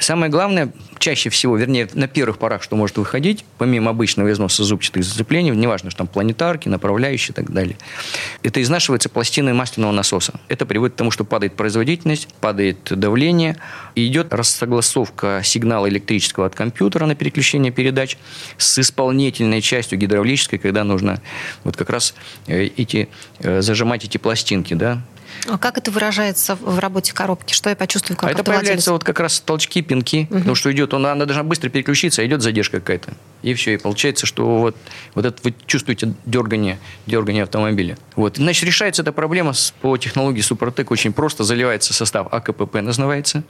Самое 0.00 0.30
главное, 0.30 0.72
чаще 0.98 1.30
всего, 1.30 1.56
вернее, 1.56 1.88
на 1.94 2.06
первых 2.06 2.38
порах, 2.38 2.62
что 2.62 2.76
может 2.76 2.98
выходить, 2.98 3.37
помимо 3.58 3.90
обычного 3.90 4.30
износа 4.32 4.64
зубчатых 4.64 5.04
зацеплений, 5.04 5.50
неважно, 5.50 5.90
что 5.90 5.98
там 5.98 6.06
планетарки, 6.06 6.68
направляющие 6.68 7.32
и 7.32 7.34
так 7.34 7.50
далее, 7.52 7.76
это 8.42 8.62
изнашивается 8.62 9.08
пластины 9.08 9.52
масляного 9.54 9.92
насоса. 9.92 10.34
Это 10.48 10.66
приводит 10.66 10.94
к 10.94 10.98
тому, 10.98 11.10
что 11.10 11.24
падает 11.24 11.54
производительность, 11.54 12.28
падает 12.40 12.78
давление, 12.90 13.56
и 13.94 14.06
идет 14.06 14.32
рассогласовка 14.32 15.40
сигнала 15.44 15.88
электрического 15.88 16.46
от 16.46 16.54
компьютера 16.54 17.06
на 17.06 17.14
переключение 17.14 17.72
передач 17.72 18.16
с 18.56 18.78
исполнительной 18.78 19.60
частью 19.60 19.98
гидравлической, 19.98 20.58
когда 20.58 20.84
нужно 20.84 21.20
вот 21.64 21.76
как 21.76 21.90
раз 21.90 22.14
э, 22.46 22.64
эти, 22.76 23.08
э, 23.40 23.60
зажимать 23.60 24.04
эти 24.04 24.18
пластинки, 24.18 24.74
да, 24.74 25.02
а 25.46 25.58
как 25.58 25.78
это 25.78 25.90
выражается 25.90 26.56
в 26.56 26.78
работе 26.78 27.12
коробки? 27.12 27.52
Что 27.52 27.70
я 27.70 27.76
почувствую 27.76 28.16
как 28.16 28.30
А 28.30 28.32
это 28.32 28.44
появляется 28.44 28.92
вот 28.92 29.04
как 29.04 29.20
раз 29.20 29.40
толчки, 29.40 29.82
пинки, 29.82 30.26
угу. 30.30 30.38
потому 30.38 30.54
что 30.54 30.72
идет, 30.72 30.94
она, 30.94 31.12
она 31.12 31.24
должна 31.24 31.42
быстро 31.42 31.68
переключиться, 31.68 32.22
а 32.22 32.26
идет 32.26 32.42
задержка 32.42 32.80
какая-то. 32.80 33.14
И 33.42 33.54
все, 33.54 33.74
и 33.74 33.76
получается, 33.76 34.26
что 34.26 34.58
вот, 34.58 34.76
вот 35.14 35.24
это 35.24 35.40
вы 35.44 35.54
чувствуете 35.66 36.14
дергание, 36.26 36.78
дергание 37.06 37.44
автомобиля. 37.44 37.96
Вот. 38.16 38.36
Значит, 38.36 38.64
решается 38.64 39.02
эта 39.02 39.12
проблема 39.12 39.52
с, 39.52 39.72
по 39.80 39.96
технологии 39.96 40.40
Супротек 40.40 40.90
очень 40.90 41.12
просто. 41.12 41.44
Заливается 41.44 41.94
состав 41.94 42.32
АКПП, 42.32 42.74
называется, 42.76 43.44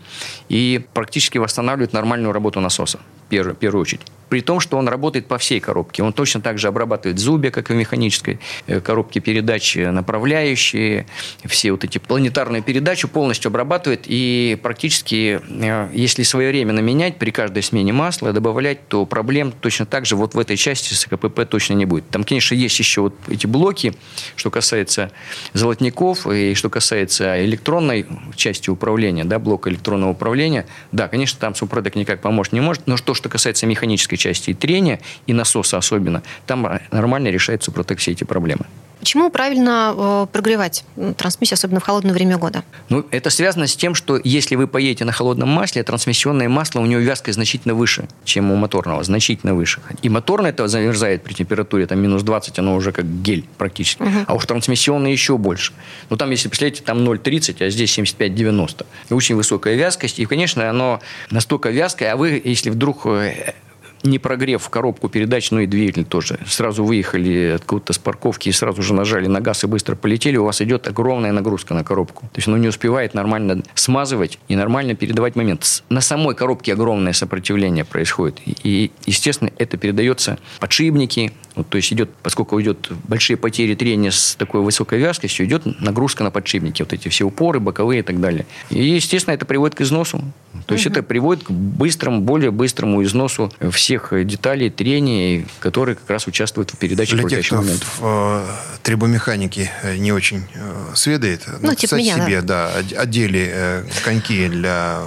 и 0.48 0.85
практически 0.92 1.38
восстанавливает 1.38 1.92
нормальную 1.92 2.33
работу 2.33 2.61
насоса 2.61 2.98
в 3.31 3.55
первую 3.55 3.83
очередь. 3.83 4.03
При 4.29 4.43
том, 4.43 4.61
что 4.61 4.77
он 4.77 4.88
работает 4.88 5.27
по 5.27 5.38
всей 5.38 5.61
коробке. 5.61 6.03
Он 6.03 6.12
точно 6.12 6.41
так 6.41 6.59
же 6.59 6.69
обрабатывает 6.69 7.19
зубья, 7.19 7.51
как 7.51 7.71
и 7.71 7.73
в 7.73 7.77
механической 7.77 8.38
э, 8.67 8.81
коробке 8.81 9.21
передачи, 9.21 9.79
направляющие, 9.79 11.07
все 11.47 11.73
вот 11.73 11.85
эти 11.85 11.99
планетарные 11.99 12.62
передачи 12.62 13.09
полностью 13.09 13.49
обрабатывает. 13.49 14.05
И 14.07 14.59
практически, 14.62 15.41
э, 15.49 15.88
если 15.95 16.23
своевременно 16.25 16.81
менять 16.81 17.19
при 17.19 17.31
каждой 17.31 17.62
смене 17.62 17.93
масла, 17.93 18.33
добавлять, 18.33 18.87
то 18.88 19.07
проблем 19.07 19.53
точно 19.53 19.87
так 19.87 20.05
же 20.05 20.14
вот 20.14 20.35
в 20.35 20.38
этой 20.38 20.57
части 20.57 20.93
с 20.93 21.07
КПП 21.07 21.47
точно 21.49 21.75
не 21.75 21.87
будет. 21.87 22.09
Там, 22.11 22.25
конечно, 22.25 22.55
есть 22.55 22.79
еще 22.79 23.01
вот 23.01 23.14
эти 23.29 23.47
блоки, 23.47 23.95
что 24.37 24.51
касается 24.51 25.11
золотников 25.55 26.27
и 26.27 26.55
что 26.55 26.69
касается 26.69 27.43
электронной 27.45 28.07
части 28.37 28.69
управления, 28.69 29.25
да, 29.25 29.38
блока 29.38 29.71
электронного 29.71 30.11
управления. 30.11 30.67
Да, 30.93 31.09
конечно, 31.09 31.38
там 31.41 31.55
Супротек 31.55 31.95
никак 31.95 32.21
помочь 32.21 32.53
не 32.53 32.61
может, 32.61 32.87
но 32.87 32.99
что 32.99 33.14
что 33.18 33.28
касается 33.28 33.66
механической 33.66 34.16
части 34.16 34.50
и 34.50 34.54
трения, 34.54 35.00
и 35.26 35.33
насоса 35.33 35.76
особенно, 35.76 36.22
там 36.46 36.81
нормально 36.90 37.28
решает 37.28 37.62
Супротек 37.62 37.98
все 37.98 38.12
эти 38.12 38.24
проблемы. 38.24 38.64
Почему 39.00 39.30
правильно 39.30 39.94
э, 39.96 40.26
прогревать 40.32 40.84
трансмиссию, 41.16 41.54
особенно 41.54 41.80
в 41.80 41.84
холодное 41.84 42.12
время 42.12 42.37
года? 42.37 42.64
Ну, 42.88 43.06
это 43.11 43.30
связано 43.30 43.66
с 43.66 43.76
тем, 43.76 43.94
что 43.94 44.20
если 44.22 44.56
вы 44.56 44.66
поедете 44.66 45.04
на 45.04 45.12
холодном 45.12 45.48
масле, 45.48 45.82
трансмиссионное 45.82 46.48
масло, 46.48 46.80
у 46.80 46.87
него 46.87 47.00
вязкость 47.00 47.34
значительно 47.37 47.74
выше, 47.74 48.08
чем 48.24 48.50
у 48.50 48.56
моторного, 48.56 49.02
значительно 49.04 49.54
выше. 49.54 49.80
И 50.02 50.08
моторное 50.08 50.50
это 50.50 50.66
замерзает 50.68 51.22
при 51.22 51.34
температуре 51.34 51.87
там, 51.87 52.00
минус 52.00 52.22
20, 52.22 52.58
оно 52.58 52.74
уже 52.74 52.92
как 52.92 53.06
гель 53.22 53.44
практически. 53.56 54.02
Угу. 54.02 54.24
А 54.26 54.34
уж 54.34 54.46
трансмиссионное 54.46 55.12
еще 55.12 55.38
больше. 55.38 55.72
Ну, 56.11 56.16
там, 56.16 56.30
если 56.30 56.48
представляете, 56.48 56.82
там 56.82 56.98
0,30, 56.98 57.64
а 57.64 57.70
здесь 57.70 57.96
75-90. 57.98 58.87
Очень 59.11 59.37
высокая 59.37 59.74
вязкость. 59.74 60.18
И, 60.18 60.26
конечно, 60.26 60.68
оно 60.68 61.00
настолько 61.30 61.70
вязкое, 61.70 62.12
а 62.12 62.16
вы, 62.16 62.40
если 62.44 62.70
вдруг 62.70 63.06
э, 63.06 63.54
не 64.02 64.18
прогрев 64.18 64.68
коробку 64.68 65.08
передач, 65.08 65.50
ну 65.50 65.61
и 65.61 65.66
двигатель 65.66 66.04
тоже. 66.04 66.38
Сразу 66.46 66.84
выехали 66.84 67.54
откуда-то 67.56 67.92
с 67.92 67.98
парковки 67.98 68.48
и 68.48 68.52
сразу 68.52 68.82
же 68.82 68.94
нажали 68.94 69.26
на 69.26 69.40
газ 69.40 69.64
и 69.64 69.66
быстро 69.66 69.96
полетели, 69.96 70.37
у 70.37 70.44
вас 70.44 70.61
идет 70.61 70.88
огромная 70.88 71.32
нагрузка 71.32 71.74
на 71.74 71.84
коробку. 71.84 72.22
То 72.32 72.38
есть 72.38 72.48
оно 72.48 72.56
не 72.56 72.68
успевает 72.68 73.14
нормально 73.14 73.62
смазывать 73.74 74.38
и 74.48 74.56
нормально 74.56 74.94
передавать 74.94 75.37
момент. 75.37 75.82
На 75.88 76.00
самой 76.00 76.34
коробке 76.34 76.72
огромное 76.72 77.12
сопротивление 77.12 77.84
происходит. 77.84 78.40
И, 78.62 78.90
естественно, 79.06 79.50
это 79.58 79.76
передается 79.76 80.38
подшипники, 80.61 81.32
вот, 81.59 81.68
то 81.68 81.77
есть 81.77 81.92
идет, 81.92 82.11
поскольку 82.23 82.61
идет 82.62 82.88
большие 83.09 83.37
потери 83.37 83.75
трения 83.75 84.12
с 84.12 84.37
такой 84.37 84.61
высокой 84.61 85.01
вязкостью, 85.01 85.44
идет 85.44 85.66
нагрузка 85.81 86.23
на 86.23 86.31
подшипники, 86.31 86.83
вот 86.83 86.92
эти 86.92 87.09
все 87.09 87.25
упоры, 87.25 87.59
боковые 87.59 88.01
и 88.01 88.03
так 88.03 88.21
далее. 88.21 88.47
И, 88.71 88.81
естественно, 88.81 89.35
это 89.35 89.44
приводит 89.44 89.75
к 89.75 89.81
износу. 89.81 90.23
То 90.66 90.75
есть 90.75 90.87
это 90.87 91.03
приводит 91.03 91.44
к 91.44 91.51
быстрому, 91.51 92.21
более 92.21 92.53
быстрому 92.53 93.03
износу 93.03 93.53
всех 93.71 94.12
деталей 94.25 94.71
трения, 94.71 95.44
которые 95.59 95.97
как 95.97 96.09
раз 96.09 96.27
участвуют 96.29 96.71
в 96.71 96.77
передаче 96.77 97.16
Для 97.16 97.29
тех, 97.29 97.44
кто 97.44 97.57
моментов. 97.57 97.99
в 97.99 98.05
э, 98.05 98.47
трибомеханике 98.85 99.71
э, 99.83 99.97
не 99.97 100.12
очень 100.12 100.44
э, 100.55 100.92
сведает, 100.94 101.44
ну, 101.61 101.75
типа 101.75 101.97
меня, 101.97 102.14
себе 102.25 102.40
да. 102.40 102.71
Да, 102.90 103.01
одели 103.01 103.51
э, 103.53 103.85
коньки 104.05 104.49
для 104.49 105.03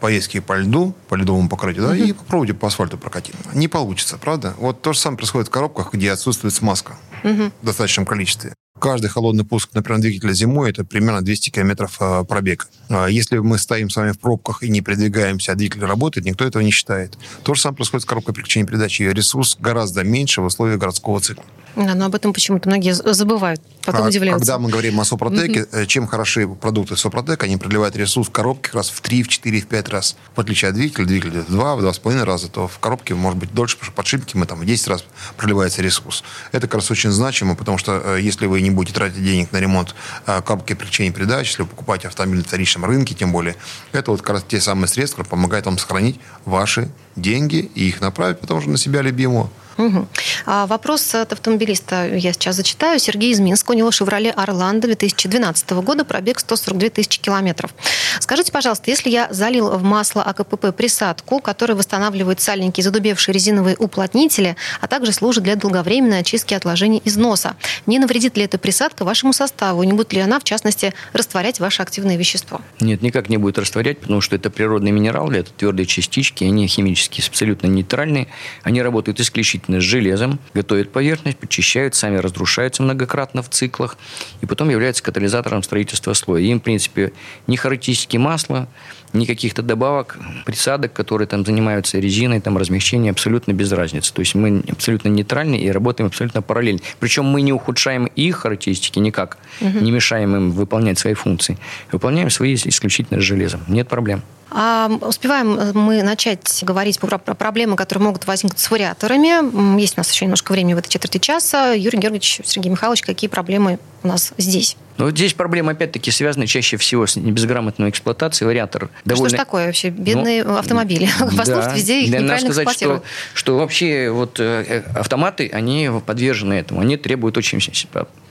поездки 0.00 0.40
по 0.40 0.58
льду, 0.58 0.94
по 1.08 1.14
ледовому 1.14 1.48
покрытию, 1.48 1.86
да, 1.86 1.96
и 1.96 2.12
попробуйте 2.12 2.54
по 2.54 2.68
асфальту 2.68 2.98
прокатить. 2.98 3.34
Не 3.54 3.68
получится, 3.68 4.18
правда? 4.18 4.54
Вот 4.58 4.82
то 4.82 4.92
же 4.92 4.98
самое 4.98 5.18
происходит 5.18 5.48
в 5.48 5.50
коробках, 5.50 5.92
где 5.92 6.12
отсутствует 6.12 6.54
смазка 6.54 6.96
в 7.22 7.50
достаточном 7.62 8.06
количестве. 8.06 8.54
Каждый 8.80 9.08
холодный 9.08 9.44
пуск, 9.44 9.70
например, 9.74 10.00
двигателя 10.00 10.32
зимой, 10.32 10.70
это 10.70 10.84
примерно 10.84 11.22
200 11.22 11.50
километров 11.50 11.96
э, 12.00 12.24
пробега. 12.24 12.64
А 12.88 13.08
если 13.08 13.38
мы 13.38 13.58
стоим 13.58 13.90
с 13.90 13.96
вами 13.96 14.12
в 14.12 14.18
пробках 14.18 14.62
и 14.62 14.68
не 14.68 14.80
передвигаемся, 14.80 15.52
а 15.52 15.54
двигатель 15.54 15.84
работает, 15.84 16.26
никто 16.26 16.44
этого 16.44 16.62
не 16.62 16.70
считает. 16.70 17.18
То 17.42 17.54
же 17.54 17.60
самое 17.60 17.76
происходит 17.76 18.02
с 18.02 18.06
коробкой 18.06 18.34
переключения 18.34 18.66
передачи. 18.66 19.02
Ее 19.02 19.12
ресурс 19.12 19.56
гораздо 19.60 20.02
меньше 20.02 20.40
в 20.40 20.46
условиях 20.46 20.78
городского 20.78 21.20
цикла. 21.20 21.44
Да, 21.76 21.94
но 21.94 22.06
об 22.06 22.14
этом 22.14 22.32
почему-то 22.32 22.68
многие 22.68 22.94
забывают, 22.94 23.60
потом 23.84 24.06
а, 24.06 24.08
удивляются. 24.08 24.40
Когда 24.40 24.58
мы 24.58 24.70
говорим 24.70 24.98
о 25.00 25.04
Сопротеке, 25.04 25.60
mm-hmm. 25.60 25.86
чем 25.86 26.06
хороши 26.06 26.48
продукты 26.48 26.96
Сопротека, 26.96 27.46
они 27.46 27.56
продлевают 27.56 27.96
ресурс 27.96 28.28
коробки 28.28 28.66
как 28.66 28.74
раз 28.74 28.90
в 28.90 29.00
3, 29.00 29.22
в 29.22 29.28
4, 29.28 29.60
в 29.60 29.66
5 29.66 29.88
раз. 29.88 30.16
В 30.34 30.40
отличие 30.40 30.70
от 30.70 30.74
двигателя, 30.74 31.04
двигатель 31.04 31.40
в 31.40 31.50
2, 31.50 31.76
в 31.76 31.84
2,5 31.84 32.24
раза, 32.24 32.48
то 32.48 32.66
в 32.66 32.78
коробке 32.80 33.14
может 33.14 33.38
быть 33.38 33.54
дольше, 33.54 33.76
потому 33.76 33.86
что 33.86 33.96
подшипники 33.96 34.36
мы 34.36 34.46
там 34.46 34.58
в 34.58 34.64
10 34.64 34.88
раз 34.88 35.04
продлевается 35.36 35.80
ресурс. 35.82 36.24
Это 36.50 36.66
как 36.66 36.76
раз 36.76 36.90
очень 36.90 37.10
значимо, 37.10 37.54
потому 37.54 37.78
что 37.78 38.02
э, 38.04 38.20
если 38.20 38.46
вы 38.46 38.60
не 38.62 38.69
будете 38.70 38.94
тратить 38.94 39.22
денег 39.22 39.52
на 39.52 39.58
ремонт 39.58 39.94
э, 40.26 40.42
коробки 40.42 40.74
переключения 40.74 41.12
передач, 41.12 41.48
если 41.48 41.62
вы 41.62 41.68
покупаете 41.68 42.08
автомобиль 42.08 42.38
на 42.38 42.44
вторичном 42.44 42.84
рынке, 42.84 43.14
тем 43.14 43.32
более, 43.32 43.56
это 43.92 44.10
вот 44.10 44.22
как 44.22 44.30
раз 44.30 44.44
те 44.46 44.60
самые 44.60 44.88
средства, 44.88 45.18
которые 45.18 45.30
помогают 45.30 45.66
вам 45.66 45.78
сохранить 45.78 46.20
ваши 46.44 46.90
деньги 47.20 47.70
и 47.74 47.88
их 47.88 48.00
направить, 48.00 48.40
потому 48.40 48.60
что 48.60 48.70
на 48.70 48.78
себя 48.78 49.02
любимого. 49.02 49.50
Угу. 49.80 50.08
А 50.46 50.66
вопрос 50.66 51.14
от 51.14 51.32
автомобилиста 51.32 52.06
я 52.14 52.32
сейчас 52.32 52.56
зачитаю. 52.56 52.98
Сергей 52.98 53.32
из 53.32 53.40
Минска. 53.40 53.70
У 53.70 53.74
него 53.74 53.90
«Шевроле 53.90 54.30
Орландо» 54.30 54.88
2012 54.88 55.70
года, 55.70 56.04
пробег 56.04 56.40
142 56.40 56.90
тысячи 56.90 57.20
километров. 57.20 57.74
Скажите, 58.18 58.52
пожалуйста, 58.52 58.90
если 58.90 59.08
я 59.08 59.28
залил 59.30 59.70
в 59.70 59.82
масло 59.82 60.22
АКПП 60.22 60.74
присадку, 60.76 61.40
которая 61.40 61.76
восстанавливает 61.76 62.40
сальники 62.40 62.80
задубевшие 62.80 63.32
резиновые 63.32 63.76
уплотнители, 63.76 64.56
а 64.80 64.86
также 64.86 65.12
служит 65.12 65.44
для 65.44 65.56
долговременной 65.56 66.18
очистки 66.18 66.52
отложений 66.52 67.00
износа, 67.04 67.56
не 67.86 67.98
навредит 67.98 68.36
ли 68.36 68.44
эта 68.44 68.58
присадка 68.58 69.04
вашему 69.04 69.32
составу? 69.32 69.82
Не 69.82 69.92
будет 69.92 70.12
ли 70.12 70.20
она, 70.20 70.38
в 70.40 70.44
частности, 70.44 70.92
растворять 71.12 71.58
ваше 71.58 71.82
активное 71.82 72.16
вещество? 72.16 72.60
Нет, 72.80 73.02
никак 73.02 73.28
не 73.28 73.38
будет 73.38 73.58
растворять, 73.58 73.98
потому 74.00 74.20
что 74.20 74.36
это 74.36 74.50
природный 74.50 74.90
минерал, 74.90 75.30
это 75.30 75.50
твердые 75.52 75.86
частички, 75.86 76.44
они 76.44 76.66
химически 76.66 77.09
абсолютно 77.18 77.66
нейтральные, 77.66 78.28
они 78.62 78.82
работают 78.82 79.20
исключительно 79.20 79.80
с 79.80 79.84
железом, 79.84 80.38
готовят 80.54 80.92
поверхность, 80.92 81.38
почищают, 81.38 81.94
сами 81.94 82.16
разрушаются 82.16 82.82
многократно 82.82 83.42
в 83.42 83.50
циклах, 83.50 83.96
и 84.40 84.46
потом 84.46 84.70
являются 84.70 85.02
катализатором 85.02 85.62
строительства 85.62 86.12
слоя. 86.14 86.42
Им, 86.42 86.60
в 86.60 86.62
принципе, 86.62 87.12
ни 87.46 87.56
характеристики 87.56 88.16
масла, 88.16 88.68
ни 89.12 89.24
каких-то 89.24 89.62
добавок, 89.62 90.18
присадок, 90.44 90.92
которые 90.92 91.26
там 91.26 91.44
занимаются 91.44 91.98
резиной, 91.98 92.40
там 92.40 92.56
размещение 92.58 93.10
абсолютно 93.10 93.52
без 93.52 93.72
разницы. 93.72 94.12
То 94.12 94.20
есть 94.20 94.34
мы 94.34 94.62
абсолютно 94.70 95.08
нейтральны 95.08 95.56
и 95.56 95.70
работаем 95.70 96.08
абсолютно 96.08 96.42
параллельно. 96.42 96.80
Причем 96.98 97.24
мы 97.24 97.42
не 97.42 97.52
ухудшаем 97.52 98.06
их 98.06 98.36
характеристики 98.36 98.98
никак, 98.98 99.38
угу. 99.60 99.78
не 99.80 99.90
мешаем 99.90 100.36
им 100.36 100.50
выполнять 100.52 100.98
свои 100.98 101.14
функции. 101.14 101.58
Выполняем 101.92 102.30
свои 102.30 102.54
исключительно 102.54 103.20
с 103.20 103.24
железом. 103.24 103.60
Нет 103.68 103.88
проблем. 103.88 104.22
А 104.50 104.90
успеваем 105.02 105.56
э, 105.56 105.72
мы 105.74 106.02
начать 106.02 106.62
говорить 106.62 106.98
про, 106.98 107.18
про 107.18 107.34
проблемы, 107.34 107.76
которые 107.76 108.04
могут 108.04 108.26
возникнуть 108.26 108.58
с 108.58 108.70
вариаторами. 108.70 109.78
Есть 109.80 109.96
у 109.96 110.00
нас 110.00 110.10
еще 110.10 110.24
немножко 110.24 110.52
времени 110.52 110.74
в 110.74 110.78
этой 110.78 110.88
четверти 110.88 111.18
часа. 111.18 111.72
Юрий 111.72 111.98
Георгиевич, 111.98 112.40
Сергей 112.44 112.70
Михайлович, 112.70 113.02
какие 113.02 113.30
проблемы 113.30 113.78
у 114.02 114.08
нас 114.08 114.32
здесь? 114.38 114.76
Ну, 115.00 115.06
вот 115.06 115.16
здесь 115.16 115.32
проблемы, 115.32 115.72
опять-таки, 115.72 116.10
связаны 116.10 116.46
чаще 116.46 116.76
всего 116.76 117.06
с 117.06 117.16
безграмотной 117.16 117.88
эксплуатацией. 117.88 118.46
Вариатор 118.46 118.90
довольно... 119.06 119.30
Что 119.30 119.36
ж 119.36 119.40
такое 119.40 119.66
вообще? 119.66 119.88
Бедные 119.88 120.44
ну, 120.44 120.58
автомобили. 120.58 121.08
Да. 121.46 121.72
везде 121.74 122.02
их 122.02 122.10
неправильно 122.10 122.52
сказать, 122.52 122.70
что, 122.72 123.02
что 123.32 123.56
вообще 123.56 124.10
вот 124.10 124.38
э, 124.38 124.82
автоматы, 124.94 125.48
они 125.54 125.90
подвержены 126.04 126.52
этому. 126.52 126.82
Они 126.82 126.98
требуют 126.98 127.38
очень 127.38 127.60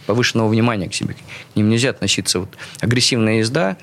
повышенного 0.10 0.48
внимания 0.48 0.90
к 0.90 0.96
себе. 0.96 1.14
К 1.14 1.56
ним 1.56 1.70
нельзя 1.70 1.92
относиться 1.92 2.40
вот 2.40 2.50
агрессивная 2.82 3.38
езда, 3.38 3.78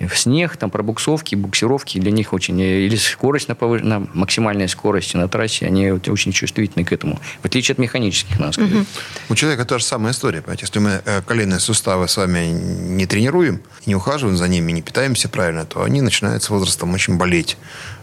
в 0.00 0.12
снег, 0.16 0.56
там 0.56 0.70
пробуксовки, 0.70 1.36
буксировки 1.36 2.00
для 2.00 2.10
них 2.10 2.32
очень 2.32 2.58
или 2.58 2.96
скорость 2.96 3.46
на, 3.46 3.54
повыш... 3.54 3.82
на 3.82 4.00
максимальной 4.12 4.68
скорости 4.68 5.16
на 5.16 5.28
трассе, 5.28 5.66
они 5.66 5.92
очень 5.92 6.32
чувствительны 6.32 6.84
к 6.84 6.92
этому, 6.92 7.20
в 7.42 7.46
отличие 7.46 7.74
от 7.74 7.78
механических, 7.78 8.40
надо 8.40 8.54
сказать. 8.54 8.74
Угу. 8.74 8.86
У 9.28 9.34
человека 9.36 9.64
та 9.64 9.78
же 9.78 9.84
самая 9.84 10.12
история, 10.12 10.40
понимаете, 10.40 10.64
если 10.64 10.80
мы 10.80 11.00
э, 11.04 11.22
коленные 11.22 11.60
суставы 11.60 12.08
с 12.08 12.16
вами 12.16 12.46
не 12.46 13.06
тренируем, 13.06 13.60
не 13.86 13.94
ухаживаем 13.94 14.36
за 14.36 14.48
ними, 14.48 14.72
не 14.72 14.82
питаемся 14.82 15.28
правильно, 15.28 15.64
то 15.64 15.84
они 15.84 16.00
начинают 16.00 16.42
с 16.42 16.50
возрастом 16.50 16.92
очень 16.92 17.18
болеть 17.18 17.56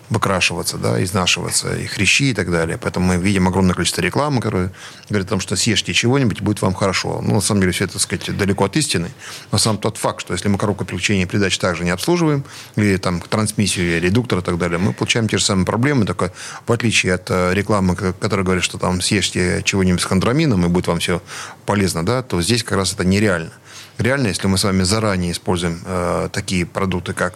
выкрашиваться, 0.10 0.78
да, 0.78 1.04
изнашиваться, 1.04 1.76
и 1.76 1.86
хрящи 1.86 2.32
и 2.32 2.34
так 2.34 2.52
далее. 2.52 2.78
Поэтому 2.78 3.08
мы 3.08 3.18
видим 3.18 3.48
огромное 3.48 3.74
количество 3.74 4.02
рекламы, 4.02 4.41
которая 4.41 4.72
говорит 5.10 5.28
о 5.28 5.30
том, 5.32 5.39
что 5.39 5.56
съешьте 5.56 5.94
чего-нибудь, 5.94 6.41
будет 6.41 6.62
вам 6.62 6.74
хорошо. 6.74 7.22
Ну, 7.22 7.36
на 7.36 7.41
самом 7.41 7.62
деле, 7.62 7.74
все 7.74 7.86
это, 7.86 7.94
так 7.94 8.02
сказать, 8.02 8.38
далеко 8.38 8.65
от 8.65 8.76
истины. 8.76 9.12
Но 9.52 9.58
сам 9.58 9.78
тот 9.78 9.98
факт, 9.98 10.22
что 10.22 10.34
если 10.34 10.48
мы 10.48 10.58
коробку 10.58 10.86
переключения 10.86 11.26
передач 11.26 11.58
также 11.58 11.84
не 11.84 11.89
обслуживаем, 11.89 12.44
или 12.76 12.98
там 12.98 13.22
трансмиссию, 13.22 13.98
или 13.98 14.06
редуктор 14.06 14.39
и 14.39 14.41
так 14.41 14.58
далее, 14.58 14.78
мы 14.78 14.94
получаем 14.94 15.28
те 15.28 15.38
же 15.38 15.46
самые 15.46 15.65
проблемы, 15.65 16.06
только 16.06 16.32
в 16.65 16.72
отличие 16.72 17.13
от 17.13 17.30
э, 17.30 17.54
рекламы, 17.54 17.96
которая 17.96 18.44
говорит, 18.46 18.63
что 18.63 18.78
там 18.78 19.02
съешьте 19.02 19.62
чего-нибудь 19.63 20.02
с 20.02 20.06
кондрамином, 20.06 20.65
и 20.65 20.70
будет 20.70 20.88
вам 20.88 21.00
все 21.00 21.22
полезно, 21.65 22.06
да, 22.06 22.22
то 22.22 22.41
здесь 22.41 22.63
как 22.63 22.78
раз 22.78 22.94
это 22.94 23.04
нереально. 23.06 23.52
Реально, 23.98 24.28
если 24.28 24.48
мы 24.48 24.58
с 24.58 24.63
вами 24.63 24.84
заранее 24.84 25.32
используем 25.32 25.82
э, 25.86 26.30
такие 26.32 26.65
продукты, 26.65 27.13
как 27.13 27.34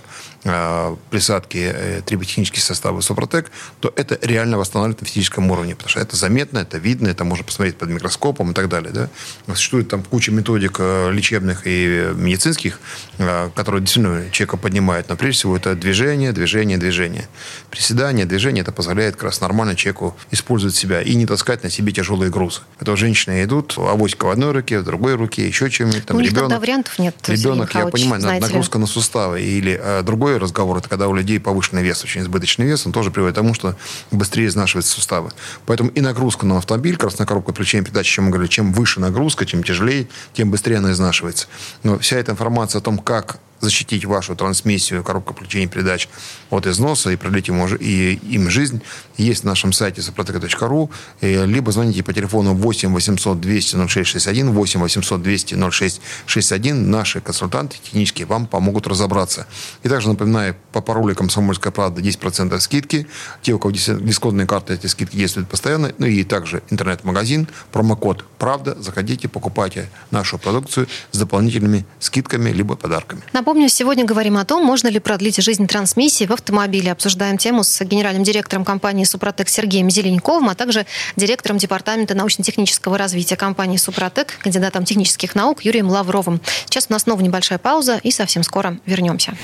присадки 1.09 1.71
э, 1.73 2.01
триботехнические 2.05 2.61
составы 2.61 3.01
Супротек, 3.01 3.51
то 3.79 3.93
это 3.95 4.17
реально 4.21 4.57
восстанавливает 4.57 5.01
на 5.01 5.07
физическом 5.07 5.49
уровне, 5.51 5.75
потому 5.75 5.89
что 5.89 5.99
это 5.99 6.15
заметно, 6.15 6.59
это 6.59 6.77
видно, 6.77 7.07
это 7.07 7.23
можно 7.23 7.45
посмотреть 7.45 7.77
под 7.77 7.89
микроскопом 7.89 8.51
и 8.51 8.53
так 8.53 8.69
далее. 8.69 8.91
Да? 8.91 9.09
Существует 9.53 9.89
там 9.89 10.03
куча 10.03 10.31
методик 10.31 10.77
э, 10.79 11.11
лечебных 11.11 11.63
и 11.65 12.11
медицинских, 12.15 12.79
э, 13.17 13.49
которые 13.55 13.81
действительно 13.81 14.29
человека 14.31 14.57
поднимают, 14.57 15.09
но 15.09 15.15
прежде 15.15 15.39
всего 15.39 15.57
это 15.57 15.75
движение, 15.75 16.31
движение, 16.31 16.77
движение. 16.77 17.27
Приседание, 17.69 18.25
движение, 18.25 18.61
это 18.61 18.71
позволяет 18.71 19.15
как 19.15 19.23
раз 19.23 19.41
нормально 19.41 19.75
человеку 19.75 20.15
использовать 20.31 20.75
себя 20.75 21.01
и 21.01 21.15
не 21.15 21.25
таскать 21.25 21.63
на 21.63 21.69
себе 21.69 21.91
тяжелые 21.91 22.31
грузы. 22.31 22.61
Это 22.79 22.95
женщины 22.95 23.43
идут, 23.43 23.75
авоська 23.77 24.25
в 24.25 24.29
одной 24.29 24.51
руке, 24.51 24.79
в 24.79 24.83
другой 24.83 25.15
руке, 25.15 25.47
еще 25.47 25.69
чем-нибудь, 25.69 26.05
там, 26.05 26.19
ребенок 26.19 26.49
ребенок, 26.49 26.61
вариантов 26.61 26.99
нет. 26.99 27.15
Ребенок, 27.27 27.73
я 27.75 27.87
понимаю, 27.87 28.21
нагрузка 28.21 28.77
ли? 28.77 28.81
на 28.81 28.87
суставы. 28.87 29.41
Или 29.41 29.79
э, 29.81 30.01
другой 30.03 30.28
разговор, 30.37 30.77
это 30.77 30.89
когда 30.89 31.07
у 31.07 31.13
людей 31.13 31.39
повышенный 31.39 31.83
вес, 31.83 32.03
очень 32.03 32.21
избыточный 32.21 32.65
вес, 32.65 32.85
он 32.85 32.91
тоже 32.91 33.11
приводит 33.11 33.35
к 33.35 33.39
тому, 33.39 33.53
что 33.53 33.75
быстрее 34.11 34.47
изнашиваются 34.47 34.93
суставы. 34.93 35.31
Поэтому 35.65 35.89
и 35.89 36.01
нагрузка 36.01 36.45
на 36.45 36.57
автомобиль, 36.57 36.95
как 36.95 37.05
раз 37.05 37.19
на 37.19 37.25
коробку 37.25 37.51
переключения 37.51 37.83
передач, 37.83 38.07
чем 38.07 38.25
мы 38.25 38.31
говорили, 38.31 38.49
чем 38.49 38.73
выше 38.73 38.99
нагрузка, 38.99 39.45
чем 39.45 39.63
тяжелее, 39.63 40.07
тем 40.33 40.51
быстрее 40.51 40.77
она 40.77 40.91
изнашивается. 40.91 41.47
Но 41.83 41.97
вся 41.99 42.17
эта 42.17 42.31
информация 42.31 42.79
о 42.79 42.81
том, 42.83 42.97
как 42.97 43.39
защитить 43.61 44.05
вашу 44.05 44.35
трансмиссию, 44.35 45.03
коробку 45.03 45.33
включения 45.33 45.67
передач 45.67 46.07
от 46.49 46.67
износа 46.67 47.11
и 47.11 47.15
продлить 47.15 47.47
ему, 47.47 47.67
и, 47.67 48.19
им 48.29 48.49
жизнь, 48.49 48.81
есть 49.17 49.43
на 49.43 49.51
нашем 49.51 49.73
сайте 49.73 50.01
сопротека.ру, 50.01 50.91
либо 51.21 51.71
звоните 51.71 52.03
по 52.03 52.13
телефону 52.13 52.53
8 52.53 52.93
800 52.93 53.39
200 53.39 53.87
0661, 53.87 54.51
8 54.51 54.79
800 54.79 55.21
200 55.21 55.55
0661. 55.71 56.89
Наши 56.89 57.21
консультанты 57.21 57.77
технические 57.83 58.27
вам 58.27 58.47
помогут 58.47 58.87
разобраться. 58.87 59.47
И 59.83 59.89
также 59.89 60.09
напоминаю, 60.09 60.55
по 60.71 60.81
паролю 60.81 61.15
«Комсомольская 61.15 61.71
правда» 61.71 62.01
10% 62.01 62.59
скидки. 62.59 63.07
Те, 63.41 63.53
у 63.53 63.59
кого 63.59 63.71
дисконтные 63.71 64.47
карты, 64.47 64.73
эти 64.75 64.87
скидки 64.87 65.15
действуют 65.15 65.49
постоянно. 65.49 65.91
Ну 65.97 66.05
и 66.05 66.23
также 66.23 66.63
интернет-магазин, 66.69 67.47
промокод 67.71 68.25
«Правда». 68.39 68.75
Заходите, 68.79 69.27
покупайте 69.27 69.89
нашу 70.11 70.39
продукцию 70.39 70.87
с 71.11 71.17
дополнительными 71.17 71.85
скидками 71.99 72.49
либо 72.49 72.75
подарками. 72.75 73.21
Напомню, 73.33 73.67
сегодня 73.69 74.05
говорим 74.05 74.37
о 74.37 74.45
том, 74.45 74.65
можно 74.65 74.87
ли 74.87 74.99
продлить 74.99 75.37
жизнь 75.43 75.67
трансмиссии 75.67 76.25
в 76.25 76.31
автомобиле. 76.31 76.91
Обсуждаем 76.91 77.37
тему 77.37 77.63
с 77.63 77.83
генеральным 77.83 78.23
директором 78.23 78.63
компании 78.63 79.03
«Супротек» 79.03 79.49
Сергеем 79.49 79.89
Зеленковым, 79.89 80.49
а 80.49 80.55
также 80.55 80.85
директором 81.17 81.57
департамента 81.57 82.15
научно-технического 82.15 82.97
развития 82.97 83.35
компании 83.35 83.77
«Супротек», 83.77 84.37
кандидатом 84.39 84.85
технических 84.85 85.35
наук 85.35 85.65
Юрием 85.65 85.89
Лавровым. 85.89 86.39
Сейчас 86.65 86.87
у 86.89 86.93
нас 86.93 87.03
снова 87.03 87.21
небольшая 87.21 87.59
пауза, 87.59 87.99
и 88.01 88.11
совсем 88.11 88.43
скоро 88.43 88.79
вернемся. 88.85 89.37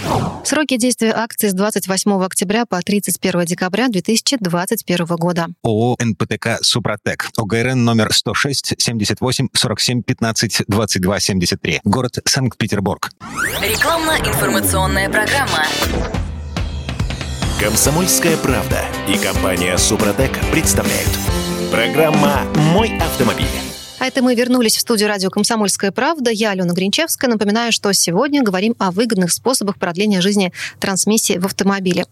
Сроки 0.46 0.78
действия 0.78 1.12
акции 1.12 1.50
с 1.50 1.54
28 1.54 2.24
октября 2.24 2.66
по 2.66 2.82
31 2.82 3.46
декабря 3.46 3.90
2021 3.90 5.06
года. 5.18 5.48
ООО 5.64 5.98
«НПТК 6.00 6.60
Супротек». 6.62 7.30
ОГРН 7.38 7.84
номер 7.84 8.14
106 8.14 8.76
78 8.86 9.50
47 9.54 10.04
15 10.04 10.64
22 10.68 11.20
73. 11.20 11.82
Город 11.84 12.20
Санкт-Петербург. 12.26 13.10
Рекламно-информационная 13.62 15.10
программа. 15.10 15.66
Комсомольская 17.60 18.38
правда 18.38 18.82
и 19.08 19.18
компания 19.18 19.78
Супротек 19.78 20.32
представляют. 20.52 21.10
Программа 21.72 22.42
«Мой 22.74 22.96
автомобиль». 23.00 23.65
А 23.98 24.08
это 24.08 24.22
мы 24.22 24.36
вернулись 24.36 24.76
в 24.76 24.82
студию 24.82 25.08
радио 25.08 25.30
«Комсомольская 25.30 25.92
правда». 25.92 26.30
Я 26.30 26.52
Алена 26.52 26.74
Гринчевская. 26.74 27.30
Напоминаю, 27.30 27.72
что 27.72 27.92
сегодня 27.94 28.44
говорим 28.44 28.76
о 28.78 28.92
выгодных 28.92 29.32
способах 29.32 29.78
продления 29.78 30.20
жизни 30.20 30.52
трансмиссии 30.80 31.38
в 31.38 31.46
автомобиле. 31.46 32.06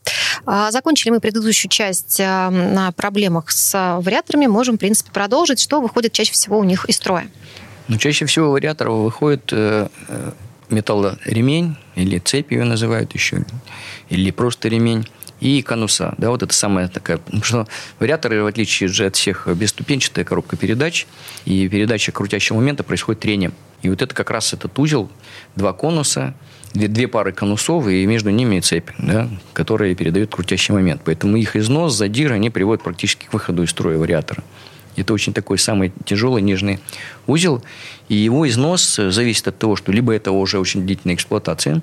А 0.46 0.72
закончили 0.72 1.12
мы 1.12 1.20
предыдущую 1.20 1.70
часть 1.70 2.20
а, 2.22 2.50
на 2.50 2.92
проблемах 2.94 3.52
с 3.52 4.00
вариаторами. 4.02 4.48
Можем, 4.48 4.78
в 4.78 4.80
принципе, 4.80 5.12
продолжить. 5.12 5.60
Что 5.60 5.82
выходит 5.82 6.14
чаще 6.14 6.32
всего 6.32 6.58
у 6.58 6.64
них 6.64 6.86
из 6.86 6.96
строя? 6.96 7.28
Ну, 7.90 7.98
чаще 7.98 8.26
всего 8.26 8.52
вариаторов 8.52 9.00
выходит 9.00 9.50
э, 9.52 9.90
э, 10.08 10.32
металлоремень, 10.70 11.76
или 11.96 12.18
цепь 12.20 12.52
ее 12.52 12.64
называют 12.64 13.14
еще, 13.14 13.44
или 14.10 14.32
просто 14.32 14.70
ремень, 14.70 15.06
и 15.44 15.62
конуса. 15.62 16.16
Да, 16.18 16.30
вот 16.30 16.42
это 16.42 16.54
самая 16.54 16.88
такая... 16.88 17.18
Потому 17.18 17.44
что 17.44 17.68
вариаторы, 18.00 18.42
в 18.44 18.48
отличие 18.48 18.88
же 18.88 19.06
от 19.08 19.18
всех, 19.18 19.48
беступенчатая 19.54 20.24
коробка 20.24 20.56
передач, 20.56 21.06
и 21.44 21.68
передача 21.68 22.14
крутящего 22.14 22.56
момента 22.58 22.84
происходит 22.84 23.22
трением. 23.22 23.54
И 23.82 23.90
вот 23.90 24.02
это 24.02 24.16
как 24.16 24.30
раз 24.30 24.54
этот 24.54 24.80
узел, 24.80 25.12
два 25.58 25.74
конуса, 25.74 26.34
две, 26.74 26.88
две 26.88 27.10
пары 27.10 27.34
конусов, 27.34 27.88
и 27.88 28.06
между 28.06 28.30
ними 28.30 28.62
цепь, 28.62 28.90
да, 28.98 29.30
которые 29.52 29.96
передают 29.96 30.34
крутящий 30.34 30.74
момент. 30.74 31.02
Поэтому 31.04 31.36
их 31.36 31.58
износ, 31.58 31.94
задир, 31.94 32.32
они 32.32 32.50
приводят 32.50 32.82
практически 32.82 33.26
к 33.26 33.34
выходу 33.34 33.64
из 33.64 33.72
строя 33.72 33.98
вариатора. 33.98 34.44
Это 34.96 35.14
очень 35.14 35.34
такой 35.34 35.58
самый 35.58 35.92
тяжелый, 36.06 36.42
нежный 36.42 36.80
узел. 37.28 37.64
И 38.10 38.16
его 38.16 38.48
износ 38.48 38.96
зависит 38.96 39.48
от 39.48 39.58
того, 39.58 39.76
что 39.76 39.92
либо 39.92 40.14
это 40.14 40.32
уже 40.32 40.60
очень 40.60 40.86
длительная 40.86 41.16
эксплуатация, 41.16 41.82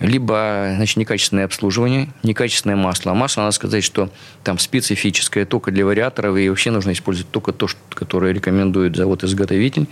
либо 0.00 0.72
значит, 0.76 0.96
некачественное 0.96 1.44
обслуживание, 1.44 2.08
некачественное 2.22 2.76
масло. 2.76 3.12
А 3.12 3.14
масло, 3.14 3.42
надо 3.42 3.52
сказать, 3.52 3.84
что 3.84 4.10
там 4.42 4.58
специфическое 4.58 5.46
только 5.46 5.70
для 5.70 5.86
вариаторов, 5.86 6.36
и 6.36 6.48
вообще 6.48 6.70
нужно 6.70 6.92
использовать 6.92 7.30
только 7.30 7.52
то, 7.52 7.68
что, 7.68 7.78
которое 7.90 8.32
рекомендует 8.32 8.96
завод-изготовитель, 8.96 9.86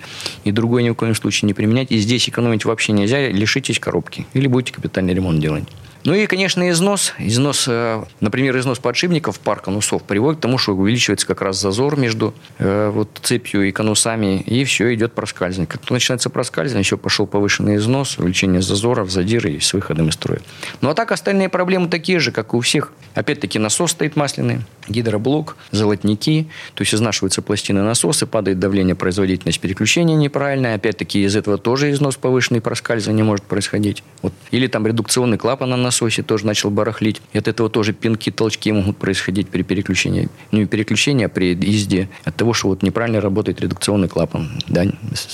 и 0.44 0.50
другое 0.50 0.82
ни 0.82 0.90
в 0.90 0.94
коем 0.94 1.14
случае 1.14 1.46
не 1.46 1.54
применять. 1.54 1.92
И 1.92 1.98
здесь 1.98 2.28
экономить 2.28 2.64
вообще 2.64 2.92
нельзя, 2.92 3.28
лишитесь 3.28 3.78
коробки, 3.78 4.26
или 4.34 4.48
будете 4.48 4.72
капитальный 4.72 5.14
ремонт 5.14 5.40
делать. 5.40 5.64
Ну 6.04 6.14
и, 6.14 6.26
конечно, 6.26 6.68
износ. 6.68 7.14
Износ, 7.18 7.66
э, 7.68 8.02
например, 8.20 8.58
износ 8.58 8.80
подшипников 8.80 9.38
пар 9.38 9.60
конусов 9.60 10.02
приводит 10.02 10.40
к 10.40 10.42
тому, 10.42 10.58
что 10.58 10.74
увеличивается 10.74 11.26
как 11.26 11.42
раз 11.42 11.60
зазор 11.60 11.96
между 11.96 12.34
э, 12.58 12.90
вот, 12.92 13.08
цепью 13.22 13.68
и 13.68 13.72
конусами, 13.72 14.40
и 14.40 14.64
все 14.64 14.92
идет 14.94 15.12
проскальзывание. 15.12 15.68
Как 15.68 15.88
начинается 15.90 16.28
проскальзывание, 16.28 16.82
еще 16.82 16.96
пошел 16.96 17.26
повышенный 17.26 17.76
износ, 17.76 18.18
увеличение 18.18 18.62
зазоров, 18.62 19.10
задиры 19.10 19.52
и 19.52 19.60
с 19.60 19.72
выходом 19.72 20.08
из 20.08 20.14
строя. 20.14 20.40
Ну 20.80 20.90
а 20.90 20.94
так 20.94 21.12
остальные 21.12 21.48
проблемы 21.48 21.88
такие 21.88 22.18
же, 22.18 22.32
как 22.32 22.52
и 22.52 22.56
у 22.56 22.60
всех. 22.60 22.92
Опять-таки 23.14 23.58
насос 23.58 23.92
стоит 23.92 24.16
масляный, 24.16 24.60
гидроблок, 24.88 25.56
золотники, 25.70 26.48
то 26.74 26.82
есть 26.82 26.94
изнашиваются 26.94 27.42
пластины 27.42 27.82
насоса, 27.82 28.26
падает 28.26 28.58
давление, 28.58 28.96
производительность 28.96 29.60
переключения 29.60 30.16
неправильная. 30.16 30.74
Опять-таки 30.74 31.22
из 31.22 31.36
этого 31.36 31.58
тоже 31.58 31.92
износ 31.92 32.16
повышенный, 32.16 32.60
проскальзывание 32.60 33.24
может 33.24 33.44
происходить. 33.44 34.02
Вот. 34.22 34.32
Или 34.50 34.66
там 34.66 34.86
редукционный 34.86 35.38
клапан 35.38 35.70
на 35.70 35.76
насосе 35.92 36.22
тоже 36.22 36.46
начал 36.46 36.70
барахлить. 36.70 37.20
И 37.32 37.38
от 37.38 37.48
этого 37.48 37.68
тоже 37.68 37.92
пинки, 37.92 38.30
толчки 38.30 38.72
могут 38.72 38.96
происходить 38.96 39.48
при 39.48 39.62
переключении. 39.62 40.28
Ну, 40.50 40.60
не 40.60 40.66
переключении, 40.66 41.26
а 41.26 41.28
при 41.28 41.54
езде. 41.54 42.08
От 42.24 42.34
того, 42.34 42.54
что 42.54 42.68
вот 42.68 42.82
неправильно 42.82 43.20
работает 43.20 43.60
редукционный 43.60 44.08
клапан. 44.08 44.50
Да, 44.68 44.84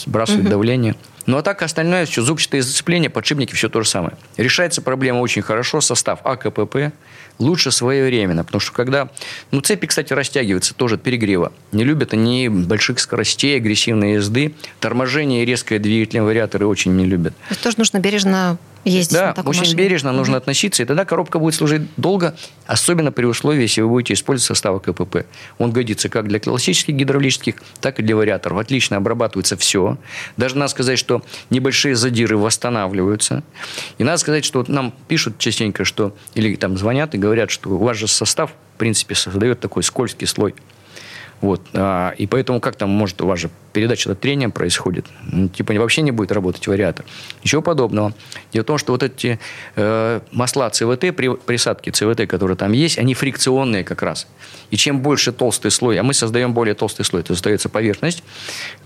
сбрасывает 0.05 0.45
угу. 0.45 0.51
давление. 0.51 0.97
Ну, 1.27 1.37
а 1.37 1.43
так 1.43 1.63
остальное, 1.63 2.07
все 2.07 2.23
зубчатые 2.23 2.63
зацепления, 2.63 3.11
подшипники, 3.11 3.55
все 3.55 3.69
то 3.69 3.83
же 3.83 3.89
самое. 3.89 4.15
Решается 4.39 4.81
проблема 4.81 5.19
очень 5.19 5.43
хорошо. 5.43 5.81
Состав 5.81 6.21
АКПП 6.25 6.91
лучше 7.39 7.71
своевременно. 7.71 8.45
Потому 8.45 8.61
что 8.61 8.73
когда... 8.73 9.11
Ну, 9.51 9.61
цепи, 9.61 9.87
кстати, 9.87 10.13
растягиваются 10.13 10.75
тоже 10.75 10.95
от 10.95 11.03
перегрева. 11.03 11.53
Не 11.71 11.85
любят 11.85 12.15
они 12.15 12.49
больших 12.49 12.99
скоростей, 12.99 13.57
агрессивной 13.57 14.15
езды. 14.15 14.55
Торможение 14.81 15.43
и 15.43 15.47
резкое 15.47 15.79
двигательное 15.79 16.25
вариаторы 16.25 16.67
очень 16.67 16.97
не 16.97 17.05
любят. 17.05 17.35
То 17.49 17.51
есть 17.51 17.63
тоже 17.63 17.77
нужно 17.79 17.99
бережно 17.99 18.59
ездить 18.85 19.13
да, 19.13 19.35
очень 19.45 19.61
машине. 19.61 19.77
бережно 19.77 20.13
нужно 20.13 20.37
mm 20.37 20.39
относиться, 20.39 20.83
и 20.83 20.87
тогда 20.87 21.05
коробка 21.05 21.39
будет 21.39 21.55
служить 21.55 21.83
долго, 21.97 22.37
особенно 22.67 23.11
при 23.11 23.25
условии, 23.27 23.63
если 23.63 23.81
вы 23.81 23.89
будете 23.89 24.15
использовать 24.15 24.47
состав 24.47 24.81
КПП. 24.81 25.27
Он 25.59 25.73
годится 25.73 26.09
как 26.09 26.29
для 26.29 26.39
классических 26.39 26.95
гидравлических, 26.95 27.57
так 27.81 27.99
и 27.99 28.03
для 28.03 28.15
вариаторов. 28.15 28.59
Отлично 28.59 28.97
обрабатывается 28.97 29.57
все. 29.57 29.99
Даже 30.37 30.57
надо 30.57 30.71
сказать, 30.71 30.99
что 30.99 31.23
небольшие 31.51 31.97
задиры 31.97 32.37
восстанавливаются. 32.37 33.43
И 33.99 34.05
надо 34.05 34.19
сказать, 34.19 34.45
что 34.45 34.61
вот 34.61 34.69
нам 34.69 34.95
пишут 35.09 35.39
частенько, 35.39 35.85
что 35.85 36.15
или 36.35 36.55
там 36.55 36.79
звонят 36.79 37.15
и 37.15 37.19
говорят, 37.19 37.51
что 37.51 37.71
у 37.71 37.79
вас 37.79 37.97
же 37.97 38.07
состав, 38.07 38.53
в 38.77 38.79
принципе, 38.79 39.15
создает 39.15 39.61
такой 39.61 39.83
скользкий 39.83 40.27
слой. 40.27 40.55
Вот. 41.41 41.63
А, 41.73 42.15
и 42.19 42.27
поэтому 42.27 42.61
как 42.61 42.77
там 42.77 42.91
может 42.91 43.21
у 43.23 43.27
вас 43.27 43.39
же 43.39 43.51
передача 43.73 44.11
от 44.11 44.21
трения 44.21 44.49
происходит? 44.49 45.07
Ну, 45.31 45.49
типа 45.49 45.73
вообще 45.75 46.03
не 46.03 46.11
будет 46.11 46.33
работать 46.33 46.67
вариатор. 46.67 47.05
Ничего 47.45 47.63
подобного. 47.63 48.13
Дело 48.53 48.65
в 48.65 48.67
том, 48.67 48.79
что 48.79 48.93
вот 48.93 49.03
эти 49.03 49.39
э, 49.77 50.21
масла 50.33 50.71
ЦВТ, 50.71 51.15
при, 51.15 51.35
присадки 51.35 51.91
ЦВТ, 51.91 52.27
которые 52.27 52.57
там 52.57 52.73
есть, 52.73 52.99
они 52.99 53.15
фрикционные 53.15 53.85
как 53.85 54.03
раз. 54.03 54.27
И 54.71 54.77
чем 54.77 55.01
больше 55.01 55.33
толстый 55.33 55.71
слой, 55.71 55.99
а 55.99 56.03
мы 56.03 56.13
создаем 56.13 56.55
более 56.55 56.75
толстый 56.75 57.05
слой, 57.05 57.23
то 57.23 57.33
остается 57.33 57.69
поверхность 57.69 58.25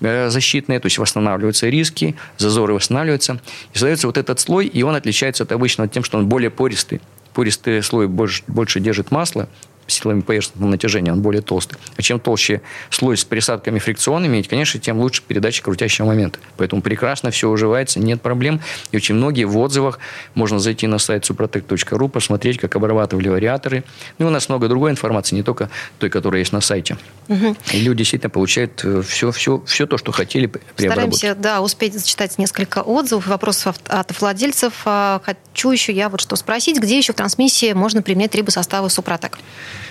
э, 0.01 0.29
защитная, 0.29 0.79
то 0.81 0.87
есть 0.87 0.99
восстанавливаются 0.99 1.69
риски, 1.69 2.17
зазоры 2.37 2.75
восстанавливаются. 2.75 3.41
И 3.73 3.79
создается 3.79 4.07
вот 4.07 4.19
этот 4.19 4.41
слой, 4.41 4.67
и 4.67 4.83
он 4.83 4.95
отличается 4.95 5.45
от 5.45 5.53
обычного 5.53 5.89
тем, 5.89 6.05
что 6.05 6.19
он 6.19 6.29
более 6.29 6.51
пористый 6.51 7.01
пористый 7.33 7.83
слой 7.83 8.09
больше, 8.09 8.43
больше 8.47 8.81
держит 8.81 9.11
масло, 9.11 9.49
силами 9.93 10.21
поверхностного 10.21 10.71
натяжения, 10.71 11.13
он 11.13 11.21
более 11.23 11.43
толстый. 11.43 11.79
А 11.97 12.03
чем 12.03 12.21
толще 12.21 12.63
слой 12.91 13.17
с 13.17 13.25
присадками 13.25 13.79
фрикционными, 13.79 14.43
конечно, 14.43 14.81
тем 14.81 14.99
лучше 14.99 15.23
передача 15.27 15.63
крутящего 15.63 16.07
момента. 16.07 16.39
Поэтому 16.57 16.83
прекрасно 16.83 17.31
все 17.31 17.49
уживается, 17.49 18.01
нет 18.01 18.21
проблем. 18.23 18.61
И 18.91 18.97
очень 18.97 19.15
многие 19.15 19.45
в 19.45 19.57
отзывах, 19.59 19.99
можно 20.35 20.59
зайти 20.59 20.87
на 20.87 20.99
сайт 20.99 21.29
suprotec.ru, 21.29 22.09
посмотреть, 22.09 22.59
как 22.59 22.77
обрабатывали 22.77 23.29
вариаторы. 23.29 23.85
Ну, 24.19 24.27
у 24.27 24.31
нас 24.31 24.49
много 24.49 24.69
другой 24.69 24.91
информации, 24.91 25.37
не 25.37 25.43
только 25.43 25.71
той, 25.99 26.11
которая 26.11 26.41
есть 26.41 26.53
на 26.53 26.61
сайте. 26.61 26.97
Угу. 27.29 27.57
И 27.73 27.81
люди 27.81 27.99
действительно 27.99 28.31
получают 28.31 28.85
все, 29.07 29.31
все, 29.31 29.63
все 29.67 29.87
то, 29.87 29.99
что 29.99 30.13
хотели 30.13 30.47
при 30.47 30.89
Стараемся, 30.89 31.35
да, 31.35 31.61
успеть 31.61 31.95
зачитать 31.95 32.39
несколько 32.39 32.83
отзывов, 32.83 33.27
вопросов 33.27 33.77
от 33.87 34.21
владельцев. 34.21 34.73
А, 34.85 35.21
хочу 35.25 35.71
еще 35.71 35.93
я 35.93 36.09
вот 36.09 36.21
что 36.21 36.37
спросить, 36.37 36.79
где 36.79 36.99
еще 36.99 37.13
в 37.13 37.17
трансмиссии 37.17 37.73
можно 37.73 38.03
применять 38.03 38.31
трибосоставы 38.31 38.91
Супротек? 38.91 39.39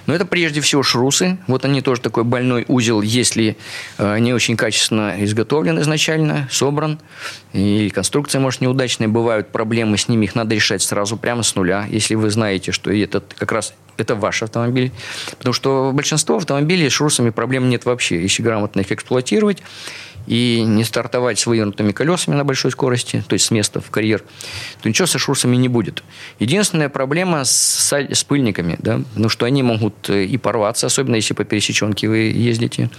Но 0.05 0.15
это 0.15 0.25
прежде 0.25 0.61
всего 0.61 0.83
шрусы. 0.83 1.37
Вот 1.47 1.65
они 1.65 1.81
тоже 1.81 2.01
такой 2.01 2.23
больной 2.23 2.65
узел, 2.67 3.01
если 3.01 3.57
э, 3.97 4.19
не 4.19 4.33
очень 4.33 4.57
качественно 4.57 5.15
изготовлен 5.23 5.79
изначально, 5.81 6.47
собран. 6.51 6.99
И 7.53 7.89
конструкция, 7.89 8.39
может, 8.39 8.61
неудачная. 8.61 9.07
Бывают 9.07 9.51
проблемы 9.51 9.97
с 9.97 10.07
ними, 10.07 10.25
их 10.25 10.35
надо 10.35 10.55
решать 10.55 10.81
сразу 10.81 11.17
прямо 11.17 11.43
с 11.43 11.55
нуля. 11.55 11.85
Если 11.89 12.15
вы 12.15 12.29
знаете, 12.29 12.71
что 12.71 12.91
этот 12.91 13.33
как 13.37 13.51
раз 13.51 13.73
это 13.97 14.15
ваш 14.15 14.43
автомобиль. 14.43 14.91
Потому 15.37 15.53
что 15.53 15.91
большинство 15.93 16.37
автомобилей 16.37 16.89
с 16.89 16.93
шрусами 16.93 17.29
проблем 17.29 17.69
нет 17.69 17.85
вообще. 17.85 18.21
Если 18.21 18.41
грамотно 18.41 18.81
их 18.81 18.91
эксплуатировать, 18.91 19.61
и 20.27 20.63
не 20.65 20.83
стартовать 20.83 21.39
с 21.39 21.45
вывернутыми 21.45 21.91
колесами 21.91 22.35
на 22.35 22.43
большой 22.43 22.71
скорости, 22.71 23.23
то 23.27 23.33
есть 23.33 23.45
с 23.45 23.51
места 23.51 23.81
в 23.81 23.89
карьер, 23.89 24.23
то 24.81 24.89
ничего 24.89 25.05
со 25.05 25.19
шурсами 25.19 25.55
не 25.55 25.67
будет. 25.67 26.03
Единственная 26.39 26.89
проблема 26.89 27.43
с, 27.45 27.91
с 27.91 28.23
пыльниками, 28.23 28.75
да, 28.79 29.01
ну, 29.15 29.29
что 29.29 29.45
они 29.45 29.63
могут 29.63 30.09
э, 30.09 30.25
и 30.25 30.37
порваться, 30.37 30.87
особенно 30.87 31.15
если 31.15 31.33
по 31.33 31.43
пересеченке 31.43 32.07
вы 32.07 32.17
ездите. 32.17 32.89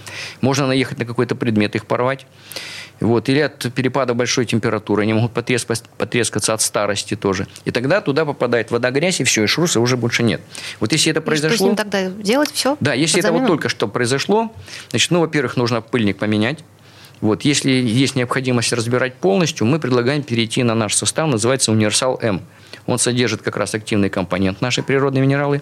Можно 0.41 0.67
наехать 0.67 0.97
на 0.99 1.05
какой-то 1.05 1.35
предмет, 1.35 1.75
их 1.75 1.85
порвать. 1.85 2.25
Вот, 2.99 3.27
или 3.27 3.39
от 3.39 3.73
перепада 3.73 4.13
большой 4.13 4.45
температуры. 4.45 5.03
Они 5.03 5.13
могут 5.13 5.33
потрескаться, 5.33 5.83
потрескаться 5.97 6.53
от 6.53 6.61
старости 6.61 7.15
тоже. 7.15 7.47
И 7.65 7.71
тогда 7.71 7.99
туда 8.01 8.23
попадает 8.23 8.71
вода, 8.71 8.91
грязь, 8.91 9.19
и 9.19 9.23
все, 9.23 9.43
и 9.43 9.47
шруса 9.47 9.81
уже 9.81 9.97
больше 9.97 10.23
нет. 10.23 10.41
Вот 10.79 10.91
если 10.91 11.11
это 11.11 11.19
произошло... 11.19 11.55
Что 11.55 11.65
с 11.65 11.67
ним 11.67 11.75
тогда 11.75 12.09
делать? 12.09 12.51
Все? 12.53 12.77
Да, 12.79 12.93
если 12.93 13.19
это 13.19 13.33
вот 13.33 13.47
только 13.47 13.67
что 13.67 13.87
произошло, 13.87 14.53
значит, 14.91 15.11
ну, 15.11 15.19
во-первых, 15.19 15.57
нужно 15.57 15.81
пыльник 15.81 16.17
поменять 16.17 16.59
Вот, 17.23 17.43
если 17.43 17.71
есть 17.71 18.17
необходимость 18.17 18.73
разбирать 18.73 19.13
полностью, 19.15 19.65
мы 19.65 19.79
предлагаем 19.79 20.23
перейти 20.23 20.61
на 20.61 20.75
наш 20.75 20.93
состав, 20.93 21.29
называется 21.29 21.71
«Универсал 21.71 22.19
М». 22.21 22.41
Он 22.85 22.99
содержит 22.99 23.41
как 23.41 23.57
раз 23.57 23.73
активный 23.75 24.09
компонент 24.09 24.61
наши 24.61 24.83
природные 24.83 25.21
минералы. 25.21 25.61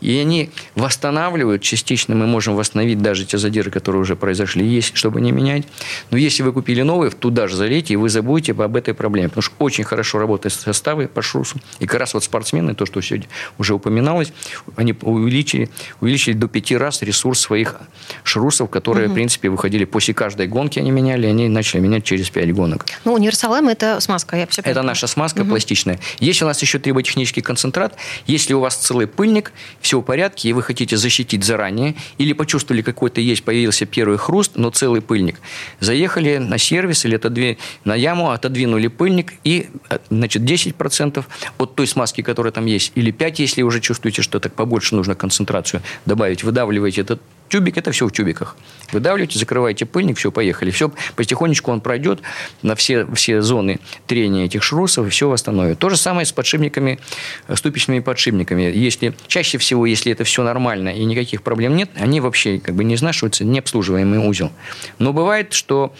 И 0.00 0.16
они 0.18 0.50
восстанавливают 0.74 1.62
частично. 1.62 2.14
Мы 2.14 2.26
можем 2.26 2.56
восстановить 2.56 3.00
даже 3.00 3.24
те 3.24 3.38
задиры, 3.38 3.70
которые 3.70 4.02
уже 4.02 4.16
произошли, 4.16 4.66
есть, 4.66 4.96
чтобы 4.96 5.20
не 5.20 5.32
менять. 5.32 5.64
Но 6.10 6.16
если 6.16 6.42
вы 6.42 6.52
купили 6.52 6.82
новые, 6.82 7.10
туда 7.10 7.48
же 7.48 7.56
залейте, 7.56 7.94
и 7.94 7.96
вы 7.96 8.08
забудете 8.08 8.52
об 8.52 8.76
этой 8.76 8.94
проблеме. 8.94 9.28
Потому 9.28 9.42
что 9.42 9.54
очень 9.58 9.84
хорошо 9.84 10.18
работают 10.18 10.54
составы 10.54 11.08
по 11.08 11.22
шрусу. 11.22 11.58
И 11.78 11.86
как 11.86 12.00
раз 12.00 12.14
вот 12.14 12.24
спортсмены, 12.24 12.74
то, 12.74 12.86
что 12.86 13.00
сегодня 13.00 13.28
уже 13.58 13.74
упоминалось, 13.74 14.32
они 14.76 14.94
увеличили, 15.02 15.70
увеличили 16.00 16.34
до 16.34 16.48
пяти 16.48 16.76
раз 16.76 17.02
ресурс 17.02 17.40
своих 17.40 17.76
шрусов, 18.22 18.70
которые, 18.70 19.06
угу. 19.06 19.12
в 19.12 19.14
принципе, 19.14 19.48
выходили 19.48 19.84
после 19.84 20.14
каждой 20.14 20.46
гонки, 20.46 20.78
они 20.78 20.90
меняли, 20.90 21.26
они 21.26 21.48
начали 21.48 21.80
менять 21.80 22.04
через 22.04 22.30
пять 22.30 22.52
гонок. 22.52 22.86
Ну, 23.04 23.14
универсал 23.14 23.54
М– 23.54 23.68
это 23.68 24.00
смазка, 24.00 24.36
я 24.36 24.46
все 24.46 24.62
Это 24.64 24.82
наша 24.82 25.06
смазка 25.06 25.42
угу. 25.42 25.50
пластичная. 25.50 25.98
Если 26.20 26.44
у 26.44 26.47
нас 26.48 26.62
еще 26.62 26.78
триботехнический 26.78 27.42
концентрат, 27.42 27.96
если 28.26 28.54
у 28.54 28.60
вас 28.60 28.76
целый 28.76 29.06
пыльник, 29.06 29.52
все 29.80 30.00
в 30.00 30.02
порядке, 30.02 30.48
и 30.48 30.52
вы 30.52 30.62
хотите 30.62 30.96
защитить 30.96 31.44
заранее, 31.44 31.94
или 32.18 32.32
почувствовали 32.32 32.82
какой-то 32.82 33.20
есть, 33.20 33.44
появился 33.44 33.86
первый 33.86 34.18
хруст, 34.18 34.52
но 34.56 34.70
целый 34.70 35.00
пыльник, 35.00 35.40
заехали 35.80 36.38
на 36.38 36.58
сервис 36.58 37.04
или 37.04 37.16
отодвинули, 37.16 37.58
на 37.84 37.94
яму, 37.94 38.30
отодвинули 38.30 38.88
пыльник, 38.88 39.34
и 39.44 39.68
значит, 40.10 40.42
10% 40.42 41.24
от 41.58 41.74
той 41.74 41.86
смазки, 41.86 42.22
которая 42.22 42.52
там 42.52 42.66
есть, 42.66 42.92
или 42.94 43.12
5%, 43.12 43.34
если 43.38 43.62
уже 43.62 43.80
чувствуете, 43.80 44.22
что 44.22 44.40
так 44.40 44.54
побольше 44.54 44.94
нужно 44.94 45.14
концентрацию 45.14 45.82
добавить, 46.06 46.42
выдавливаете 46.42 47.02
этот 47.02 47.20
Тюбик– 47.48 47.76
это 47.78 47.92
все 47.92 48.06
в 48.06 48.12
тюбиках. 48.12 48.56
Выдавливаете, 48.92 49.38
закрываете 49.38 49.86
пыльник, 49.86 50.18
все, 50.18 50.30
поехали. 50.30 50.70
Все, 50.70 50.90
потихонечку 51.16 51.70
он 51.70 51.80
пройдет 51.80 52.20
на 52.62 52.74
все, 52.74 53.06
все 53.14 53.42
зоны 53.42 53.80
трения 54.06 54.44
этих 54.44 54.62
шрусов 54.62 55.06
и 55.06 55.10
все 55.10 55.28
восстановит. 55.28 55.78
То 55.78 55.90
же 55.90 55.96
самое 55.96 56.26
с 56.26 56.32
подшипниками, 56.32 56.98
э, 57.46 57.56
ступичными 57.56 58.00
подшипниками. 58.00 58.62
Если, 58.62 59.14
чаще 59.26 59.58
всего, 59.58 59.86
если 59.86 60.12
это 60.12 60.24
все 60.24 60.42
нормально 60.42 60.90
и 60.90 61.04
никаких 61.04 61.42
проблем 61.42 61.76
нет, 61.76 61.90
они 61.96 62.20
вообще 62.20 62.58
как 62.58 62.74
бы 62.74 62.84
не 62.84 62.94
изнашиваются, 62.94 63.44
необслуживаемый 63.44 64.18
узел. 64.18 64.52
Но 64.98 65.12
бывает, 65.12 65.52
что 65.52 65.92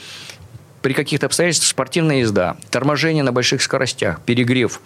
при 0.83 0.93
каких-то 0.93 1.27
обстоятельствах 1.27 1.69
спортивная 1.69 2.21
езда, 2.21 2.57
торможение 2.71 3.23
на 3.23 3.33
больших 3.33 3.63
скоростях, 3.63 4.21
перегрев 4.21 4.81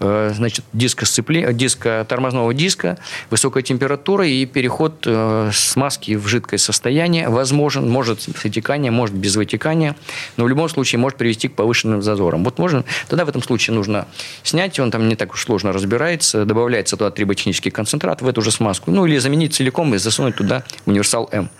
э, 0.00 0.32
значит, 0.34 0.64
диска, 0.72 1.06
сцепли... 1.06 1.52
диска, 1.52 2.06
тормозного 2.08 2.52
диска, 2.54 2.98
высокая 3.30 3.62
температура 3.62 4.26
и 4.26 4.46
переход 4.46 5.04
э, 5.06 5.50
с 5.52 5.76
маски 5.76 6.14
в 6.14 6.26
жидкое 6.26 6.58
состояние 6.58 7.28
возможен, 7.28 7.90
может 7.90 8.22
с 8.22 8.44
вытеканием, 8.44 8.94
может 8.94 9.14
без 9.14 9.36
вытекания, 9.36 9.96
но 10.36 10.44
в 10.44 10.48
любом 10.48 10.68
случае 10.68 10.98
может 10.98 11.18
привести 11.18 11.48
к 11.48 11.54
повышенным 11.54 12.02
зазорам. 12.02 12.44
Вот 12.44 12.58
можно, 12.58 12.84
тогда 13.08 13.24
в 13.24 13.28
этом 13.28 13.42
случае 13.42 13.74
нужно 13.74 14.06
снять, 14.42 14.78
он 14.78 14.90
там 14.90 15.08
не 15.08 15.16
так 15.16 15.32
уж 15.32 15.44
сложно 15.44 15.72
разбирается, 15.72 16.44
добавляется 16.44 16.96
туда 16.96 17.10
триботехнический 17.10 17.70
концентрат 17.70 18.22
в 18.22 18.28
эту 18.28 18.40
же 18.42 18.50
смазку, 18.50 18.90
ну 18.90 19.06
или 19.06 19.18
заменить 19.18 19.54
целиком 19.54 19.94
и 19.94 19.98
засунуть 19.98 20.36
туда 20.36 20.64
универсал 20.86 21.28
М. 21.32 21.50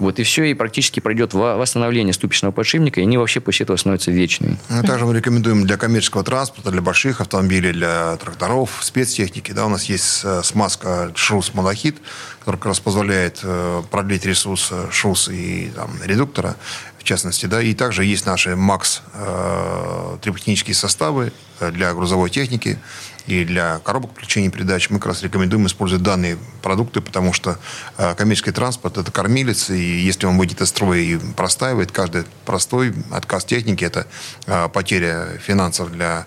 Вот 0.00 0.18
и 0.18 0.22
все, 0.22 0.44
и 0.44 0.54
практически 0.54 0.98
пройдет 0.98 1.34
восстановление 1.34 2.14
ступичного 2.14 2.52
подшипника, 2.52 3.00
и 3.00 3.04
они 3.04 3.18
вообще 3.18 3.40
после 3.40 3.64
этого 3.64 3.76
становятся 3.76 4.10
вечными. 4.10 4.56
Ну, 4.68 4.82
также 4.82 5.04
мы 5.04 5.14
рекомендуем 5.14 5.66
для 5.66 5.76
коммерческого 5.76 6.24
транспорта, 6.24 6.70
для 6.70 6.80
больших 6.80 7.20
автомобилей, 7.20 7.72
для 7.72 8.16
тракторов, 8.16 8.78
спецтехники. 8.80 9.52
Да, 9.52 9.66
у 9.66 9.68
нас 9.68 9.84
есть 9.84 10.22
э, 10.24 10.42
смазка 10.42 11.12
шрус 11.14 11.52
малахит, 11.54 11.98
которая 12.40 12.58
как 12.58 12.66
раз 12.66 12.80
позволяет 12.80 13.40
э, 13.42 13.82
продлить 13.90 14.24
ресурс 14.24 14.72
шрус 14.90 15.28
и 15.28 15.70
там, 15.76 15.90
редуктора 16.02 16.56
в 17.00 17.04
частности, 17.04 17.46
да, 17.46 17.62
и 17.62 17.72
также 17.72 18.04
есть 18.04 18.26
наши 18.26 18.54
МАКС 18.54 19.02
э, 19.14 20.18
триботехнические 20.20 20.74
составы 20.74 21.32
для 21.58 21.94
грузовой 21.94 22.28
техники, 22.28 22.78
и 23.26 23.44
для 23.44 23.78
коробок 23.78 24.12
включения 24.12 24.50
передач 24.50 24.90
мы 24.90 24.98
как 24.98 25.06
раз 25.06 25.22
рекомендуем 25.22 25.66
использовать 25.66 26.02
данные 26.02 26.36
продукты, 26.62 27.00
потому 27.00 27.32
что 27.32 27.58
э, 27.96 28.14
коммерческий 28.14 28.52
транспорт– 28.52 28.96
это 28.98 29.10
кормилец, 29.10 29.70
и 29.70 29.78
если 29.78 30.26
он 30.26 30.36
выйдет 30.36 30.60
из 30.60 30.68
строя 30.68 31.00
и 31.00 31.16
простаивает, 31.16 31.90
каждый 31.90 32.24
простой 32.44 32.94
отказ 33.10 33.46
техники– 33.46 33.82
это 33.84 34.06
э, 34.46 34.68
потеря 34.68 35.38
финансов 35.42 35.90
для 35.90 36.26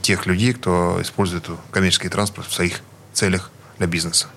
тех 0.00 0.24
людей, 0.24 0.54
кто 0.54 0.98
использует 1.02 1.48
коммерческий 1.70 2.08
транспорт 2.08 2.48
в 2.48 2.52
своих 2.52 2.80
целях 3.12 3.50
для 3.78 3.86
бизнеса. 3.86 4.28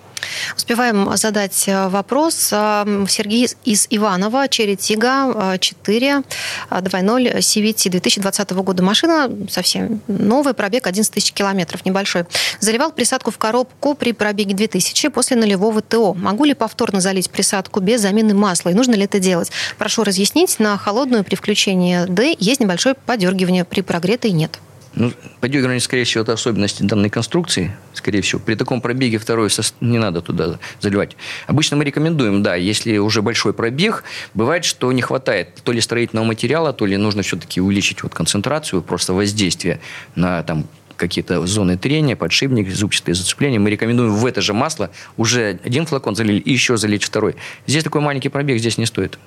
Успеваем 0.56 1.16
задать 1.18 1.68
э, 1.68 1.88
вопрос. 1.90 2.50
Э, 2.52 3.06
Сергей 3.08 3.50
из 3.66 3.88
Иванова, 3.90 4.48
Черри 4.48 4.76
Тига 4.76 5.58
4, 5.58 6.24
2.0 6.70 7.38
CVT 7.38 7.90
2020 7.90 8.52
года. 8.52 8.84
Машина 8.84 9.30
совсем 9.50 10.02
новая, 10.08 10.54
пробег 10.54 10.88
11 10.88 11.14
тысяч 11.14 11.32
километров, 11.34 11.86
небольшой. 11.86 12.26
Заливал 12.60 12.92
присадку 12.92 13.32
в 13.32 13.38
коробку 13.38 13.96
при 13.96 14.12
пробеге 14.12 14.56
2000 14.56 15.10
после 15.10 15.38
нулевого 15.38 15.82
ТО. 15.82 16.14
Могу 16.14 16.46
ли 16.46 16.54
повторно 16.54 17.02
залить 17.02 17.30
присадку 17.30 17.80
без 17.80 18.02
замены 18.02 18.34
масла? 18.34 18.70
И 18.70 18.74
нужно 18.74 18.96
ли 18.96 19.04
это 19.04 19.20
делать? 19.20 19.52
Прошу 19.78 20.04
разъяснить. 20.04 20.60
На 20.60 20.78
холодную 20.78 21.24
при 21.24 21.36
включении 21.36 22.06
D 22.08 22.36
есть 22.40 22.60
небольшое 22.60 22.96
подергивание, 22.96 23.66
при 23.66 23.82
прогретой 23.82 24.32
нет. 24.32 24.60
Ну, 25.00 25.14
подергивание, 25.42 25.80
скорее 25.80 26.06
всего, 26.06 26.24
это 26.24 26.34
особенности 26.34 26.82
данной 26.82 27.12
конструкции, 27.12 27.72
скорее 27.94 28.22
всего. 28.22 28.42
При 28.44 28.56
таком 28.56 28.82
пробеге 28.82 29.20
второй 29.20 29.50
не 29.80 30.00
надо 30.00 30.22
туда 30.22 30.58
заливать. 30.80 31.16
Обычно 31.46 31.78
мы 31.78 31.84
рекомендуем, 31.84 32.42
да, 32.42 32.56
если 32.56 32.98
уже 32.98 33.22
большой 33.22 33.54
пробег, 33.54 34.04
бывает, 34.34 34.66
что 34.66 34.92
не 34.92 35.04
хватает 35.04 35.50
то 35.64 35.72
ли 35.72 35.82
строительного 35.82 36.26
материала, 36.26 36.74
то 36.74 36.88
ли 36.88 36.98
нужно 36.98 37.22
все-таки 37.22 37.62
увеличить 37.62 38.02
вот 38.02 38.16
концентрацию, 38.16 38.82
просто 38.82 39.14
воздействие 39.14 39.80
на 40.16 40.42
там, 40.42 40.66
какие-то 40.96 41.46
зоны 41.46 41.78
трения, 41.78 42.16
подшипник, 42.16 42.74
зубчатые 42.74 43.14
зацепления. 43.14 43.60
Мы 43.60 43.70
рекомендуем 43.70 44.16
в 44.16 44.26
это 44.26 44.42
же 44.42 44.54
масло 44.54 44.90
уже 45.16 45.60
один 45.64 45.86
флакон 45.86 46.16
залили 46.16 46.40
и 46.40 46.52
еще 46.52 46.76
залить 46.76 47.04
второй. 47.04 47.36
Здесь 47.68 47.84
такой 47.84 48.02
маленький 48.02 48.30
пробег 48.30 48.58
здесь 48.58 48.80
не 48.80 48.88
стоит. 48.88 49.20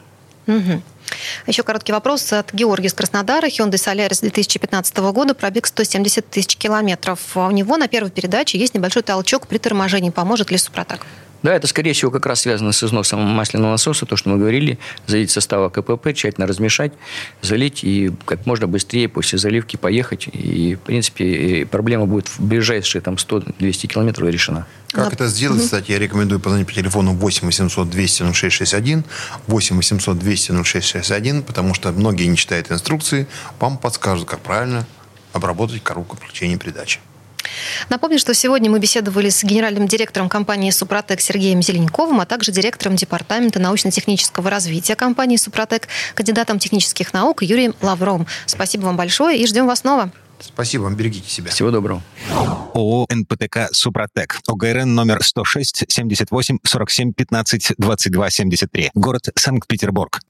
Угу. 0.49 0.83
Еще 1.47 1.63
короткий 1.63 1.93
вопрос 1.93 2.33
от 2.33 2.53
Георгия 2.53 2.89
из 2.89 2.95
Краснодара. 2.95 3.47
Hyundai 3.47 3.73
Solaris 3.73 4.21
2015 4.21 4.97
года, 5.13 5.35
пробег 5.35 5.67
170 5.67 6.29
тысяч 6.29 6.57
километров. 6.57 7.21
А 7.35 7.47
у 7.47 7.51
него 7.51 7.77
на 7.77 7.89
первой 7.89 8.11
передаче 8.11 8.59
есть 8.59 8.75
небольшой 8.75 9.03
толчок 9.03 9.47
при 9.47 9.59
торможении. 9.59 10.11
Поможет 10.11 10.51
ли 10.51 10.59
Супротек? 10.59 11.07
Да, 11.43 11.55
это, 11.55 11.67
скорее 11.67 11.93
всего, 11.93 12.11
как 12.11 12.27
раз 12.27 12.41
связано 12.41 12.73
с 12.73 12.83
износом 12.83 13.21
масляного 13.21 13.73
насоса, 13.73 14.07
то, 14.07 14.17
что 14.17 14.29
мы 14.29 14.39
говорили, 14.39 14.79
залить 15.07 15.31
состава 15.31 15.71
КПП, 15.71 16.13
тщательно 16.15 16.47
размешать, 16.47 16.93
залить 17.41 17.83
и 17.83 18.13
как 18.27 18.47
можно 18.47 18.67
быстрее 18.67 19.09
после 19.09 19.39
заливки 19.39 19.77
поехать. 19.77 20.29
И, 20.33 20.75
в 20.75 20.81
принципе, 20.81 21.67
проблема 21.71 22.07
будет 22.07 22.29
в 22.29 22.41
ближайшие 22.41 23.01
там, 23.01 23.15
100-200 23.15 23.87
километров 23.87 24.29
решена. 24.29 24.67
Как 24.93 25.09
да. 25.09 25.13
это 25.13 25.27
сделать, 25.29 25.63
кстати, 25.63 25.93
я 25.93 25.99
рекомендую 25.99 26.41
позвонить 26.41 26.67
по 26.67 26.73
телефону 26.73 27.15
8 27.15 27.47
800 27.47 27.89
200 27.89 28.33
0661, 28.33 29.05
8 29.47 29.77
800 29.77 30.19
200 30.19 30.53
0661, 30.65 31.43
потому 31.43 31.75
что 31.75 31.93
многие 31.93 32.25
не 32.25 32.37
читают 32.37 32.71
инструкции, 32.71 33.27
вам 33.61 33.79
подскажут, 33.79 34.29
как 34.29 34.41
правильно 34.41 34.87
обработать 35.33 35.83
коробку 35.83 36.17
включения 36.17 36.57
передачи. 36.57 36.99
Напомню, 37.89 38.19
что 38.19 38.35
сегодня 38.35 38.71
мы 38.71 38.79
беседовали 38.79 39.29
с 39.29 39.43
генеральным 39.45 39.87
директором 39.87 40.29
компании 40.29 40.71
«Супротек» 40.71 41.21
Сергеем 41.21 41.63
Зеленковым, 41.63 42.21
а 42.21 42.27
также 42.27 42.53
директором 42.53 42.97
Департамента 42.97 43.59
научно-технического 43.59 44.51
развития 44.51 44.97
компании 44.97 45.37
«Супротек», 45.37 45.89
кандидатом 46.15 46.59
технических 46.59 47.13
наук 47.13 47.43
Юрием 47.43 47.75
Лавровым. 47.81 48.27
Спасибо 48.47 48.83
вам 48.87 48.97
большое 48.97 49.39
и 49.39 49.47
ждем 49.47 49.67
вас 49.67 49.81
снова. 49.81 50.11
Спасибо 50.41 50.85
вам, 50.85 50.95
берегите 50.95 51.29
себя. 51.29 51.51
Всего 51.51 51.71
доброго. 51.71 52.03
ООО 52.75 53.07
«НПТК 53.11 53.69
Супротек». 53.73 54.41
ОГРН 54.47 54.95
номер 54.95 55.23
106 55.23 55.85
78 55.89 56.59
47 56.65 57.13
15 57.13 57.73
22 57.77 58.31
73. 58.31 58.91
Город 58.95 59.29
Санкт-Петербург. 59.35 60.21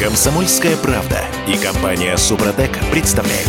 Комсомольская 0.00 0.76
правда 0.76 1.24
и 1.46 1.56
компания 1.56 2.16
«Супротек» 2.16 2.72
представляют. 2.90 3.48